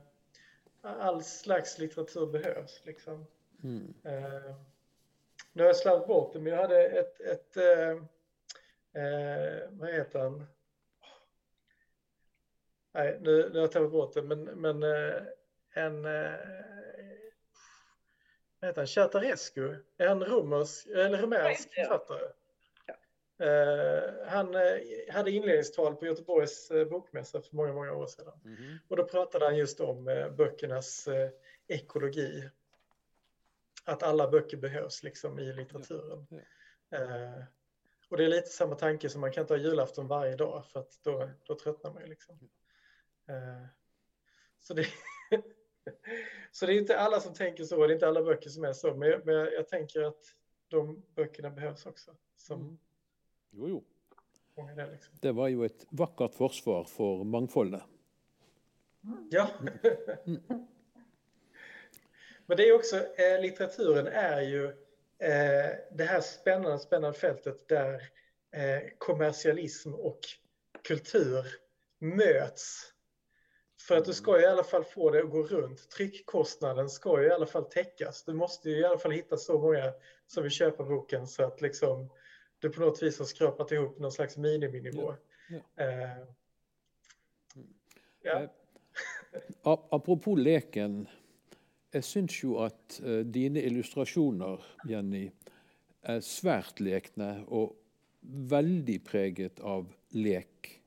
all 0.82 1.24
slags 1.24 1.78
litteratur 1.78 2.26
behövs 2.26 2.82
liksom. 2.86 3.26
Mm. 3.64 3.94
Eh, 4.04 4.56
nu 5.54 5.64
har 5.64 5.68
jag 5.68 5.76
slarvat 5.76 6.08
bort 6.08 6.34
det, 6.34 6.40
men 6.40 6.54
jag 6.54 6.62
hade 6.62 6.88
ett, 6.88 7.22
ett 7.22 7.58
eh, 7.58 7.90
eh, 9.04 9.70
vad 9.70 9.90
heter 9.90 10.20
han? 10.20 10.46
Nej, 12.92 13.18
nu, 13.22 13.50
nu 13.50 13.54
har 13.54 13.62
jag 13.62 13.72
tappat 13.72 13.92
bort 13.92 14.14
det, 14.14 14.22
men, 14.22 14.44
men 14.44 14.84
eh, 14.84 15.22
en, 15.74 16.06
eh, 16.06 16.32
vad 18.60 18.68
heter 18.70 18.82
han, 18.82 18.88
Chartarescu, 18.88 19.76
är 19.98 20.08
han 20.08 20.26
romersk, 20.26 20.88
eller 20.88 21.18
rumänsk 21.18 21.70
Ja. 21.76 21.84
författare? 21.84 22.30
Eh, 23.38 24.28
han 24.28 24.56
eh, 24.56 24.80
hade 25.14 25.32
inledningstal 25.32 25.96
på 25.96 26.06
Göteborgs 26.06 26.72
bokmässa 26.90 27.42
för 27.42 27.56
många, 27.56 27.74
många 27.74 27.94
år 27.94 28.08
sedan. 28.08 28.40
Mhm. 28.44 28.80
Och 28.88 28.98
då 28.98 29.04
pratade 29.04 29.46
han 29.46 29.58
just 29.58 29.80
om 29.80 30.06
böckernas 30.38 31.08
ekologi. 31.68 32.50
Att 33.86 34.04
alla 34.04 34.28
böcker 34.30 34.58
behövs 34.58 35.04
liksom 35.04 35.40
i 35.40 35.54
litteraturen. 35.54 36.28
Ja, 36.30 36.38
Eh, 36.98 37.44
och 38.10 38.18
det 38.18 38.24
är 38.24 38.28
lite 38.28 38.48
samma 38.50 38.76
tanke 38.76 39.10
som 39.10 39.22
man 39.22 39.32
kan 39.32 39.48
ha 39.48 39.58
julafton 39.58 40.08
varje 40.08 40.36
dag 40.36 40.66
för 40.66 40.80
att 40.80 41.00
då, 41.04 41.30
då 41.44 41.56
tröttnar 41.60 41.94
man 41.94 42.02
ju 42.02 42.08
liksom. 42.08 42.50
Så, 44.60 44.74
det, 44.74 44.88
så 46.52 46.66
det 46.66 46.74
är 46.74 46.78
inte 46.78 47.00
alla 47.00 47.20
som 47.20 47.34
tänker 47.34 47.64
så, 47.64 47.88
det 47.88 47.94
är 47.94 47.96
inte 47.96 48.08
alla 48.08 48.24
böcker 48.24 48.50
som 48.50 48.64
är 48.64 48.74
så, 48.74 48.96
men 48.96 49.10
jag, 49.10 49.26
men 49.26 49.36
jag, 49.36 49.68
tänker 49.68 50.02
att 50.02 50.26
de 50.68 51.04
böckerna 51.16 51.50
behövs 51.50 51.86
också. 51.86 52.12
Som 52.38 52.62
Mm. 52.62 52.78
Jo, 53.52 53.68
jo. 53.68 53.84
är 54.70 54.92
liksom. 54.92 55.14
Det 55.22 55.32
var 55.32 55.48
jo 55.48 55.64
et 55.64 55.86
vakkert 55.90 56.34
forsvar 56.34 56.84
for 56.84 57.24
mangfoldet. 57.24 57.84
Ja. 59.30 59.50
Men 62.46 62.58
det 62.58 62.70
är 62.70 62.76
också, 62.76 62.96
eh, 62.96 63.42
litteraturen 63.42 64.08
är 64.08 64.42
ju 64.42 64.66
eh, 65.20 65.72
det 65.92 66.04
här 66.04 66.22
spännande, 66.22 66.80
spännande 66.80 67.18
fältet 67.18 67.68
där 67.68 67.94
eh, 68.52 68.82
kommersialism 68.98 69.94
och 69.94 70.20
kultur 70.84 71.46
möts. 72.00 72.93
För 73.88 73.98
att 73.98 74.06
du 74.06 74.14
ska 74.14 74.42
i 74.42 74.46
alla 74.46 74.64
fall 74.64 74.84
få 74.84 75.12
det 75.12 75.24
att 75.24 75.30
gå 75.32 75.44
runt. 75.44 75.90
Tryckkostnaden 75.90 76.90
ska 76.90 77.22
ju 77.22 77.28
i 77.28 77.32
alla 77.32 77.46
fall 77.46 77.64
täckas. 77.66 78.24
Du 78.24 78.34
måste 78.34 78.70
ju 78.70 78.78
i 78.80 78.86
alla 78.86 78.98
fall 78.98 79.12
hitta 79.12 79.38
så 79.38 79.60
många 79.60 79.94
som 80.28 80.44
vill 80.44 80.52
köpa 80.52 80.84
boken 80.84 81.28
så 81.28 81.44
att 81.44 81.62
liksom 81.62 82.10
du 82.60 82.70
på 82.70 82.82
något 82.82 83.04
vis 83.04 83.20
har 83.20 83.26
skrapat 83.26 83.72
ihop 83.72 84.00
någon 84.00 84.12
slags 84.12 84.38
miniminivå. 84.38 85.14
Ja, 85.50 85.84
Eh, 85.84 86.18
ja. 88.22 88.42
Eh, 88.42 88.50
a- 89.64 89.88
Apropos 89.92 90.40
leken. 90.40 91.08
Jeg 91.94 92.04
syns 92.04 92.44
jo 92.44 92.56
at 92.64 93.00
eh, 93.06 93.20
dine 93.26 93.62
illustrasjoner, 93.62 94.64
Jenny, 94.90 95.28
er 96.04 96.22
svært 96.26 96.80
lekne 96.80 97.44
og 97.48 97.76
veldig 98.50 98.96
preget 99.06 99.60
av 99.60 99.92
lek. 100.10 100.80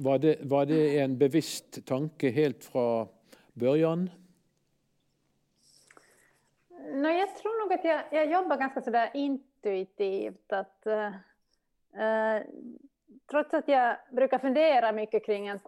Var 0.00 0.18
det, 0.18 0.36
var 0.42 0.66
det 0.66 0.98
en 0.98 1.18
bevisst 1.18 1.86
tanke 1.86 2.30
helt 2.30 2.64
från 2.64 3.08
början? 3.52 4.10
No, 6.92 7.08
jag 7.08 7.36
tror 7.36 7.64
nog 7.64 7.72
att 7.72 7.84
jag, 7.84 8.02
jag 8.10 8.32
jobbar 8.32 8.56
ganska 8.56 8.80
sådär 8.80 9.10
intuitivt. 9.14 10.52
Att, 10.52 10.86
eh, 10.86 11.06
eh 12.04 12.42
trots 13.30 13.54
att 13.54 13.68
jag 13.68 13.96
brukar 14.10 14.38
fundera 14.38 14.92
mycket 14.92 15.26
kring 15.26 15.48
att, 15.48 15.62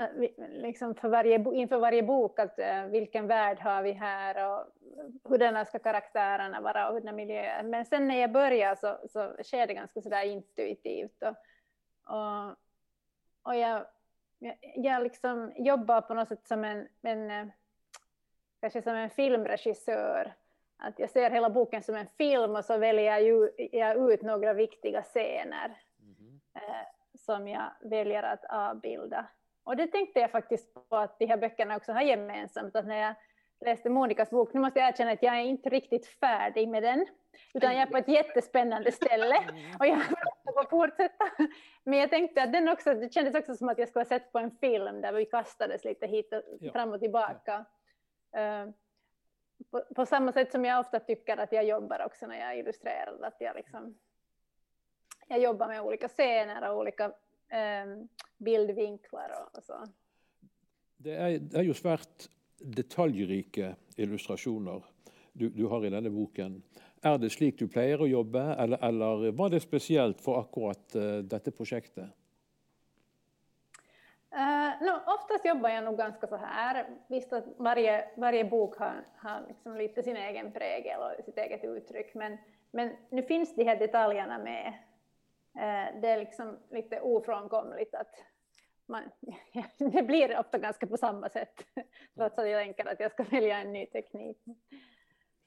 eh, 0.00 0.30
liksom 0.48 0.94
för 0.94 1.08
varje, 1.08 1.44
inför 1.54 1.78
varje 1.78 2.02
bok, 2.02 2.38
att, 2.38 2.58
eh, 2.58 2.84
vilken 2.84 3.26
värld 3.26 3.58
har 3.60 3.82
vi 3.82 3.92
här 3.92 4.52
och 4.52 4.66
hurdana 5.24 5.64
ska 5.64 5.78
karaktärerna 5.78 6.60
vara 6.60 6.88
och 6.88 6.94
hurdana 6.94 7.12
miljöer. 7.12 7.62
Men 7.62 7.84
sen 7.86 8.08
när 8.08 8.20
jag 8.20 8.32
börjar 8.32 8.74
så, 8.74 8.98
så 9.08 9.42
sker 9.42 9.66
det 9.66 9.74
ganska 9.74 10.02
sådär 10.02 10.24
intuitivt. 10.24 11.22
Och, 11.22 11.36
och, 12.16 12.56
och 13.42 13.56
jag, 13.56 13.86
jag, 14.38 14.56
jag 14.76 15.02
liksom 15.02 15.52
jobbar 15.56 16.00
på 16.00 16.14
något 16.14 16.28
sätt 16.28 16.46
som 16.46 16.64
en, 16.64 16.88
en 17.02 17.30
eh, 17.30 17.46
kanske 18.60 18.82
som 18.82 18.94
en 18.94 19.10
filmregissör. 19.10 20.34
Att 20.76 20.98
jag 20.98 21.10
ser 21.10 21.30
hela 21.30 21.50
boken 21.50 21.82
som 21.82 21.94
en 21.94 22.06
film 22.18 22.56
och 22.56 22.64
så 22.64 22.78
väljer 22.78 23.18
jag, 23.18 23.50
jag 23.72 24.12
ut 24.12 24.22
några 24.22 24.52
viktiga 24.52 25.02
scener 25.02 25.78
eh, 26.54 26.86
som 27.14 27.48
jag 27.48 27.72
väljer 27.80 28.22
att 28.22 28.44
avbilda. 28.44 29.26
Och 29.64 29.76
det 29.76 29.86
tänkte 29.86 30.20
jag 30.20 30.30
faktiskt 30.30 30.74
på 30.88 30.96
att 30.96 31.18
de 31.18 31.26
här 31.26 31.36
böckerna 31.36 31.76
också 31.76 31.92
har 31.92 32.02
gemensamt. 32.02 32.76
Att 32.76 32.86
när 32.86 33.02
jag 33.02 33.14
läste 33.64 33.90
Monikas 33.90 34.30
bok. 34.30 34.54
Nu 34.54 34.60
måste 34.60 34.78
jag 34.78 34.88
erkänna 34.88 35.10
att 35.10 35.22
jag 35.22 35.34
är 35.34 35.42
inte 35.42 35.68
riktigt 35.68 36.06
färdig 36.06 36.68
med 36.68 36.82
den, 36.82 37.06
utan 37.54 37.74
jag 37.74 37.82
är 37.82 37.86
på 37.86 37.96
ett 37.96 38.08
jättespännande 38.08 38.92
ställe 38.92 39.36
och 39.78 39.86
jag 39.86 40.02
får 40.52 40.70
fortsätta. 40.70 41.24
Men 41.84 41.98
jag 41.98 42.10
tänkte 42.10 42.42
att 42.42 42.52
den 42.52 42.68
också, 42.68 42.94
det 42.94 43.12
kändes 43.12 43.34
också 43.34 43.54
som 43.54 43.68
att 43.68 43.78
jag 43.78 43.88
skulle 43.88 44.00
ha 44.00 44.08
sett 44.08 44.32
på 44.32 44.38
en 44.38 44.50
film 44.50 45.00
där 45.00 45.12
vi 45.12 45.24
kastades 45.24 45.84
lite 45.84 46.06
hit 46.06 46.32
och 46.32 46.42
ja. 46.60 46.72
fram 46.72 46.92
och 46.92 47.00
tillbaka. 47.00 47.64
Uh, 48.36 48.72
på, 49.70 49.82
på, 49.94 50.06
samma 50.06 50.32
sätt 50.32 50.52
som 50.52 50.64
jag 50.64 50.80
ofta 50.80 51.00
tycker 51.00 51.36
att 51.36 51.52
jag 51.52 51.64
jobbar 51.64 52.06
också 52.06 52.26
när 52.26 52.40
jag 52.40 52.58
illustrerar, 52.58 53.22
att 53.22 53.36
jag 53.40 53.56
liksom 53.56 53.94
jag 55.28 55.40
jobbar 55.40 55.68
med 55.68 55.82
olika 55.82 56.08
scener 56.08 56.70
och 56.70 56.78
olika 56.78 57.06
um, 57.06 58.08
bildvinklar 58.38 59.30
och, 59.40 59.58
och 59.58 59.64
så. 59.64 59.86
Det 61.02 61.14
er, 61.18 61.38
det 61.38 61.58
er, 61.58 61.66
jo 61.66 61.74
svært 61.74 62.28
detaljrike 62.62 63.72
illustrasjoner 63.98 64.84
du, 65.32 65.48
du, 65.50 65.64
har 65.66 65.86
i 65.86 65.90
denne 65.90 66.12
boken. 66.14 66.60
Er 67.02 67.18
det 67.18 67.32
slik 67.34 67.56
du 67.58 67.66
pleier 67.66 67.98
å 67.98 68.06
jobbe, 68.06 68.40
eller, 68.62 68.78
eller 68.86 69.32
var 69.34 69.50
det 69.50 69.58
spesielt 69.64 70.20
for 70.22 70.38
akkurat 70.38 70.94
eh, 70.94 71.06
uh, 71.18 71.24
dette 71.26 71.50
prosjektet? 71.50 72.12
Uh, 74.32 74.38
eh, 74.38 74.84
no, 74.86 74.94
oftast 75.10 75.44
jobbar 75.44 75.68
jag 75.68 75.84
nog 75.84 75.96
ganska 75.98 76.26
så 76.26 76.36
här. 76.36 76.86
Visst 77.08 77.32
att 77.32 77.44
varje, 77.56 78.08
varje 78.16 78.44
bok 78.44 78.78
har, 78.78 79.04
har 79.16 79.44
liksom 79.48 79.76
lite 79.76 80.02
sin 80.02 80.16
egen 80.16 80.52
prägel 80.52 81.00
och 81.00 81.24
sitt 81.24 81.38
eget 81.38 81.64
uttryck, 81.64 82.14
men, 82.14 82.38
men 82.70 82.92
nu 83.10 83.22
finns 83.22 83.54
de 83.54 83.64
här 83.64 83.76
detaljerna 83.76 84.38
med. 84.38 84.66
Uh, 85.56 86.00
det 86.00 86.08
är 86.08 86.18
liksom 86.18 86.58
lite 86.70 87.00
ofrånkomligt 87.00 87.94
att 87.94 88.14
man, 88.86 89.02
det 89.92 90.02
blir 90.02 90.38
ofta 90.38 90.58
ganska 90.58 90.86
på 90.86 90.96
samma 90.96 91.28
sätt, 91.28 91.66
trots 92.14 92.38
att 92.38 92.48
jag 92.48 92.64
tänker 92.64 92.92
att 92.92 93.00
jag 93.00 93.12
ska 93.12 93.22
välja 93.22 93.58
en 93.58 93.72
ny 93.72 93.86
teknik. 93.86 94.38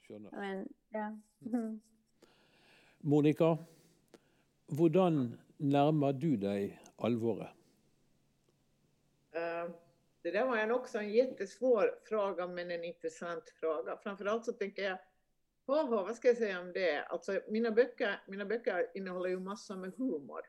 Men, 0.09 0.69
ja. 0.89 1.19
Mm. 1.45 1.79
Monica, 2.97 3.57
hvordan 4.67 5.37
närmar 5.57 6.13
du 6.13 6.37
dig 6.37 6.81
alvoret? 6.95 7.49
Uh, 9.35 9.75
det 10.21 10.31
där 10.31 10.45
var 10.45 10.57
en 10.57 10.71
också 10.71 10.97
en 10.97 11.13
jättesvår 11.13 11.99
fråga, 12.03 12.47
men 12.47 12.71
en 12.71 12.83
intressant 12.83 13.49
fråga. 13.49 13.97
Framförallt 13.97 14.45
så 14.45 14.53
tänker 14.53 14.83
jag, 14.83 14.97
oh, 15.65 15.89
vad 15.89 16.15
ska 16.15 16.27
jag 16.27 16.37
säga 16.37 16.59
om 16.59 16.73
det? 16.73 17.03
Alltså, 17.03 17.41
mina, 17.47 17.71
böcker, 17.71 18.23
mina 18.27 18.45
böcker 18.45 18.91
innehåller 18.93 19.29
ju 19.29 19.39
massor 19.39 19.75
med 19.75 19.93
humor 19.97 20.41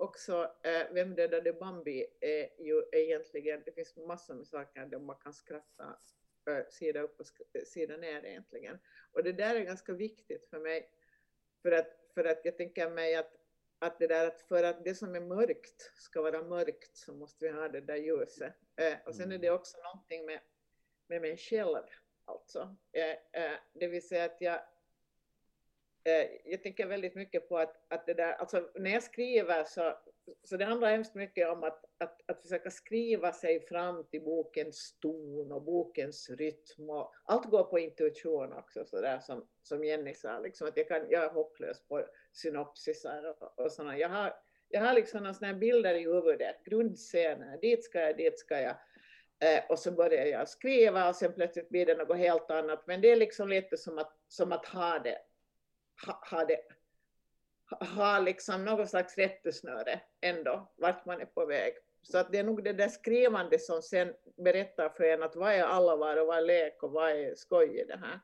också 0.00 0.52
eh, 0.62 0.92
Vem 0.92 1.14
dödade 1.14 1.52
Bambi 1.52 2.06
är 2.20 2.62
ju 2.64 2.82
egentligen, 2.92 3.62
det 3.64 3.72
finns 3.72 3.96
massor 3.96 4.34
med 4.34 4.46
saker 4.46 4.86
där 4.86 4.98
man 4.98 5.16
kan 5.16 5.32
skratta 5.32 5.98
eh, 6.50 6.64
sida 6.70 7.00
upp 7.00 7.20
och 7.20 7.26
sida 7.66 7.96
ner 7.96 8.24
egentligen. 8.24 8.78
Och 9.12 9.24
det 9.24 9.32
där 9.32 9.54
är 9.54 9.60
ganska 9.60 9.92
viktigt 9.92 10.46
för 10.50 10.60
mig, 10.60 10.90
för 11.62 11.72
att, 11.72 12.10
för 12.14 12.24
att 12.24 12.44
jag 12.44 12.56
tänker 12.56 12.90
mig 12.90 13.14
att, 13.14 13.36
att 13.78 13.98
det 13.98 14.06
där 14.06 14.26
att 14.26 14.42
för 14.42 14.64
att 14.64 14.84
det 14.84 14.94
som 14.94 15.14
är 15.14 15.20
mörkt 15.20 15.92
ska 15.94 16.22
vara 16.22 16.42
mörkt 16.42 16.96
så 16.96 17.14
måste 17.14 17.44
vi 17.44 17.50
ha 17.50 17.68
det 17.68 17.80
där 17.80 17.96
ljuset. 17.96 18.54
Eh, 18.76 18.94
och 19.06 19.14
sen 19.14 19.32
är 19.32 19.38
det 19.38 19.50
också 19.50 19.78
någonting 19.78 20.26
med, 20.26 20.40
med 21.06 21.20
mig 21.20 21.36
själv, 21.36 21.84
alltså. 22.24 22.76
Eh, 22.92 23.42
eh, 23.42 23.58
det 23.72 23.88
vill 23.88 24.08
säga 24.08 24.24
att 24.24 24.40
jag 24.40 24.60
Eh, 26.04 26.26
jag 26.44 26.62
tänker 26.62 26.86
väldigt 26.86 27.14
mycket 27.14 27.48
på 27.48 27.58
att, 27.58 27.92
att 27.92 28.06
det 28.06 28.14
där, 28.14 28.32
alltså 28.32 28.70
när 28.74 28.90
jag 28.90 29.02
skriver 29.02 29.64
så, 29.64 29.98
så 30.44 30.56
det 30.56 30.64
handlar 30.64 30.90
hemskt 30.90 31.14
mycket 31.14 31.48
om 31.48 31.64
att, 31.64 31.84
att, 31.98 32.30
att 32.30 32.42
försöka 32.42 32.70
skriva 32.70 33.32
sig 33.32 33.60
fram 33.60 34.04
till 34.04 34.22
bokens 34.22 34.98
ton 35.00 35.52
och 35.52 35.62
bokens 35.62 36.30
rytm 36.30 36.90
och 36.90 37.12
allt 37.24 37.50
går 37.50 37.64
på 37.64 37.78
intuition 37.78 38.52
också 38.52 38.84
så 38.84 39.00
där 39.00 39.18
som, 39.18 39.48
som 39.62 39.84
Jenny 39.84 40.14
sa, 40.14 40.38
liksom 40.38 40.68
att 40.68 40.76
jag, 40.76 40.88
kan, 40.88 41.06
jag 41.10 41.24
är 41.24 41.28
hopplös 41.28 41.88
på 41.88 42.04
synopsisar 42.32 43.36
och, 43.40 43.64
och 43.64 43.72
sådana. 43.72 43.98
Jag 43.98 44.08
har, 44.08 44.34
jag 44.68 44.80
har 44.80 44.94
liksom 44.94 45.22
några 45.22 45.34
sådana 45.34 45.58
bilder 45.58 45.94
i 45.94 46.02
huvudet, 46.02 46.64
grundscener, 46.64 47.58
dit 47.60 47.84
ska 47.84 48.00
jag, 48.00 48.16
dit 48.16 48.38
ska 48.38 48.60
jag. 48.60 48.76
Eh, 49.42 49.64
och 49.68 49.78
så 49.78 49.92
börjar 49.92 50.26
jag 50.26 50.48
skriva 50.48 51.08
och 51.08 51.16
sen 51.16 51.32
plötsligt 51.32 51.68
blir 51.68 51.86
det 51.86 51.94
något 51.94 52.16
helt 52.16 52.50
annat. 52.50 52.86
Men 52.86 53.00
det 53.00 53.10
är 53.10 53.16
liksom 53.16 53.48
lite 53.48 53.76
som 53.76 53.98
att, 53.98 54.16
som 54.28 54.52
att 54.52 54.66
ha 54.66 54.98
det 54.98 55.18
ha, 56.06 56.20
ha, 56.30 56.44
det, 56.44 56.60
ha 57.70 58.18
liksom 58.18 58.64
något 58.64 58.90
slags 58.90 59.18
rättesnöre 59.18 60.00
ändå, 60.20 60.72
vart 60.76 61.06
man 61.06 61.20
är 61.20 61.26
på 61.26 61.46
väg. 61.46 61.74
Så 62.02 62.18
att 62.18 62.32
det 62.32 62.38
är 62.38 62.44
nog 62.44 62.64
det 62.64 62.72
där 62.72 62.88
skrivande 62.88 63.58
som 63.58 63.82
sen 63.82 64.14
berättar 64.36 64.88
för 64.88 65.04
en 65.04 65.22
att 65.22 65.36
vad 65.36 65.52
är 65.52 65.62
allvar 65.62 66.16
och 66.16 66.26
vad 66.26 66.38
är 66.38 66.42
lek 66.42 66.82
och 66.82 66.90
vad 66.90 67.10
är 67.10 67.34
skoj 67.34 67.80
i 67.80 67.84
det 67.84 67.96
här. 67.96 68.20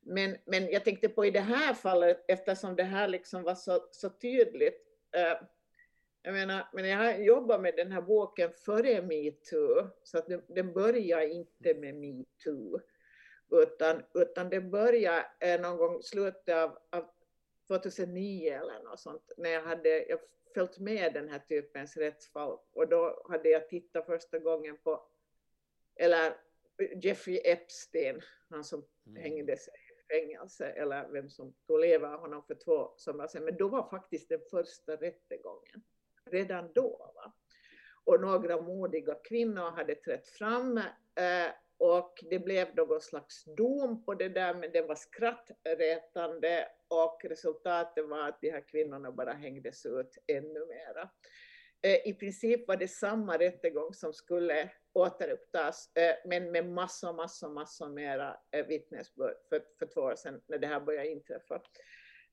Men, 0.00 0.36
men 0.44 0.70
jag 0.70 0.84
tänkte 0.84 1.08
på 1.08 1.24
i 1.26 1.30
det 1.30 1.40
här 1.40 1.74
fallet, 1.74 2.24
eftersom 2.28 2.76
det 2.76 2.82
här 2.82 3.08
liksom 3.08 3.42
var 3.42 3.54
så, 3.54 3.88
så 3.90 4.10
tydligt, 4.10 4.82
eh, 5.16 5.38
jag 6.22 6.34
menar, 6.34 6.68
men 6.72 6.88
jag 6.88 6.98
har 6.98 7.12
jobbat 7.12 7.60
med 7.60 7.76
den 7.76 7.92
här 7.92 8.02
boken 8.02 8.50
före 8.52 9.02
metoo, 9.02 9.88
så 10.02 10.18
att 10.18 10.26
den, 10.26 10.42
den 10.48 10.72
börjar 10.72 11.20
inte 11.20 11.74
med 11.74 11.94
metoo. 11.94 12.80
Utan, 13.50 14.02
utan 14.14 14.50
det 14.50 14.60
började 14.60 15.26
eh, 15.40 15.60
någon 15.60 15.76
gång 15.76 16.02
slutet 16.02 16.56
av, 16.56 16.78
av 16.90 17.10
2009 17.78 18.52
eller 18.52 18.82
något 18.82 19.00
sånt, 19.00 19.32
när 19.36 19.50
jag 19.50 19.62
hade 19.62 20.04
jag 20.08 20.18
följt 20.54 20.78
med 20.78 21.14
den 21.14 21.28
här 21.28 21.38
typens 21.38 21.96
rättsfall 21.96 22.58
och 22.72 22.88
då 22.88 23.26
hade 23.28 23.48
jag 23.48 23.68
tittat 23.68 24.06
första 24.06 24.38
gången 24.38 24.76
på, 24.76 25.06
eller 25.96 26.36
Jeffrey 27.02 27.40
Epstein, 27.44 28.20
han 28.50 28.64
som 28.64 28.84
mm. 29.06 29.22
hängde 29.22 29.56
sig 29.56 29.74
i 29.74 30.14
fängelse, 30.14 30.66
eller 30.66 31.08
vem 31.08 31.30
som 31.30 31.54
tog 31.66 31.80
livet 31.80 32.10
av 32.10 32.20
honom 32.20 32.42
för 32.46 32.54
två 32.54 32.94
somrar 32.96 33.26
sedan, 33.26 33.44
men 33.44 33.56
då 33.56 33.68
var 33.68 33.90
faktiskt 33.90 34.28
den 34.28 34.40
första 34.50 34.96
rättegången, 34.96 35.82
redan 36.24 36.72
då. 36.72 37.12
Va? 37.14 37.32
Och 38.04 38.20
några 38.20 38.62
modiga 38.62 39.14
kvinnor 39.14 39.70
hade 39.70 39.94
trätt 39.94 40.28
fram 40.28 40.78
eh, 40.78 41.50
och 41.82 42.24
det 42.30 42.38
blev 42.38 42.76
någon 42.76 43.00
slags 43.00 43.44
dom 43.44 44.04
på 44.04 44.14
det 44.14 44.28
där, 44.28 44.54
men 44.54 44.72
det 44.72 44.82
var 44.82 44.94
skrattretande 44.94 46.68
och 46.88 47.20
resultatet 47.24 48.08
var 48.08 48.28
att 48.28 48.40
de 48.40 48.50
här 48.50 48.68
kvinnorna 48.68 49.12
bara 49.12 49.32
hängdes 49.32 49.86
ut 49.86 50.18
ännu 50.26 50.66
mera. 50.66 51.10
Eh, 51.82 52.08
I 52.08 52.14
princip 52.14 52.68
var 52.68 52.76
det 52.76 52.88
samma 52.88 53.38
rättegång 53.38 53.94
som 53.94 54.12
skulle 54.12 54.70
återupptas, 54.92 55.96
eh, 55.96 56.14
men 56.24 56.52
med 56.52 56.66
massor, 56.66 57.12
massor, 57.12 57.48
massor 57.48 57.88
mera 57.88 58.36
eh, 58.50 58.66
vittnesbörd 58.66 59.36
för, 59.48 59.62
för 59.78 59.86
två 59.86 60.00
år 60.00 60.14
sedan 60.14 60.40
när 60.46 60.58
det 60.58 60.66
här 60.66 60.80
började 60.80 61.08
inträffa. 61.08 61.62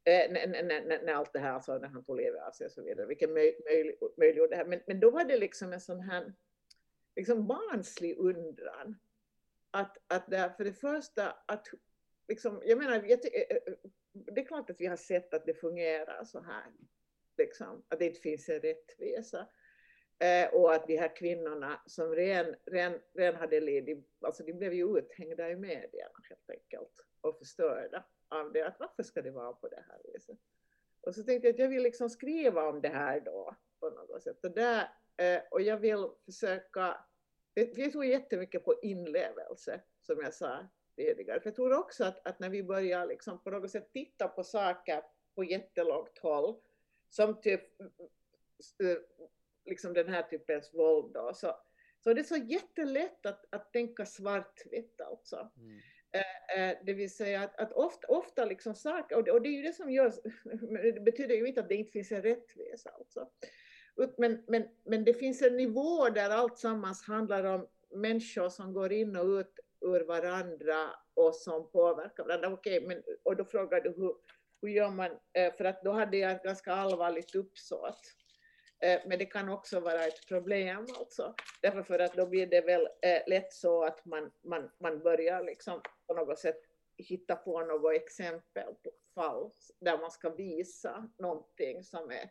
När, 0.06 0.48
när, 0.48 0.64
när, 0.64 1.04
när, 1.06 1.14
allt 1.14 1.34
det 1.34 1.40
här, 1.40 1.52
alltså 1.54 1.78
när 1.78 1.88
han 1.88 2.04
tog 2.04 2.18
livet 2.18 2.42
av 2.42 2.52
sig 2.52 2.66
och 2.66 2.72
så 2.72 2.84
vidare, 2.84 3.06
vilket 3.06 3.30
möj, 3.30 3.60
möj, 3.66 3.98
möjliggjorde 4.18 4.50
det 4.50 4.56
här. 4.56 4.66
Men, 4.66 4.82
men 4.88 5.00
då 5.00 5.12
var 5.12 5.24
det 5.24 5.38
liksom 5.38 5.74
en 5.74 5.82
sån 5.82 6.00
här 6.00 6.34
liksom 7.16 7.48
barnslig 7.48 8.18
undran 8.18 8.96
att, 9.72 9.98
att 10.08 10.30
det, 10.30 10.54
för 10.58 10.64
det 10.64 10.74
första, 10.74 11.32
att 11.46 11.68
liksom, 12.28 12.62
jag 12.66 12.78
menar, 12.78 12.94
jag, 12.94 13.12
eh, 13.12 13.42
eh, 13.50 13.74
det 14.12 14.42
är 14.42 14.46
klart 14.46 14.70
att 14.70 14.82
vi 14.82 14.86
har 14.86 14.96
sett 14.96 15.34
att 15.34 15.46
det 15.46 15.54
fungerar 15.54 16.24
så 16.24 16.42
här, 16.42 16.72
liksom, 17.38 17.86
att 17.88 18.00
det 18.00 18.06
inte 18.06 18.20
finns 18.20 18.50
en 18.50 18.60
rättvisa. 18.60 19.48
Eh, 20.20 20.54
och 20.54 20.74
att 20.74 20.88
de 20.88 20.98
här 20.98 21.16
kvinnorna 21.16 21.82
som 21.86 22.16
redan, 22.16 22.56
redan, 22.66 23.00
redan 23.14 23.36
hade 23.36 23.60
lidit, 23.60 24.08
alltså 24.22 24.44
de 24.44 24.54
blev 24.54 24.74
ju 24.74 24.98
uthängda 24.98 25.50
i 25.50 25.56
medierna 25.56 26.20
helt 26.30 26.50
enkelt 26.50 27.06
och 27.22 27.38
förstörda 27.38 28.06
av 28.28 28.52
det, 28.54 28.68
att 28.68 28.80
varför 28.80 29.04
ska 29.04 29.22
det 29.22 29.32
vara 29.32 29.54
på 29.54 29.68
det 29.68 29.84
här 29.88 30.02
viset? 30.14 30.38
Och 31.02 31.16
så 31.16 31.24
tänkte 31.24 31.48
jag 31.48 31.54
att 31.54 31.60
jag 31.60 31.70
vill 31.70 31.84
liksom 31.84 32.10
skriva 32.10 32.70
om 32.70 32.82
det 32.82 32.90
här 32.90 33.20
då 33.20 33.56
på 33.80 33.90
något 33.90 34.24
sätt. 34.24 34.46
Och, 34.46 34.52
där, 34.52 34.90
eh, 35.18 35.42
och 35.52 35.62
jag 35.62 35.78
vill 35.78 36.10
försöka 36.26 36.98
vi 37.66 37.92
tror 37.92 38.06
jättemycket 38.06 38.66
på 38.66 38.80
inlevelse, 38.82 39.82
som 40.02 40.20
jag 40.24 40.34
sa 40.34 40.68
tidigare. 40.96 41.40
För 41.40 41.48
jag 41.48 41.56
tror 41.56 41.74
också 41.74 42.04
att, 42.04 42.28
att 42.28 42.40
när 42.40 42.50
vi 42.50 42.64
börjar 42.64 43.06
liksom 43.06 43.44
på 43.44 43.50
något 43.50 43.72
sätt 43.72 43.90
titta 43.94 44.28
på 44.28 44.44
saker 44.44 45.04
på 45.36 45.44
jättelångt 45.44 46.18
håll, 46.18 46.56
som 47.10 47.42
typ 47.42 47.62
liksom 49.66 49.94
den 49.94 50.10
här 50.10 50.24
typens 50.24 50.74
våld 50.74 51.14
då, 51.14 51.34
så, 51.34 51.56
så 52.00 52.14
det 52.14 52.22
är 52.22 52.24
så 52.24 52.38
jättelätt 52.38 53.26
att, 53.26 53.46
att 53.50 53.74
tänka 53.74 54.06
svartvitt 54.06 55.02
alltså. 55.02 55.52
Mm. 55.58 55.80
Eh, 56.12 56.78
det 56.86 56.94
vill 56.94 57.16
säga 57.16 57.42
att, 57.42 57.60
att 57.60 57.74
ofta, 57.74 58.08
ofta 58.08 58.46
liksom 58.46 58.76
saker, 58.76 59.16
och 59.16 59.24
det, 59.24 59.32
och 59.32 59.42
det 59.42 59.50
är 59.50 59.54
ju 59.54 59.62
det 59.62 59.74
som 59.74 59.92
gör, 59.92 60.14
det 60.94 61.02
betyder 61.02 61.36
ju 61.36 61.48
inte 61.48 61.62
att 61.62 61.70
det 61.70 61.76
inte 61.76 61.92
finns 61.92 62.12
en 62.12 62.22
rättvisa 62.22 62.90
alltså. 62.90 63.30
Men, 64.18 64.44
men, 64.48 64.68
men 64.84 65.04
det 65.04 65.14
finns 65.14 65.42
en 65.42 65.58
nivå 65.58 66.10
där 66.10 66.30
allt 66.30 66.58
sammans 66.58 67.04
handlar 67.04 67.44
om 67.44 67.68
människor 67.90 68.50
som 68.50 68.74
går 68.74 68.92
in 68.92 69.16
och 69.16 69.26
ut 69.26 69.60
ur 69.82 70.00
varandra 70.00 70.90
och 71.14 71.36
som 71.36 71.72
påverkar 71.72 72.24
varandra. 72.24 72.54
Okej, 72.54 72.88
men, 72.88 73.04
och 73.24 73.36
då 73.36 73.46
frågar 73.46 73.82
du 73.82 73.90
hur, 73.90 74.16
hur 74.62 74.70
gör 74.70 74.90
man, 74.90 75.12
eh, 75.34 75.54
för 75.54 75.66
att 75.66 75.84
då 75.84 75.92
hade 75.92 76.18
jag 76.18 76.32
ett 76.32 76.44
ganska 76.44 76.74
allvarligt 76.74 77.36
uppsåt. 77.36 78.00
Eh, 78.80 79.02
men 79.06 79.20
det 79.20 79.26
kan 79.26 79.50
också 79.50 79.80
vara 79.80 80.06
ett 80.06 80.28
problem 80.28 80.86
alltså. 81.00 81.34
Därför 81.62 81.84
för 81.84 82.00
att 82.00 82.14
då 82.14 82.26
blir 82.26 82.48
det 82.48 82.62
väl 82.62 82.88
eh, 83.02 83.22
lätt 83.28 83.54
så 83.54 83.84
att 83.84 84.06
man, 84.06 84.32
man, 84.42 84.70
man 84.80 85.00
börjar 85.00 85.44
liksom 85.44 85.82
på 86.08 86.14
något 86.14 86.40
sätt 86.40 86.62
hitta 86.98 87.36
på 87.36 87.62
något 87.62 87.94
exempel 87.94 88.74
på 88.84 88.92
fall 89.16 89.52
där 89.80 89.98
man 89.98 90.12
ska 90.12 90.30
visa 90.30 91.10
någonting 91.18 91.84
som 91.84 92.12
är 92.12 92.30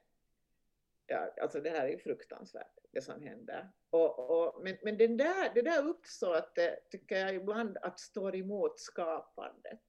ja, 1.08 1.34
alltså 1.42 1.60
det 1.60 1.70
här 1.70 1.86
är 1.86 1.90
ju 1.90 1.98
fruktansvärt, 1.98 2.78
det 2.90 3.02
som 3.02 3.22
händer. 3.22 3.70
Och, 3.90 4.30
och, 4.30 4.62
men 4.64 4.76
men 4.82 4.96
den 4.96 5.16
där, 5.16 5.54
det 5.54 5.62
där 5.62 5.86
uppsåtet 5.86 6.90
tycker 6.90 7.16
jag 7.16 7.34
ibland 7.34 7.76
att 7.82 8.00
står 8.00 8.36
emot 8.36 8.80
skapandet. 8.80 9.82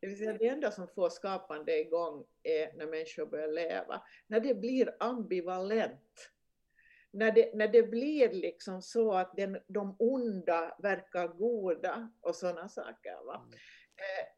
Det 0.00 0.06
vill 0.06 0.18
säga 0.18 0.32
det 0.32 0.48
enda 0.48 0.70
som 0.70 0.88
får 0.88 1.10
skapande 1.10 1.80
igång 1.80 2.24
är 2.42 2.72
när 2.72 2.86
människor 2.86 3.26
börjar 3.26 3.48
leva. 3.48 4.02
När 4.26 4.40
det 4.40 4.54
blir 4.54 4.96
ambivalent. 5.00 6.30
När 7.10 7.32
det, 7.32 7.54
när 7.54 7.68
det 7.68 7.82
blir 7.82 8.32
liksom 8.32 8.82
så 8.82 9.12
att 9.12 9.36
den, 9.36 9.58
de 9.66 9.96
onda 9.98 10.76
verkar 10.82 11.28
goda 11.28 12.10
och 12.20 12.36
sådana 12.36 12.68
saker. 12.68 13.26
Va? 13.26 13.46
Mm. 13.46 13.58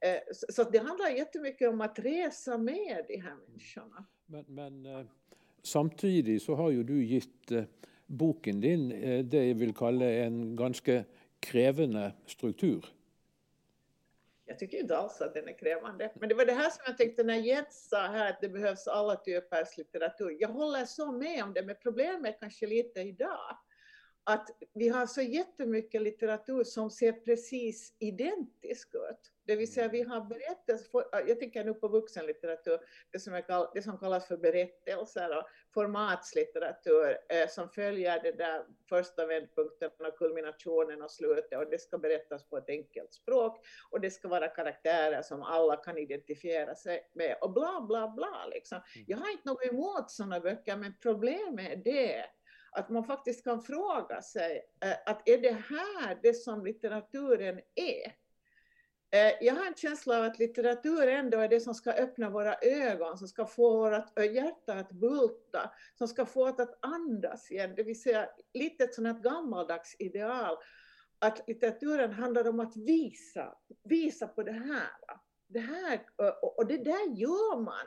Eh, 0.03 0.11
eh, 0.11 0.22
så, 0.33 0.47
så 0.53 0.70
det 0.70 0.78
handlar 0.78 1.09
jättemycket 1.09 1.68
om 1.68 1.80
att 1.80 1.99
resa 1.99 2.59
med 2.59 3.05
de 3.09 3.16
här 3.16 3.35
människorna. 3.35 4.07
Men, 4.33 4.45
men 4.49 4.87
eh, 4.87 5.07
samtidigt 5.62 6.43
så 6.43 6.55
har 6.55 6.70
ju 6.70 6.83
du 6.83 7.05
gett 7.05 7.51
eh, 7.51 7.64
boken 8.07 8.61
din 8.61 8.93
eh, 8.93 9.24
det 9.24 9.49
jag 9.49 9.55
vill 9.55 9.74
kalla 9.74 10.05
en 10.05 10.57
ganska 10.57 11.05
krävande 11.41 12.12
struktur. 12.26 12.87
Jag 14.45 14.59
tycker 14.59 14.78
inte 14.78 14.97
alls 14.97 15.20
att 15.20 15.35
den 15.35 15.49
är 15.49 15.59
krävande. 15.59 16.12
Men 16.14 16.28
det 16.28 16.35
var 16.35 16.47
det 16.47 16.53
här 16.53 16.70
som 16.70 16.83
jag 16.87 16.99
tänkte 16.99 17.22
när 17.22 17.37
Jens 17.37 17.89
sa 17.89 18.07
här 18.07 18.30
att 18.30 18.41
det 18.41 18.49
behövs 18.49 18.87
alla 18.89 19.16
typers 19.16 19.76
litteratur. 19.76 20.37
Jag 20.41 20.49
håller 20.49 20.85
så 20.85 21.12
med 21.12 21.45
om 21.45 21.53
det, 21.53 21.62
men 21.62 21.76
problemet 21.83 22.35
är 22.35 22.39
kanske 22.41 22.66
lite 22.66 23.01
idag 23.01 23.59
att 24.25 24.51
vi 24.75 24.89
har 24.89 25.07
så 25.07 25.23
jättemycket 25.23 26.03
litteratur 26.03 26.64
som 26.64 26.91
ser 26.91 27.12
precis 27.12 27.97
identisk 27.99 28.95
ut. 28.95 29.33
Det 29.45 29.57
vill 29.57 29.73
säga 29.73 29.89
vi 29.89 30.03
har 30.03 30.20
berättelser, 30.20 31.05
jag 31.12 31.41
tänker 31.41 31.64
nu 31.64 31.75
på 31.75 31.89
vuxenlitteratur, 31.89 32.79
det 33.11 33.18
som, 33.18 33.43
kall, 33.43 33.66
det 33.75 33.83
som 33.83 33.99
kallas 33.99 34.29
för 34.29 34.37
berättelser 34.37 35.39
och 35.39 35.45
formatslitteratur 35.75 37.18
eh, 37.29 37.49
som 37.49 37.68
följer 37.68 38.23
det 38.23 38.33
där 38.33 38.64
första 38.89 39.27
vändpunkten 39.27 39.91
och 39.99 40.18
kulminationen 40.18 41.03
och 41.03 41.11
slutet 41.11 41.59
och 41.59 41.70
det 41.70 41.79
ska 41.81 41.99
berättas 41.99 42.49
på 42.49 42.57
ett 42.57 42.68
enkelt 42.68 43.14
språk 43.14 43.66
och 43.91 44.01
det 44.01 44.11
ska 44.11 44.29
vara 44.29 44.49
karaktärer 44.49 45.23
som 45.23 45.43
alla 45.43 45.77
kan 45.77 45.99
identifiera 45.99 46.75
sig 46.75 47.11
med 47.14 47.37
och 47.41 47.53
bla 47.53 47.85
bla 47.89 48.09
bla 48.09 48.47
liksom. 48.51 48.81
Mm. 48.97 49.05
Jag 49.09 49.18
har 49.18 49.31
inte 49.31 49.49
något 49.49 49.64
emot 49.64 50.11
sådana 50.11 50.41
böcker 50.41 50.77
men 50.77 50.95
problemet 51.03 51.73
är 51.73 51.77
det 51.77 52.25
att 52.73 52.89
man 52.89 53.05
faktiskt 53.05 53.45
kan 53.45 53.62
fråga 53.62 54.23
sig 54.23 54.62
eh, 54.85 54.97
att 55.07 55.29
är 55.29 55.39
det 55.39 55.53
här 55.53 56.18
det 56.23 56.35
som 56.35 56.64
litteraturen 56.64 57.61
är? 57.75 58.12
Eh, 59.14 59.33
jag 59.41 59.55
har 59.55 59.66
en 59.66 59.75
känsla 59.75 60.18
av 60.18 60.25
att 60.25 60.39
litteratur 60.39 61.09
ändå 61.09 61.39
är 61.39 61.49
det 61.49 61.61
som 61.61 61.75
ska 61.75 61.93
öppna 61.93 62.31
våra 62.31 62.57
ögon, 62.62 63.18
som 63.18 63.29
ska 63.29 63.47
få 63.47 63.77
vårt 63.77 64.18
hjärta 64.18 64.75
att 64.75 64.93
bulta, 64.93 65.70
som 65.99 66.09
ska 66.09 66.27
få 66.27 66.49
oss 66.49 66.61
att 66.61 66.79
andas 66.85 67.51
igen, 67.51 67.73
det 67.77 67.83
vill 67.83 68.03
säga 68.03 68.29
lite 68.55 68.85
ett 68.85 68.95
sånt 68.95 69.23
gammaldags 69.23 69.97
ideal. 69.99 70.57
Att 71.18 71.49
litteraturen 71.49 72.12
handlar 72.12 72.49
om 72.49 72.61
att 72.61 72.77
visa, 72.77 73.55
visa 73.83 74.29
på 74.29 74.43
det 74.43 74.53
här. 74.53 74.91
Det 75.47 75.61
här 75.61 76.01
och 76.43 76.66
det 76.66 76.79
där 76.79 77.16
gör 77.16 77.61
man 77.61 77.87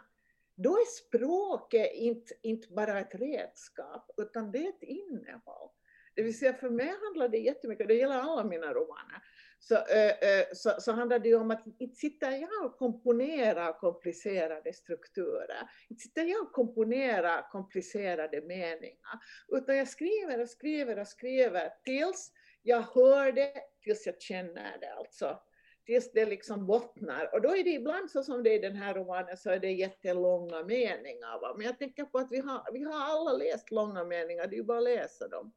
då 0.56 0.78
är 0.78 0.86
språket 0.86 1.92
inte, 1.94 2.34
inte 2.42 2.68
bara 2.68 3.00
ett 3.00 3.16
redskap, 3.16 4.12
utan 4.18 4.52
det 4.52 4.66
är 4.66 4.70
ett 4.70 4.84
innehåll. 4.84 5.70
Det 6.16 6.24
vill 6.24 6.40
säga 6.40 6.54
för 6.54 6.70
mig 6.70 6.94
handlar 7.04 7.30
det 7.30 7.38
jättemycket, 7.38 7.88
det 7.88 7.94
gäller 7.94 8.20
alla 8.20 8.44
mina 8.44 8.74
romaner, 8.74 9.22
så, 9.60 9.76
äh, 9.76 10.46
så, 10.54 10.76
så 10.80 10.92
handlar 10.92 11.20
det 11.20 11.36
om 11.36 11.52
att 11.52 11.64
inte 11.80 11.96
sitter 11.96 12.32
jag 12.32 12.66
och 12.66 12.78
komponerar 12.78 13.80
komplicerade 13.80 14.74
strukturer, 14.74 15.70
inte 15.90 16.02
sitter 16.02 16.24
jag 16.24 16.42
och 16.42 16.52
komponerar 16.52 17.52
komplicerade 17.52 18.42
meningar, 18.42 19.20
utan 19.48 19.78
jag 19.78 19.88
skriver 19.88 20.42
och 20.42 20.50
skriver 20.50 21.00
och 21.00 21.08
skriver 21.08 21.70
tills 21.84 22.32
jag 22.64 22.82
hör 22.82 23.32
det, 23.32 23.54
tills 23.84 24.06
jag 24.06 24.22
känner 24.22 24.78
det 24.80 24.94
alltså 24.94 25.40
tills 25.86 26.12
det 26.12 26.26
liksom 26.26 26.66
bottnar. 26.66 27.34
Och 27.34 27.42
då 27.42 27.56
är 27.56 27.64
det 27.64 27.70
ibland 27.70 28.12
så 28.12 28.24
som 28.24 28.44
det 28.44 28.50
är 28.50 28.56
i 28.56 28.60
den 28.60 28.76
här 28.76 28.94
romanen 28.94 29.38
så 29.38 29.50
är 29.50 29.60
det 29.60 29.72
jättelånga 29.72 30.64
meningar. 30.64 31.42
Va? 31.42 31.54
Men 31.58 31.66
jag 31.66 31.80
tänker 31.80 32.06
på 32.06 32.18
att 32.18 32.32
vi 32.32 32.40
har, 32.40 32.74
vi 32.74 32.84
har 32.84 33.02
alla 33.02 33.32
läst 33.32 33.72
långa 33.72 34.04
meningar, 34.04 34.48
det 34.48 34.56
är 34.56 34.58
ju 34.58 34.64
bara 34.64 34.78
att 34.78 34.84
läsa 34.84 35.28
dem. 35.28 35.52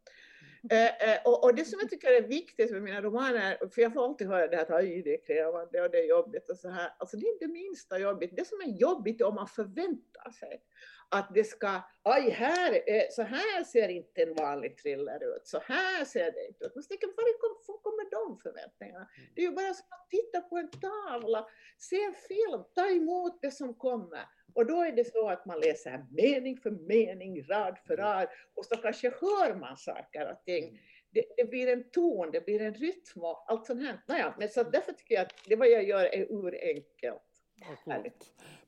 Eh, 0.71 1.11
eh, 1.11 1.19
och, 1.25 1.45
och, 1.45 1.55
det 1.55 1.65
som 1.65 1.79
jag 1.81 1.91
tycker 1.91 2.09
är 2.09 2.29
viktigt 2.29 2.71
med 2.71 2.83
mina 2.83 3.03
romaner, 3.03 3.69
för 3.75 3.83
jag 3.83 3.93
får 3.95 4.05
alltid 4.05 4.27
höra 4.27 4.47
det 4.47 4.61
att 4.61 4.69
det 4.69 5.15
är 5.15 5.25
krävande 5.27 5.83
och 5.83 5.91
det 5.91 5.99
är 5.99 6.09
jobbigt 6.09 6.51
och 6.51 6.57
så 6.57 6.69
här. 6.69 6.95
Alltså 6.99 7.17
det 7.17 7.27
är 7.27 7.33
inte 7.33 7.47
minsta 7.47 7.99
jobbigt. 7.99 8.37
Det 8.37 8.47
som 8.47 8.61
är 8.61 8.81
jobbigt 8.81 9.21
är 9.21 9.27
om 9.27 9.35
man 9.35 9.49
förväntar 9.49 10.31
sig 10.31 10.63
att 11.11 11.35
det 11.35 11.45
ska, 11.45 11.81
aj 12.03 12.31
här, 12.31 12.83
så 13.11 13.23
här 13.23 13.65
ser 13.65 13.89
inte 13.89 14.23
en 14.23 14.35
vanlig 14.35 14.79
thriller 14.79 15.37
ut, 15.37 15.47
så 15.47 15.59
här 15.59 16.05
ser 16.05 16.33
det 16.33 16.47
inte 16.47 16.65
ut. 16.65 16.73
Men 16.75 16.85
tänker, 16.85 17.07
var 17.07 17.83
kommer 17.83 18.11
de 18.11 18.39
förväntningarna? 18.39 19.09
Mm. 19.17 19.31
Det 19.35 19.41
är 19.41 19.47
ju 19.47 19.53
bara 19.53 19.75
som 19.75 19.87
att 19.91 20.11
titta 20.11 20.41
på 20.41 20.57
en 20.57 20.71
tavla, 20.71 21.47
se 21.79 21.97
en 22.05 22.15
film, 22.15 22.65
ta 22.75 22.91
emot 22.91 23.43
det 23.43 23.51
som 23.51 23.75
kommer. 23.75 24.25
Och 24.55 24.67
då 24.67 24.83
är 24.83 24.93
det 24.93 25.13
så 25.13 25.29
att 25.29 25.47
man 25.47 25.61
läser 25.61 26.05
mening 26.11 26.57
för 26.57 26.71
mening, 26.71 27.43
rad 27.43 27.79
för 27.87 27.95
mm. 27.95 28.07
rad, 28.07 28.29
och 28.55 28.65
så 28.65 28.77
kanske 28.77 29.11
hör 29.11 29.55
man 29.55 29.77
saker 29.77 30.33
och 30.33 30.45
ting. 30.45 30.69
Mm. 30.69 30.79
Det, 31.11 31.25
det, 31.37 31.45
blir 31.45 31.69
en 31.69 31.91
ton, 31.91 32.31
det 32.31 32.45
blir 32.45 32.63
en 32.63 32.75
rytm 32.75 33.23
och 33.23 33.45
allt 33.49 33.67
sånt 33.67 33.83
här. 33.83 34.01
Naja, 34.07 34.35
men 34.39 34.49
så 34.49 34.63
därför 34.63 34.93
tycker 34.93 35.15
jag 35.15 35.23
att 35.23 35.35
det 35.47 35.57
vad 35.57 35.69
jag 35.69 35.85
gör 35.85 36.05
är 36.05 36.33
urenkelt. 36.33 37.23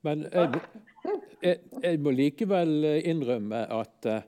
Men 0.00 0.22
jeg, 0.22 0.60
jeg, 1.42 1.60
jeg, 1.82 2.00
må 2.00 2.12
likevel 2.14 2.84
innrømme 3.04 3.64
at 3.72 4.08
uh, 4.08 4.20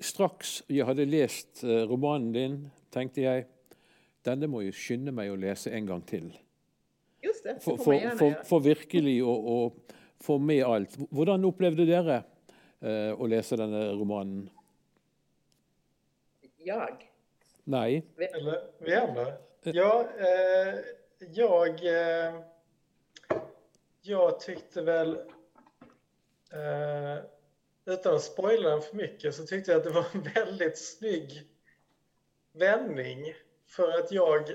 straks 0.00 0.62
jeg 0.70 0.86
hadde 0.88 1.08
lest 1.08 1.64
uh, 1.64 1.84
romanen 1.90 2.32
din, 2.34 2.58
tenkte 2.94 3.24
jeg 3.24 3.46
denne 4.26 4.48
må 4.50 4.62
jeg 4.64 4.76
skynde 4.76 5.14
meg 5.14 5.30
å 5.32 5.38
lese 5.38 5.72
en 5.74 5.86
gang 5.88 6.02
til. 6.08 6.28
Just 7.24 7.46
det, 7.46 7.58
for, 7.64 7.80
for, 7.82 8.02
for, 8.18 8.36
for 8.46 8.64
virkelig 8.64 9.18
å, 9.24 9.32
å, 9.32 9.58
få 10.22 10.38
med 10.42 10.64
alt. 10.66 10.96
Hvordan 11.14 11.46
opplevde 11.46 11.86
dere 11.86 12.20
uh, 12.82 13.12
å 13.14 13.28
lese 13.30 13.58
denne 13.58 13.84
romanen? 13.94 14.48
Jag? 16.66 17.04
Nej. 17.70 18.02
Eller 18.18 18.64
vi 18.82 18.94
andra? 18.98 19.26
Ja, 19.62 19.92
eh, 20.18 20.74
jag... 21.32 21.86
Eh, 21.86 22.40
jag 24.02 24.40
tyckte 24.40 24.82
väl, 24.82 25.18
eh, 26.52 27.24
utan 27.94 28.14
att 28.14 28.22
spoila 28.22 28.70
den 28.70 28.82
för 28.82 28.96
mycket, 28.96 29.34
så 29.34 29.46
tyckte 29.46 29.70
jag 29.70 29.78
att 29.78 29.84
det 29.84 29.90
var 29.90 30.06
en 30.12 30.22
väldigt 30.34 30.78
snygg 30.78 31.42
vändning. 32.52 33.34
För 33.66 33.98
att 33.98 34.12
jag 34.12 34.50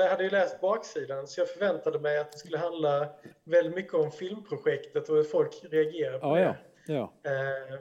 eh, 0.00 0.08
hade 0.10 0.24
ju 0.24 0.30
läst 0.30 0.60
baksidan 0.60 1.26
så 1.26 1.40
jag 1.40 1.48
förväntade 1.48 2.00
mig 2.00 2.18
att 2.18 2.32
det 2.32 2.38
skulle 2.38 2.58
handla 2.58 3.08
väldigt 3.44 3.74
mycket 3.74 3.94
om 3.94 4.10
filmprojektet 4.10 5.08
och 5.08 5.16
hur 5.16 5.24
folk 5.24 5.64
reagerar 5.70 6.18
på 6.18 6.26
ja, 6.26 6.34
det. 6.34 6.44
Ja. 6.92 7.14
Ja. 7.22 7.30
Eh, 7.30 7.80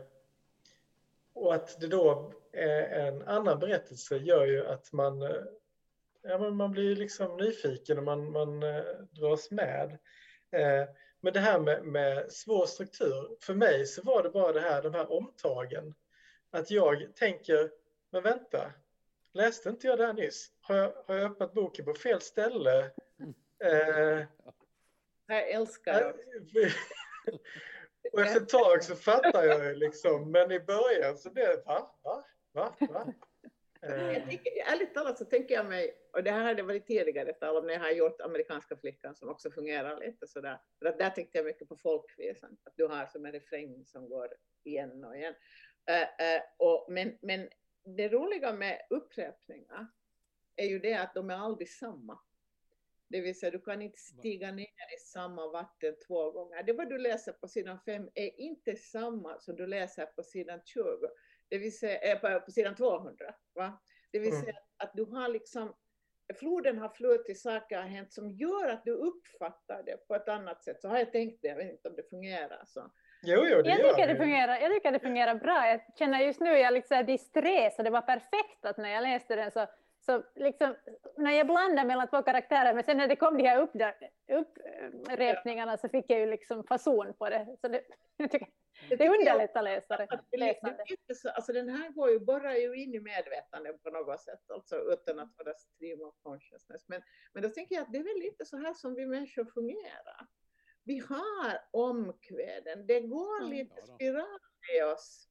och 1.33 1.55
att 1.55 1.81
det 1.81 1.87
då 1.87 2.33
är 2.51 3.07
en 3.07 3.21
annan 3.21 3.59
berättelse 3.59 4.17
gör 4.17 4.45
ju 4.45 4.67
att 4.67 4.93
man, 4.93 5.21
ja, 6.21 6.37
men 6.37 6.55
man 6.55 6.71
blir 6.71 6.95
liksom 6.95 7.37
nyfiken 7.37 7.97
och 7.97 8.03
man, 8.03 8.31
man 8.31 8.63
eh, 8.63 8.83
dras 9.11 9.51
med. 9.51 9.97
Eh, 10.51 10.83
men 11.21 11.33
det 11.33 11.39
här 11.39 11.59
med, 11.59 11.85
med 11.85 12.31
svår 12.31 12.65
struktur, 12.65 13.37
för 13.41 13.53
mig 13.53 13.85
så 13.85 14.01
var 14.01 14.23
det 14.23 14.29
bara 14.29 14.53
det 14.53 14.61
här, 14.61 14.81
de 14.81 14.93
här 14.93 15.11
omtagen. 15.11 15.95
Att 16.51 16.71
jag 16.71 17.15
tänker, 17.15 17.71
men 18.11 18.23
vänta, 18.23 18.71
läste 19.33 19.69
inte 19.69 19.87
jag 19.87 19.97
det 19.97 20.05
här 20.05 20.13
nyss? 20.13 20.51
Har 20.61 20.75
jag, 20.75 20.93
har 21.07 21.15
jag 21.15 21.31
öppnat 21.31 21.53
boken 21.53 21.85
på 21.85 21.93
fel 21.93 22.21
ställe? 22.21 22.91
Eh, 23.63 24.25
jag 25.27 25.49
älskar 25.49 26.15
det. 26.53 26.73
och 28.13 28.21
efter 28.21 28.41
ett 28.41 28.49
tag 28.49 28.83
så 28.83 28.95
fattar 28.95 29.43
jag 29.43 29.77
liksom, 29.77 30.31
men 30.31 30.51
i 30.51 30.59
början 30.59 31.17
så 31.17 31.31
blev 31.31 31.47
det, 31.47 31.63
va, 31.65 31.95
va, 32.03 32.25
va, 32.51 32.75
va? 32.79 33.13
Jag 33.81 34.15
eh. 34.15 34.27
tänker, 34.27 34.51
ärligt 34.65 34.93
talat 34.93 35.17
så 35.17 35.25
tänker 35.25 35.55
jag 35.55 35.65
mig, 35.65 35.95
och 36.13 36.23
det 36.23 36.31
här 36.31 36.43
hade 36.43 36.63
varit 36.63 36.87
tidigare 36.87 37.33
tal 37.33 37.57
om 37.57 37.67
när 37.67 37.73
jag 37.73 37.79
har 37.79 37.91
gjort 37.91 38.21
amerikanska 38.21 38.77
flickan 38.77 39.15
som 39.15 39.29
också 39.29 39.51
fungerar 39.51 39.99
lite 39.99 40.27
sådär. 40.27 40.61
För 40.79 40.85
att 40.85 40.97
där 40.97 41.09
tänkte 41.09 41.37
jag 41.37 41.45
mycket 41.45 41.69
på 41.69 41.75
folkvisan, 41.75 42.57
att 42.63 42.73
du 42.75 42.87
har 42.87 43.05
som 43.05 43.25
en 43.25 43.31
refräng 43.31 43.85
som 43.85 44.09
går 44.09 44.27
igen 44.63 45.03
och 45.03 45.17
igen. 45.17 45.33
Uh, 45.89 45.95
uh, 45.95 46.41
och, 46.57 46.85
men, 46.89 47.17
men 47.21 47.49
det 47.83 48.09
roliga 48.09 48.53
med 48.53 48.81
upprepningar 48.89 49.87
är 50.55 50.65
ju 50.65 50.79
det 50.79 50.93
att 50.93 51.13
de 51.13 51.29
är 51.29 51.35
aldrig 51.35 51.69
samma. 51.69 52.19
Det 53.07 53.21
vill 53.21 53.39
säga 53.39 53.51
du 53.51 53.59
kan 53.59 53.81
inte 53.81 53.99
stiga 53.99 54.51
ner 54.51 54.95
i 54.95 54.99
samma 55.05 55.47
vatten 55.47 55.95
två 56.07 56.31
gånger. 56.31 56.63
Det 56.63 56.73
vad 56.73 56.89
du 56.89 56.97
läser 56.97 57.31
på 57.31 57.47
sidan 57.47 57.79
5 57.85 58.09
är 58.15 58.39
inte 58.39 58.75
samma 58.75 59.39
som 59.39 59.55
du 59.55 59.67
läser 59.67 60.05
på 60.05 60.23
sidan 60.23 60.59
20. 60.65 60.83
Det 61.49 61.57
vill 61.57 61.77
säga 61.77 61.99
eh, 61.99 62.19
på, 62.19 62.39
på 62.45 62.51
sidan 62.51 62.75
200. 62.75 63.25
Va? 63.55 63.79
Det 64.11 64.19
vill 64.19 64.29
Mm. 64.33 64.41
säga 64.41 64.55
att 64.77 64.91
du 64.93 65.05
har 65.05 65.27
liksom 65.27 65.75
floden 66.39 66.77
har 66.77 66.89
flutit, 66.89 67.39
saker 67.39 67.77
har 67.77 67.83
hänt 67.87 68.13
som 68.13 68.31
gör 68.31 68.69
att 68.69 68.83
du 68.83 68.91
uppfattar 68.91 69.83
det 69.85 70.07
på 70.07 70.15
ett 70.15 70.27
annat 70.27 70.63
sätt. 70.63 70.81
Så 70.81 70.87
har 70.87 70.97
jag 70.97 71.11
tänkt 71.11 71.41
det, 71.41 71.47
jag 71.47 71.55
vet 71.55 71.71
inte 71.71 71.89
om 71.89 71.95
det 71.95 72.09
fungerar 72.09 72.63
så. 72.65 72.91
Jo, 73.23 73.45
jo, 73.51 73.61
det 73.61 73.69
Jag 73.69 73.95
tycker 73.95 74.07
det 74.07 74.15
fungerar, 74.15 74.59
jag 74.59 74.71
tycker 74.73 74.91
det 74.91 74.99
fungerar 74.99 75.35
bra. 75.35 75.67
Jag 75.67 75.81
känner 75.97 76.19
just 76.19 76.39
nu, 76.39 76.49
jag 76.49 76.61
är 76.61 76.71
liksom 76.71 77.05
disträ, 77.05 77.71
så 77.71 77.83
det 77.83 77.89
var 77.89 78.01
perfekt 78.01 78.65
att 78.65 78.77
när 78.77 78.89
jag 78.89 79.01
läste 79.03 79.35
den 79.35 79.51
så, 79.51 79.67
så 79.99 80.23
liksom, 80.35 80.75
när 81.17 81.31
jag 81.31 81.47
blandade 81.47 81.87
mellan 81.87 82.07
två 82.07 82.21
karaktärer, 82.21 82.73
men 82.73 82.83
sen 82.83 82.97
när 82.97 83.07
det 83.07 83.15
kom 83.15 83.37
de 83.37 83.43
här 83.47 83.69
upprepningarna 84.31 85.77
så 85.77 85.89
fick 85.89 86.05
jag 86.07 86.19
ju 86.19 86.25
liksom 86.25 86.63
fason 86.63 87.13
på 87.13 87.29
det. 87.29 87.57
Så 87.61 87.67
det, 87.67 87.83
det 88.89 89.09
underlättar 89.09 89.63
läsare, 89.63 90.07
läsande. 90.37 90.83
alltså 91.35 91.53
den 91.53 91.69
här 91.69 91.89
går 91.89 92.09
ju, 92.09 92.19
borrar 92.19 92.53
ju 92.53 92.75
in 92.75 92.93
i 92.93 92.99
medvetandet 92.99 93.83
på 93.83 93.89
något 93.89 94.21
sätt, 94.21 94.51
alltså 94.51 94.75
utan 94.75 95.19
att 95.19 95.33
vara 95.37 95.53
stream 95.53 96.01
of 96.01 96.15
consciousness. 96.23 96.87
Men, 96.87 97.01
men 97.33 97.43
då 97.43 97.49
tänker 97.49 97.75
jag 97.75 97.81
att 97.81 97.91
det 97.91 97.97
är 97.97 98.03
väl 98.03 98.19
lite 98.19 98.45
så 98.45 98.57
här 98.57 98.73
som 98.73 98.95
vi 98.95 99.05
människor 99.05 99.45
fungerar. 99.45 100.27
Vi 100.83 100.99
har 101.09 101.61
omkväden, 101.71 102.87
det 102.87 102.99
går 103.01 103.37
Mm. 103.41 103.51
lite 103.51 103.81
spiral 103.81 104.39
i 104.77 104.81
oss. 104.81 105.25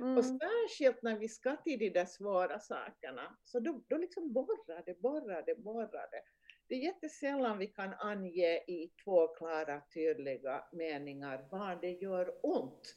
Och 0.00 0.06
Mm. 0.06 0.38
särskilt 0.38 1.02
när 1.02 1.18
vi 1.18 1.28
ska 1.28 1.56
till 1.56 1.78
de 1.78 1.90
där 1.90 2.04
svåra 2.04 2.58
sakerna, 2.60 3.36
så 3.44 3.60
då, 3.60 3.80
då 3.88 3.96
liksom 3.96 4.32
borrar 4.32 4.82
det, 4.86 5.00
borrar 5.00 5.42
det, 5.46 5.54
borrar 5.54 6.08
det. 6.10 6.22
Det 6.68 6.74
är 6.74 6.78
jättesällan 6.78 7.58
vi 7.58 7.66
kan 7.66 7.94
ange 7.94 8.56
i 8.66 8.90
två 9.04 9.26
klara, 9.28 9.82
tydliga 9.94 10.64
meningar 10.72 11.44
var 11.50 11.78
det 11.80 11.90
gör 11.90 12.34
ont. 12.42 12.96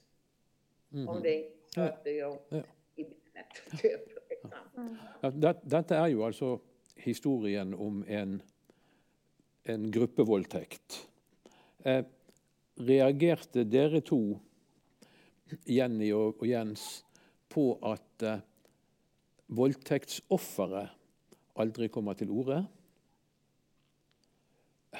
Mhm. 0.90 1.08
Om 1.10 1.22
det 1.22 1.36
inte 1.36 1.58
så 1.74 1.82
att 1.82 2.04
det 2.04 2.12
gör 2.12 2.30
ont 2.30 2.42
Ja. 2.50 2.64
i 2.96 3.04
benet. 3.04 3.82
Typ, 3.82 4.30
liksom. 4.30 4.60
Mm. 4.78 4.98
Ja, 5.22 5.30
det, 5.32 5.60
dette 5.64 5.96
er 5.96 6.08
jo 6.08 6.24
altså 6.26 6.60
historien 6.96 7.74
om 7.74 8.06
en, 8.08 8.42
en 9.64 9.92
gruppevoldtekt. 9.92 11.10
Eh, 11.86 12.06
reagerte 12.76 13.64
dere 13.64 14.02
to, 14.02 14.40
Jenny 15.66 16.12
och 16.14 16.48
Jens, 16.48 17.06
på 17.50 17.78
at 17.82 18.24
eh, 18.24 18.42
voldtektsofferet 19.46 20.90
aldri 21.60 21.90
kommer 21.94 22.18
til 22.18 22.32
orde? 22.34 22.64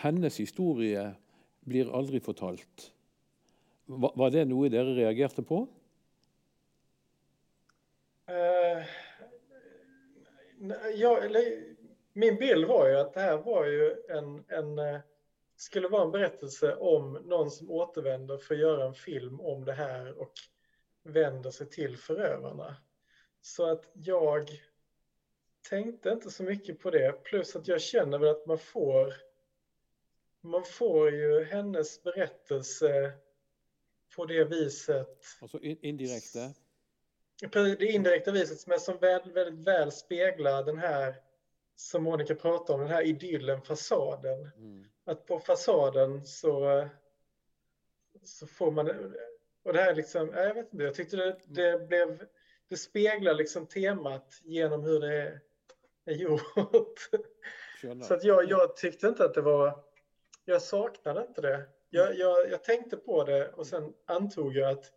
Hennes 0.04 0.38
historie 0.42 1.06
blir 1.66 1.92
aldri 1.96 2.20
fortalt. 2.22 2.92
Var, 3.86 4.14
var 4.16 4.34
det 4.34 4.46
noe 4.50 4.70
dere 4.72 4.96
reagerte 4.98 5.44
på? 5.46 5.64
Uh, 8.30 8.84
ja, 10.96 11.18
eller, 11.20 11.74
min 12.14 12.36
bild 12.36 12.68
var 12.68 12.88
ju 12.88 12.96
att 12.96 13.14
det 13.14 13.22
här 13.22 13.38
var 13.38 13.66
ju 13.66 13.96
en, 14.10 14.44
en, 14.48 14.80
eh, 14.80 15.00
skulle 15.56 15.88
vara 15.88 16.04
en 16.04 16.12
berättelse 16.12 16.76
om 16.76 17.14
någon 17.14 17.52
som 17.52 17.72
återvänder 17.72 18.38
för 18.38 18.56
att 18.56 18.62
göra 18.62 18.86
en 18.86 18.94
film 18.94 19.40
om 19.40 19.66
det 19.66 19.74
här 19.74 20.18
och 20.18 20.34
vänder 21.04 21.52
sig 21.52 21.70
till 21.70 21.98
förövarna. 21.98 22.76
Så 23.42 23.66
att 23.66 23.92
jag 23.94 24.50
tänkte 25.70 26.10
inte 26.10 26.32
så 26.32 26.44
mycket 26.44 26.80
på 26.80 26.92
det. 26.92 27.24
Plus 27.24 27.56
att 27.56 27.68
jag 27.68 27.82
känner 27.82 28.18
väl 28.18 28.30
att 28.30 28.46
man 28.46 28.58
får 28.58 29.14
man 30.44 30.66
får 30.66 31.12
ju 31.12 31.44
hennes 31.44 32.04
berättelse 32.04 33.14
på 34.16 34.26
det 34.26 34.44
viset 34.44 35.26
Altså 35.42 35.60
in, 35.60 35.78
indirekte? 35.82 36.54
på 37.52 37.60
det 37.60 37.86
indirekta 37.86 38.32
viset 38.32 38.60
som 38.60 38.72
är 38.72 38.78
som 38.78 38.98
väl, 38.98 39.32
väldigt 39.32 39.68
väl 39.68 39.92
speglar 39.92 40.64
den 40.64 40.78
här 40.78 41.16
som 41.76 42.04
Monica 42.04 42.36
pratar 42.36 42.74
om, 42.74 42.80
den 42.80 42.90
här 42.90 43.04
idyllen, 43.04 43.62
fasaden. 43.62 44.52
Mm. 44.58 44.86
Att 45.06 45.26
på 45.26 45.40
fasaden 45.40 46.26
så, 46.26 46.88
så 48.24 48.48
får 48.48 48.72
man, 48.72 48.90
och 49.64 49.74
det 49.74 49.82
här 49.82 49.96
liksom, 49.96 50.32
ja, 50.36 50.44
jag 50.44 50.54
vet 50.54 50.74
inte, 50.74 50.84
jag 50.84 50.96
tyckte 50.96 51.18
det, 51.18 51.40
det 51.46 51.88
blev, 51.88 52.26
det 52.68 52.78
speglar 52.78 53.34
liksom 53.34 53.66
temat 53.66 54.40
genom 54.44 54.84
hur 54.84 55.00
det 55.00 55.14
är, 55.22 55.40
är 56.06 56.14
gjort. 56.14 57.10
Så 58.04 58.14
att 58.14 58.24
jag, 58.24 58.50
jag 58.50 58.76
tyckte 58.76 59.08
inte 59.08 59.26
att 59.26 59.34
det 59.34 59.42
var, 59.42 59.84
jag 60.46 60.62
saknade 60.62 61.26
inte 61.28 61.42
det. 61.42 61.64
Jag, 61.90 62.18
jag, 62.18 62.52
jag 62.52 62.64
tänkte 62.64 62.98
på 62.98 63.24
det 63.24 63.50
och 63.50 63.68
sen 63.68 63.94
antog 64.06 64.56
jag 64.56 64.72
att 64.72 64.92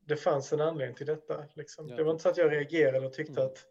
det 0.00 0.16
fanns 0.16 0.52
en 0.52 0.60
anledning 0.60 0.96
till 0.96 1.06
detta. 1.06 1.44
Liksom. 1.54 1.88
Ja. 1.88 1.96
Det 1.96 2.02
var 2.02 2.10
inte 2.10 2.22
så 2.22 2.28
att 2.28 2.36
jag 2.36 2.52
reagerade 2.52 3.06
och 3.06 3.12
tyckte 3.12 3.40
Mm. 3.40 3.46
att 3.46 3.66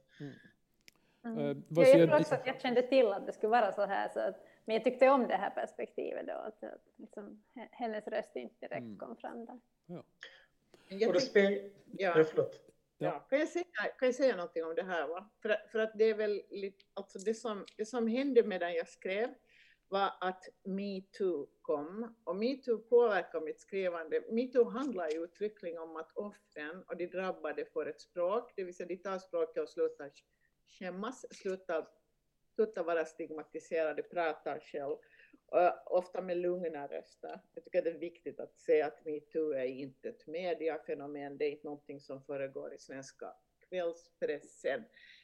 Mm. 1.27 1.39
Eh, 1.39 1.47
Ja, 1.47 1.55
vad 1.69 1.85
jag 1.87 2.09
tror 2.09 2.19
också 2.19 2.35
att 2.35 2.47
jag 2.47 2.61
kände 2.61 2.81
till 2.81 3.07
att 3.07 3.25
det 3.25 3.33
skulle 3.33 3.49
vara 3.51 3.71
så 3.71 3.85
här. 3.85 4.09
Så 4.09 4.19
att, 4.19 4.35
men 4.65 4.75
jag 4.75 4.83
tyckte 4.83 5.09
om 5.09 5.27
det 5.27 5.35
här 5.35 5.49
perspektivet 5.49 6.27
då, 6.27 6.33
att, 6.33 6.63
att 6.63 6.81
liksom, 6.95 7.43
he- 7.55 7.67
hennes 7.71 8.07
röst 8.07 8.35
inte 8.35 8.55
direkt 8.67 8.81
Mm. 8.81 8.97
kom 8.97 9.15
fram 9.15 9.45
där. 9.45 9.59
Och 9.97 10.03
Jag 10.89 11.21
speg... 11.21 11.73
ja, 11.97 12.17
Ja, 12.17 12.23
förlåt. 12.23 12.61
ja. 12.97 13.19
Kan, 13.29 13.39
jag 13.39 13.47
säga, 13.47 13.65
kan 13.99 14.07
jag 14.07 14.15
säga 14.15 14.35
någonting 14.35 14.63
om 14.65 14.75
det 14.75 14.83
här? 14.83 15.07
Va? 15.07 15.29
För, 15.41 15.55
för 15.71 15.79
att 15.79 15.91
det 15.95 16.03
är 16.03 16.13
väl 16.15 16.41
lite, 16.49 16.85
alltså 16.93 17.19
det 17.19 17.33
som, 17.33 17.65
det 17.77 17.85
som 17.85 18.07
hände 18.07 18.43
medan 18.43 18.73
jag 18.73 18.87
skrev 18.87 19.29
var 19.89 20.11
att 20.21 20.43
metoo 20.63 21.47
kom. 21.61 22.15
Och 22.23 22.35
metoo 22.35 22.77
påverkar 22.77 23.41
mitt 23.41 23.59
skrivande. 23.59 24.23
Metoo 24.31 24.63
handlar 24.69 25.09
ju 25.09 25.23
uttryckligen 25.23 25.77
om 25.81 25.95
att 25.95 26.11
offren 26.17 26.83
och 26.87 26.97
de 26.97 27.07
drabbade 27.07 27.65
får 27.65 27.89
ett 27.89 28.01
språk, 28.01 28.51
det 28.55 28.63
vill 28.63 28.75
säga 28.75 28.87
de 28.87 28.97
tar 28.97 29.17
språket 29.19 29.63
och 29.63 29.69
slutar 29.69 30.09
skämmas, 30.69 31.25
sluta, 31.31 31.87
sluta 32.55 32.83
vara 32.83 33.05
stigmatiserade, 33.05 34.03
prata 34.03 34.59
själv. 34.59 34.97
Och 35.45 35.61
eh, 35.61 35.73
ofta 35.85 36.21
med 36.21 36.37
lugna 36.37 36.87
röster. 36.87 37.39
Jag 37.53 37.63
tycker 37.63 37.81
det 37.81 37.89
är 37.89 37.97
viktigt 37.97 38.39
att 38.39 38.59
säga 38.59 38.87
att 38.87 39.05
metoo 39.05 39.51
är 39.51 39.65
inte 39.65 40.09
ett 40.09 40.27
mediafenomen, 40.27 41.37
det 41.37 41.45
är 41.45 41.51
inte 41.51 41.67
någonting 41.67 41.99
som 41.99 42.23
föregår 42.23 42.73
i 42.73 42.77
svenska 42.77 43.33
kvällspressen. 43.69 44.83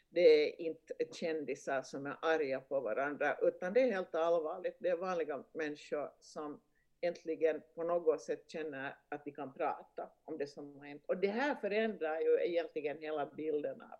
Det 0.09 0.21
är 0.21 0.61
inte 0.61 0.93
kändisar 1.11 1.81
som 1.81 2.05
är 2.05 2.17
arga 2.21 2.59
på 2.59 2.79
varandra, 2.79 3.37
utan 3.41 3.73
det 3.73 3.81
är 3.81 3.91
helt 3.91 4.15
allvarligt. 4.15 4.77
Det 4.79 4.89
är 4.89 4.97
vanliga 4.97 5.43
människor 5.53 6.11
som 6.21 6.61
äntligen 7.01 7.61
på 7.75 7.83
något 7.83 8.21
sätt 8.21 8.49
känner 8.49 8.95
att 9.09 9.25
de 9.25 9.31
kan 9.31 9.53
prata 9.53 10.09
om 10.25 10.37
det 10.37 10.47
som 10.47 10.77
har 10.77 10.85
hänt. 10.85 11.03
Och 11.07 11.17
det 11.17 11.27
här 11.27 11.55
förändrar 11.55 12.19
ju 12.19 12.39
egentligen 12.41 12.97
hela 12.97 13.25
bilden 13.25 13.81
av 13.81 13.99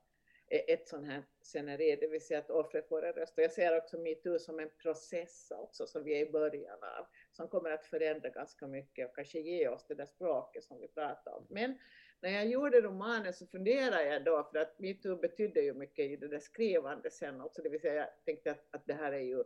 E- 0.54 0.74
ett 0.74 0.88
sånt 0.88 1.08
här 1.08 1.24
sceneri, 1.42 1.96
det 1.96 2.08
vill 2.08 2.26
säga 2.26 2.40
att 2.40 2.50
offret 2.50 2.88
får 2.88 3.06
en 3.06 3.14
röst. 3.14 3.38
Och 3.38 3.44
jag 3.44 3.52
ser 3.52 3.78
också 3.78 3.98
metoo 3.98 4.40
som 4.40 4.60
en 4.60 4.70
process 4.82 5.52
också, 5.52 5.88
som 5.88 6.04
vi 6.04 6.22
är 6.22 6.28
i 6.28 6.32
början 6.32 6.84
av, 6.84 7.06
som 7.32 7.48
kommer 7.48 7.72
att 7.72 7.86
förändra 7.86 8.30
ganska 8.30 8.68
mycket 8.68 9.10
och 9.10 9.16
kanske 9.16 9.40
ge 9.40 9.68
oss 9.68 9.86
det 9.88 9.96
där 9.96 10.06
språket 10.06 10.64
som 10.64 10.80
vi 10.80 10.88
pratar 10.88 11.32
om. 11.32 11.48
Men 11.50 11.78
när 12.20 12.30
jag 12.30 12.48
gjorde 12.48 12.82
romanen 12.82 13.34
så 13.34 13.48
funderade 13.48 14.06
jag 14.06 14.24
då, 14.24 14.50
för 14.52 14.60
att 14.60 14.80
metoo 14.80 15.16
betydde 15.16 15.62
ju 15.62 15.74
mycket 15.74 16.06
i 16.06 16.16
det 16.16 16.28
där 16.28 16.40
skrivande 16.40 17.12
sen 17.12 17.42
också, 17.42 17.62
det 17.62 17.70
vill 17.70 17.82
säga 17.82 17.96
jag 17.96 18.26
tänkte 18.26 18.52
att, 18.52 18.68
att 18.72 18.88
det 18.88 18.94
här 18.94 19.12
är 19.12 19.20
ju 19.20 19.44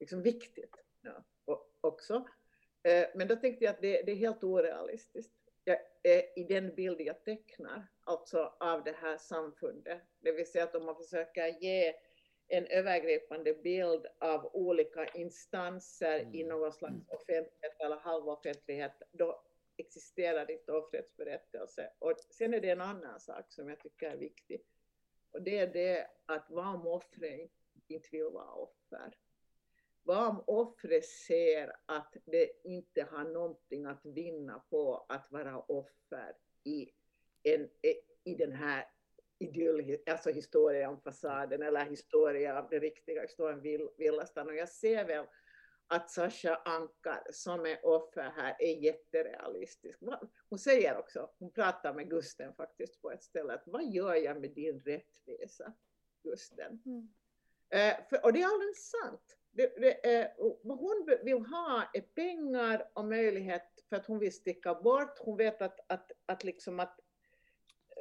liksom 0.00 0.22
viktigt 0.22 0.76
ja, 1.02 1.24
och, 1.44 1.72
också. 1.80 2.26
Eh, 2.82 3.06
men 3.14 3.28
då 3.28 3.36
tänkte 3.36 3.64
jag 3.64 3.74
att 3.74 3.82
det, 3.82 4.02
det 4.02 4.12
är 4.12 4.16
helt 4.16 4.44
orealistiskt. 4.44 5.41
I 6.34 6.44
den 6.44 6.74
bild 6.74 7.00
jag 7.00 7.24
tecknar, 7.24 7.86
alltså 8.04 8.54
av 8.60 8.84
det 8.84 8.96
här 8.96 9.16
samfundet. 9.18 10.02
Det 10.20 10.32
vill 10.32 10.46
säga 10.46 10.64
att 10.64 10.74
om 10.74 10.84
man 10.84 10.96
försöker 10.96 11.46
ge 11.62 11.94
en 12.48 12.66
övergripande 12.66 13.54
bild 13.54 14.06
av 14.18 14.50
olika 14.56 15.06
instanser 15.06 16.20
Mm. 16.20 16.34
i 16.34 16.44
någon 16.44 16.72
slags 16.72 17.08
offentlighet 17.08 17.80
eller 17.80 17.96
halvoffentlighet, 17.96 19.02
då 19.12 19.42
existerar 19.76 20.50
inte 20.50 20.72
offrets 20.72 21.16
berättelse. 21.16 21.92
Och 21.98 22.14
sen 22.30 22.54
är 22.54 22.60
det 22.60 22.70
en 22.70 22.80
annan 22.80 23.20
sak 23.20 23.52
som 23.52 23.68
jag 23.68 23.80
tycker 23.80 24.10
är 24.10 24.16
viktig. 24.16 24.62
Och 25.30 25.42
det 25.42 25.58
är 25.58 25.66
det 25.66 26.10
att 26.26 26.50
vad 26.50 26.74
om 26.74 26.86
offret 26.86 27.50
inte 27.88 28.08
vill 28.12 28.24
vara 28.24 28.52
offer? 28.52 29.16
Vad 30.04 30.28
om 30.28 30.44
offret 30.46 31.04
ser 31.04 31.76
att 31.86 32.16
det 32.24 32.50
inte 32.64 33.02
har 33.10 33.24
någonting 33.24 33.86
att 33.86 34.04
vinna 34.04 34.58
på 34.70 35.06
att 35.08 35.32
vara 35.32 35.58
offer 35.60 36.36
i, 36.64 36.90
en, 37.42 37.68
i 38.24 38.34
den 38.34 38.52
här 38.52 38.88
idyll, 39.38 39.98
alltså 40.06 40.30
historien 40.30 40.90
om 40.90 41.00
fasaden 41.00 41.62
eller 41.62 41.84
historien 41.84 42.56
av 42.56 42.68
den 42.70 42.80
riktiga 42.80 43.22
historien 43.22 43.60
Vill- 43.60 43.90
Villastan. 43.98 44.48
Och 44.48 44.54
jag 44.54 44.68
ser 44.68 45.04
väl 45.04 45.26
att 45.86 46.10
Sasha 46.10 46.56
Ankar 46.64 47.26
som 47.30 47.66
är 47.66 47.86
offer 47.86 48.30
här 48.36 48.56
är 48.58 48.76
jätterealistisk. 48.76 49.98
Hon 50.48 50.58
säger 50.58 50.98
också, 50.98 51.30
hon 51.38 51.52
pratar 51.52 51.94
med 51.94 52.10
Gusten 52.10 52.54
faktiskt 52.54 53.02
på 53.02 53.10
ett 53.10 53.22
ställe, 53.22 53.54
att 53.54 53.66
vad 53.66 53.84
gör 53.84 54.14
jag 54.14 54.40
med 54.40 54.50
din 54.50 54.80
rättvisa, 54.80 55.72
Gusten? 56.22 56.82
Mm. 56.86 57.08
Eh, 57.68 58.08
för, 58.08 58.24
och 58.24 58.32
det 58.32 58.42
är 58.42 58.46
alldeles 58.46 58.90
sant. 58.90 59.38
Det, 59.52 59.72
det, 59.80 60.20
eh, 60.20 60.26
vad 60.62 60.78
hon 60.78 61.08
vill 61.22 61.46
ha 61.46 61.82
är 61.94 62.00
pengar 62.00 62.88
och 62.92 63.04
möjlighet 63.04 63.84
för 63.88 63.96
att 63.96 64.06
hon 64.06 64.18
vill 64.18 64.32
sticka 64.32 64.74
bort. 64.74 65.18
Hon 65.18 65.36
vet 65.36 65.62
att, 65.62 65.80
att, 65.86 66.12
att, 66.26 66.44
liksom 66.44 66.80
att 66.80 67.00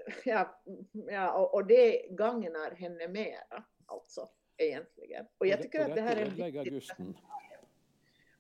ja, 0.26 0.62
ja, 1.08 1.32
och, 1.32 1.54
och 1.54 1.66
det 1.66 2.08
gagnar 2.10 2.72
henne 2.72 3.08
mera, 3.08 3.64
alltså, 3.86 4.30
egentligen. 4.58 5.26
Och 5.38 5.48
jag 5.48 5.62
tycker 5.62 5.80
och 5.80 5.86
att 5.86 5.96
det 5.96 6.02
här 6.02 6.16
är 6.16 6.26
en 6.26 6.36
viktig... 6.36 6.74
Gusten. 6.74 7.18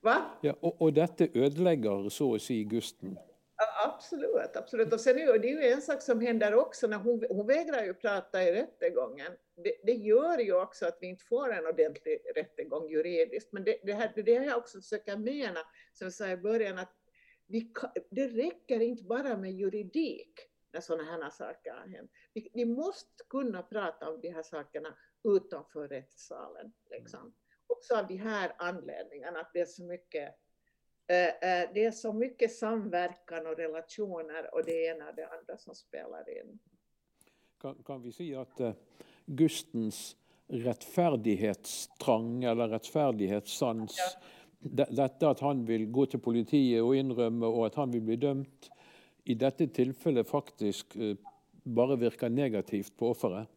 Va? 0.01 0.21
Ja, 0.41 0.55
och, 0.59 0.81
och 0.81 0.93
detta 0.93 1.23
ödelägger 1.33 2.09
så 2.09 2.35
att 2.35 2.41
säga 2.41 2.63
Gusten. 2.63 3.17
Absolut, 3.83 4.55
absolut. 4.55 4.93
Och 4.93 4.99
sen 4.99 5.19
är 5.19 5.39
det 5.39 5.47
ju 5.47 5.63
en 5.63 5.81
sak 5.81 6.01
som 6.01 6.21
händer 6.21 6.53
också 6.53 6.87
när 6.87 6.97
hon, 6.97 7.25
hon 7.29 7.47
vägrar 7.47 7.83
ju 7.83 7.93
prata 7.93 8.43
i 8.43 8.51
rättegången. 8.51 9.31
Det, 9.55 9.75
det 9.83 9.91
gör 9.91 10.37
ju 10.37 10.53
också 10.53 10.85
att 10.85 10.97
vi 11.01 11.07
inte 11.07 11.25
får 11.25 11.53
en 11.53 11.67
ordentlig 11.67 12.19
rättegång 12.35 12.89
juridiskt. 12.89 13.53
Men 13.53 13.63
det, 13.63 13.77
det, 13.83 13.93
här, 13.93 14.13
det 14.15 14.35
har 14.35 14.45
jag 14.45 14.57
också 14.57 14.81
försökt 14.81 15.19
mena, 15.19 15.59
som 15.93 16.05
jag 16.05 16.13
sa 16.13 16.27
i 16.27 16.37
början, 16.37 16.77
att 16.77 16.93
vi, 17.47 17.73
det 18.09 18.27
räcker 18.27 18.79
inte 18.79 19.03
bara 19.03 19.37
med 19.37 19.51
juridik 19.51 20.39
när 20.73 20.81
sådana 20.81 21.03
här 21.03 21.29
saker 21.29 21.71
har 21.71 21.87
hänt. 21.87 22.11
Vi, 22.33 22.49
vi, 22.53 22.65
måste 22.65 23.23
kunna 23.29 23.63
prata 23.63 24.09
om 24.09 24.21
de 24.21 24.29
här 24.29 24.43
sakerna 24.43 24.97
utanför 25.23 25.87
rättssalen. 25.87 26.73
Liksom. 26.89 27.33
Också 27.67 27.95
av 27.95 28.07
de 28.07 28.15
här 28.15 28.55
anledningarna, 28.57 29.39
att 29.39 29.53
det 29.53 29.59
är 29.59 29.65
så 29.65 29.83
mycket 29.83 30.35
det 31.73 31.85
är 31.85 31.91
så 31.91 32.13
mycket 32.13 32.51
samverkan 32.51 33.47
och 33.47 33.57
relationer 33.57 34.55
och 34.55 34.65
det 34.65 34.85
ena 34.85 35.09
och 35.09 35.15
det 35.15 35.27
andra 35.27 35.57
som 35.57 35.75
spelar 35.75 36.29
in. 36.29 36.59
Kan, 37.61 37.83
kan 37.85 38.01
vi 38.01 38.11
säga 38.11 38.41
att 38.41 38.61
uh, 38.61 38.71
Gustens 39.25 40.15
rättfärdighetstrang 40.47 42.43
eller 42.43 42.67
rättfärdighetssans, 42.67 43.97
ja. 44.59 44.85
detta 44.89 45.29
att 45.29 45.39
han 45.39 45.65
vill 45.65 45.85
gå 45.85 46.05
till 46.05 46.19
politiet 46.19 46.83
och 46.83 46.95
inrömma 46.95 47.47
och 47.47 47.65
att 47.65 47.75
han 47.75 47.91
vill 47.91 48.01
bli 48.01 48.15
dömd, 48.15 48.47
i 49.23 49.35
detta 49.35 49.67
tillfälle 49.67 50.23
faktiskt 50.23 50.95
uh, 50.95 51.15
bara 51.51 51.95
verkar 51.95 52.29
negativt 52.29 52.97
på 52.97 53.09
offret? 53.09 53.47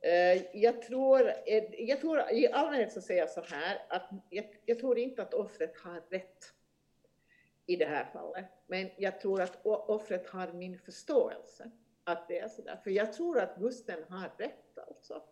Eh, 0.00 0.56
jag 0.56 0.82
tror, 0.82 1.28
eh, 1.46 1.64
jag 1.78 2.00
tror, 2.00 2.30
i 2.32 2.48
allmänhet 2.52 2.92
så 2.92 3.00
säger 3.00 3.20
jag 3.20 3.30
så 3.30 3.40
här, 3.40 3.78
att 3.88 4.10
jag, 4.30 4.44
jag, 4.64 4.78
tror 4.78 4.98
inte 4.98 5.22
att 5.22 5.34
offret 5.34 5.76
har 5.76 6.02
rätt 6.10 6.52
i 7.66 7.76
det 7.76 7.84
här 7.84 8.04
fallet. 8.12 8.44
Men 8.66 8.90
jag 8.96 9.20
tror 9.20 9.40
att 9.40 9.66
offret 9.66 10.26
har 10.26 10.52
min 10.52 10.78
förståelse 10.78 11.70
att 12.04 12.28
det 12.28 12.38
är 12.38 12.48
så 12.48 12.62
där. 12.62 12.76
För 12.84 12.90
jag 12.90 13.12
tror 13.12 13.38
att 13.38 13.56
Gusten 13.56 14.04
har 14.08 14.30
rätt 14.38 14.78
alltså. 14.88 15.22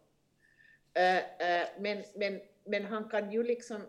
Eh, 0.95 1.69
men, 1.79 2.05
men, 2.15 2.41
men 2.65 2.85
han 2.85 3.09
kan 3.09 3.33
ju 3.33 3.43
liksom, 3.43 3.83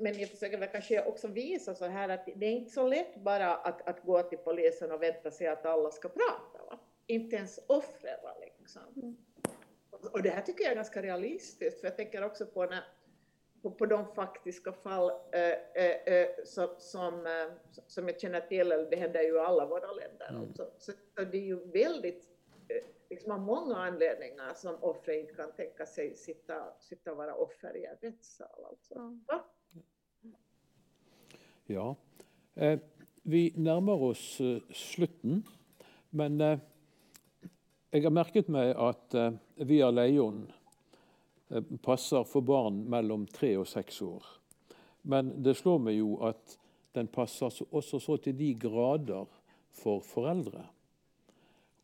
men 0.00 0.18
jag 0.18 0.28
försöker 0.28 0.58
väl 0.58 0.68
kanske 0.68 1.04
också 1.04 1.28
visa 1.28 1.74
så 1.74 1.84
här 1.84 2.08
att 2.08 2.28
det 2.34 2.46
är 2.46 2.52
inte 2.52 2.70
så 2.70 2.86
lätt 2.86 3.16
bara 3.16 3.56
att, 3.56 3.88
att 3.88 4.02
gå 4.02 4.22
till 4.22 4.38
polisen 4.38 4.92
och 4.92 5.02
vänta 5.02 5.30
sig 5.30 5.46
att 5.46 5.66
alla 5.66 5.90
ska 5.90 6.08
prata. 6.08 6.64
Va? 6.70 6.78
Inte 7.06 7.36
ens 7.36 7.60
offret. 7.66 8.20
Liksom. 8.40 8.47
Liksom. 8.68 9.02
Mm. 9.02 9.16
Och 10.12 10.22
det 10.22 10.30
här 10.30 10.42
tycker 10.42 10.64
jag 10.64 10.70
är 10.70 10.76
ganska 10.76 11.02
realistiskt, 11.02 11.80
för 11.80 11.86
jag 11.86 11.96
tänker 11.96 12.24
också 12.24 12.46
på, 12.46 12.66
när, 12.66 12.84
på, 13.62 13.70
på 13.70 13.86
de 13.86 14.14
faktiska 14.14 14.72
fall 14.72 15.10
äh, 15.32 16.14
äh, 16.14 16.28
som, 16.44 16.68
som, 16.78 17.26
äh, 17.26 17.72
som 17.86 18.08
jag 18.08 18.20
känner 18.20 18.40
till, 18.40 18.72
eller 18.72 18.90
det 18.90 18.96
händer 18.96 19.22
ju 19.22 19.34
i 19.34 19.38
alla 19.38 19.66
våra 19.66 19.92
länder. 19.92 20.28
Mm. 20.30 20.42
Alltså. 20.42 20.70
Så, 20.78 20.92
så, 20.92 21.24
det 21.24 21.38
är 21.38 21.42
ju 21.42 21.70
väldigt, 21.70 22.28
liksom 23.10 23.32
av 23.32 23.40
många 23.40 23.76
anledningar 23.76 24.54
som 24.54 24.76
offret 24.80 25.20
inte 25.20 25.34
kan 25.34 25.52
tänka 25.52 25.86
sig 25.86 26.16
sitta, 26.16 26.78
sitta 26.80 27.10
och 27.10 27.16
vara 27.16 27.34
offer 27.34 27.76
i 27.76 27.84
en 27.84 27.96
rättssal. 28.00 28.64
Alltså. 28.64 28.94
Mm. 28.94 29.24
Ja. 31.66 31.96
Eh, 32.54 32.78
vi 33.22 33.52
närmar 33.56 34.02
oss 34.02 34.40
eh, 34.40 34.60
slutten, 34.72 35.42
men 36.10 36.40
eh, 36.40 36.58
jeg 37.90 38.04
har 38.04 38.12
merket 38.12 38.48
meg 38.52 38.74
at 38.76 39.14
eh, 39.16 39.36
Via 39.68 39.88
Leion 39.90 40.42
eh, 41.50 41.64
passer 41.84 42.26
for 42.28 42.44
barn 42.44 42.82
mellom 42.90 43.26
tre 43.32 43.54
og 43.60 43.68
seks 43.68 44.02
år. 44.04 44.26
Men 45.08 45.32
det 45.44 45.56
slår 45.56 45.80
meg 45.86 45.98
jo 46.00 46.18
at 46.28 46.58
den 46.96 47.08
passer 47.12 47.52
også 47.70 48.00
så 48.02 48.18
til 48.20 48.36
de 48.36 48.52
grader 48.60 49.28
for 49.78 50.02
foreldre. 50.04 50.66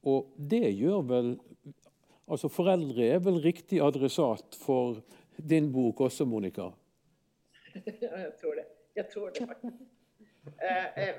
Og 0.05 0.33
det 0.37 0.67
gjør 0.75 1.09
vel 1.09 1.35
Altså, 2.25 2.49
foreldre 2.49 3.05
er 3.05 3.19
vel 3.21 3.35
riktig 3.45 3.83
adressat 3.85 4.57
for 4.57 4.97
din 5.37 5.67
bok 5.73 6.07
også, 6.07 6.25
Monica? 6.25 6.71
Ja, 8.01 8.15
jeg 8.17 8.31
tror 8.41 8.55
det. 8.57 8.65
Jeg 8.97 9.11
tror 9.13 9.29
det 9.29 9.45
faktisk. 9.51 9.83
Eh, 10.59 10.99
eh, 10.99 11.15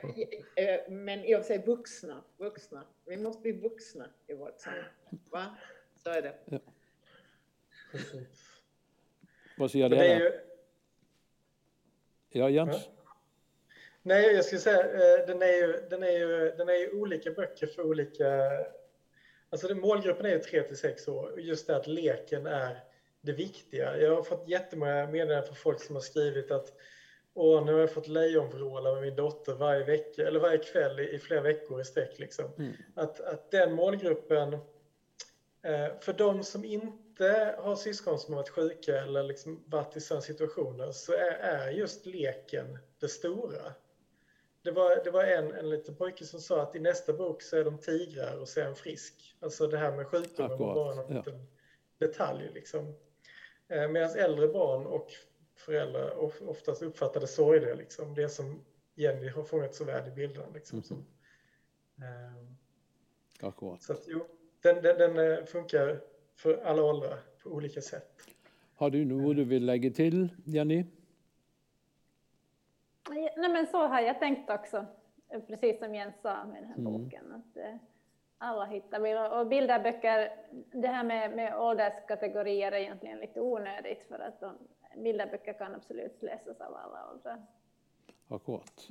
eh, 0.55 0.89
men 0.89 1.21
för 1.21 1.41
sig 1.41 1.65
vuxna, 1.65 2.23
vuxna. 2.38 2.86
Vi 3.05 3.17
måste 3.17 3.41
bli 3.41 3.51
vuxna 3.51 4.09
i 4.28 4.34
vårt 4.34 4.59
samhälle. 4.59 4.86
Va? 5.30 5.57
Så 6.03 6.09
är 6.09 6.21
det. 6.21 6.36
Ja. 6.45 6.59
Vad 9.57 9.71
säger 9.71 9.89
du? 9.89 9.95
Ju... 9.95 10.32
Ja, 12.30 12.49
Jens? 12.49 12.76
Ja. 12.86 12.91
Nej, 14.01 14.36
jag 14.36 14.45
skulle 14.45 14.61
säga 14.61 15.26
den 15.26 15.41
är 15.41 15.53
ju, 15.53 15.88
den 15.89 16.03
är 16.03 16.11
ju, 16.11 16.51
den 16.57 16.69
är 16.69 16.73
ju 16.73 16.91
olika 16.91 17.32
böcker 17.32 17.67
för 17.67 17.84
olika... 17.84 18.49
Alltså 19.49 19.67
den, 19.67 19.80
målgruppen 19.80 20.26
är 20.26 20.30
ju 20.30 20.39
3 20.39 20.61
till 20.61 20.78
6 20.78 21.07
år. 21.07 21.39
Just 21.39 21.67
det 21.67 21.76
att 21.76 21.88
leken 21.88 22.45
är 22.45 22.84
det 23.21 23.32
viktiga. 23.32 23.97
Jag 23.97 24.15
har 24.15 24.23
fått 24.23 24.49
jättemånga 24.49 25.07
meddelanden 25.07 25.45
från 25.45 25.55
folk 25.55 25.82
som 25.82 25.95
har 25.95 26.01
skrivit 26.01 26.51
att 26.51 26.73
och 27.36 27.66
nu 27.66 27.74
har 27.74 27.80
jag 27.80 27.92
fått 27.92 28.08
lejonvråla 28.08 28.94
med 28.94 29.02
min 29.02 29.16
dotter 29.16 29.54
varje 29.54 29.84
vecka 29.84 30.28
eller 30.28 30.40
varje 30.40 30.58
kväll 30.58 31.00
i, 31.00 31.10
i 31.10 31.20
flera 31.20 31.42
veckor 31.42 31.82
i 31.82 31.84
sträck. 31.84 32.20
Liksom. 32.20 32.46
Mm. 32.58 32.74
Att, 32.96 33.20
att 33.20 33.52
den 33.52 33.74
målgruppen, 33.74 34.54
eh, 35.62 36.00
för 36.00 36.14
de 36.14 36.44
som 36.44 36.66
inte 36.66 37.56
har 37.60 37.76
syskon 37.76 38.20
som 38.20 38.34
har 38.34 38.42
varit 38.42 38.50
sjuka 38.50 39.02
eller 39.02 39.24
liksom 39.24 39.64
varit 39.68 39.98
i 39.98 40.02
sådana 40.02 40.22
situationer 40.22 40.92
så 40.92 41.14
är, 41.14 41.32
är 41.32 41.72
just 41.72 42.06
leken 42.06 42.78
det 43.00 43.08
stora. 43.08 43.74
Det 44.62 44.72
var, 44.72 45.02
det 45.04 45.12
var 45.12 45.24
en, 45.24 45.54
en 45.54 45.70
liten 45.70 45.96
pojke 45.96 46.26
som 46.26 46.40
sa 46.40 46.62
att 46.62 46.76
i 46.76 46.80
nästa 46.80 47.14
bok 47.14 47.42
så 47.42 47.58
är 47.58 47.64
de 47.64 47.78
tigrar 47.78 48.40
och 48.40 48.48
så 48.48 48.60
är 48.60 48.66
han 48.66 48.76
frisk. 48.76 49.36
Alltså 49.40 49.68
det 49.68 49.78
här 49.78 49.92
med 49.92 50.08
sjukdomen 50.08 50.58
var 50.58 50.76
bara 50.76 51.04
en 51.04 51.16
ja. 51.16 51.24
detalj. 51.98 52.52
Liksom. 52.54 52.96
Eh, 53.68 53.88
Medan 53.88 54.18
äldre 54.18 54.48
barn 54.48 54.86
och 54.86 55.12
föräldrar 55.56 56.18
oftast 56.49 56.82
uppfattade 56.82 57.28
sorgliga. 57.28 57.76
Liksom. 57.76 58.14
Det 58.16 58.30
som 58.30 58.62
Jenny 58.95 59.30
har 59.30 59.43
fångat 59.43 59.76
så 59.76 59.84
väl 59.84 60.08
i 60.08 60.12
bilderna. 60.12 60.47
Liksom, 60.53 60.84
mm. 60.91 61.03
eh, 63.41 63.78
Så 63.80 63.93
att, 63.93 64.03
jo, 64.08 64.26
den, 64.62 64.82
den, 64.82 64.97
den, 64.97 65.32
eh, 65.32 65.45
funkar 65.45 66.01
för 66.36 66.58
alla 66.58 66.84
åldrar 66.84 67.20
på 67.43 67.49
olika 67.49 67.82
sätt. 67.82 68.22
Har 68.76 68.89
du 68.89 69.06
något 69.06 69.36
du 69.36 69.43
vill 69.43 69.66
lägga 69.66 69.89
till, 69.89 70.30
Jenny? 70.45 70.86
Nej, 73.10 73.49
men 73.49 73.68
så 73.68 73.88
har 73.88 74.01
jag 74.01 74.20
tänkt 74.20 74.49
också, 74.49 74.86
precis 75.47 75.80
som 75.80 75.95
Jens 75.95 76.16
sa 76.22 76.45
med 76.45 76.64
den 76.64 76.70
här 76.70 76.78
mm. 76.78 77.03
boken. 77.03 77.32
Att, 77.32 77.58
eh, 77.58 77.76
alla 78.38 78.66
hittar 78.66 78.99
vi. 78.99 79.39
Och 79.39 79.47
bilderböcker, 79.47 80.32
det 80.72 80.88
här 80.88 81.03
med, 81.03 81.36
med 81.36 81.60
ålderskategorier 81.60 82.72
är 82.72 82.78
egentligen 82.78 83.20
lite 83.20 83.41
onödigt 83.41 84.03
för 84.08 84.20
att 84.20 84.39
de, 84.39 84.58
bilderböcker 85.04 85.54
kan 85.54 85.76
absolut 85.76 86.24
läsas 86.24 86.62
av 86.62 86.76
alla 86.76 87.12
åldrar. 87.14 87.46
Akkurat. 88.28 88.89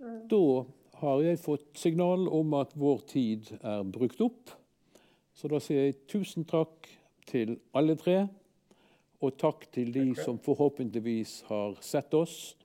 Mm. 0.00 0.28
Då 0.28 0.66
har 0.92 1.22
jag 1.22 1.40
fått 1.40 1.76
signal 1.76 2.28
om 2.28 2.54
att 2.54 2.76
vår 2.76 2.98
tid 2.98 3.58
är 3.60 3.82
brukt 3.82 4.20
upp. 4.20 4.50
Så 5.32 5.48
då 5.48 5.60
säger 5.60 5.84
jag 5.84 6.06
tusen 6.06 6.44
tack 6.44 6.98
till 7.26 7.58
alla 7.72 7.96
tre 7.96 8.28
och 9.18 9.36
tack 9.36 9.66
till 9.66 9.92
de 9.92 10.14
som 10.14 10.38
förhoppningsvis 10.38 11.42
har 11.42 11.74
sett 11.74 12.14
oss. 12.14 12.56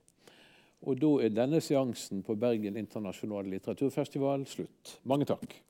Och 0.79 0.97
då 0.97 1.19
är 1.19 1.29
denna 1.29 1.61
seansen 1.61 2.23
på 2.23 2.35
Bergen 2.35 2.77
internationella 2.77 3.41
litteraturfestival 3.49 4.45
slut. 4.45 4.99
Många 5.03 5.25
tack. 5.25 5.63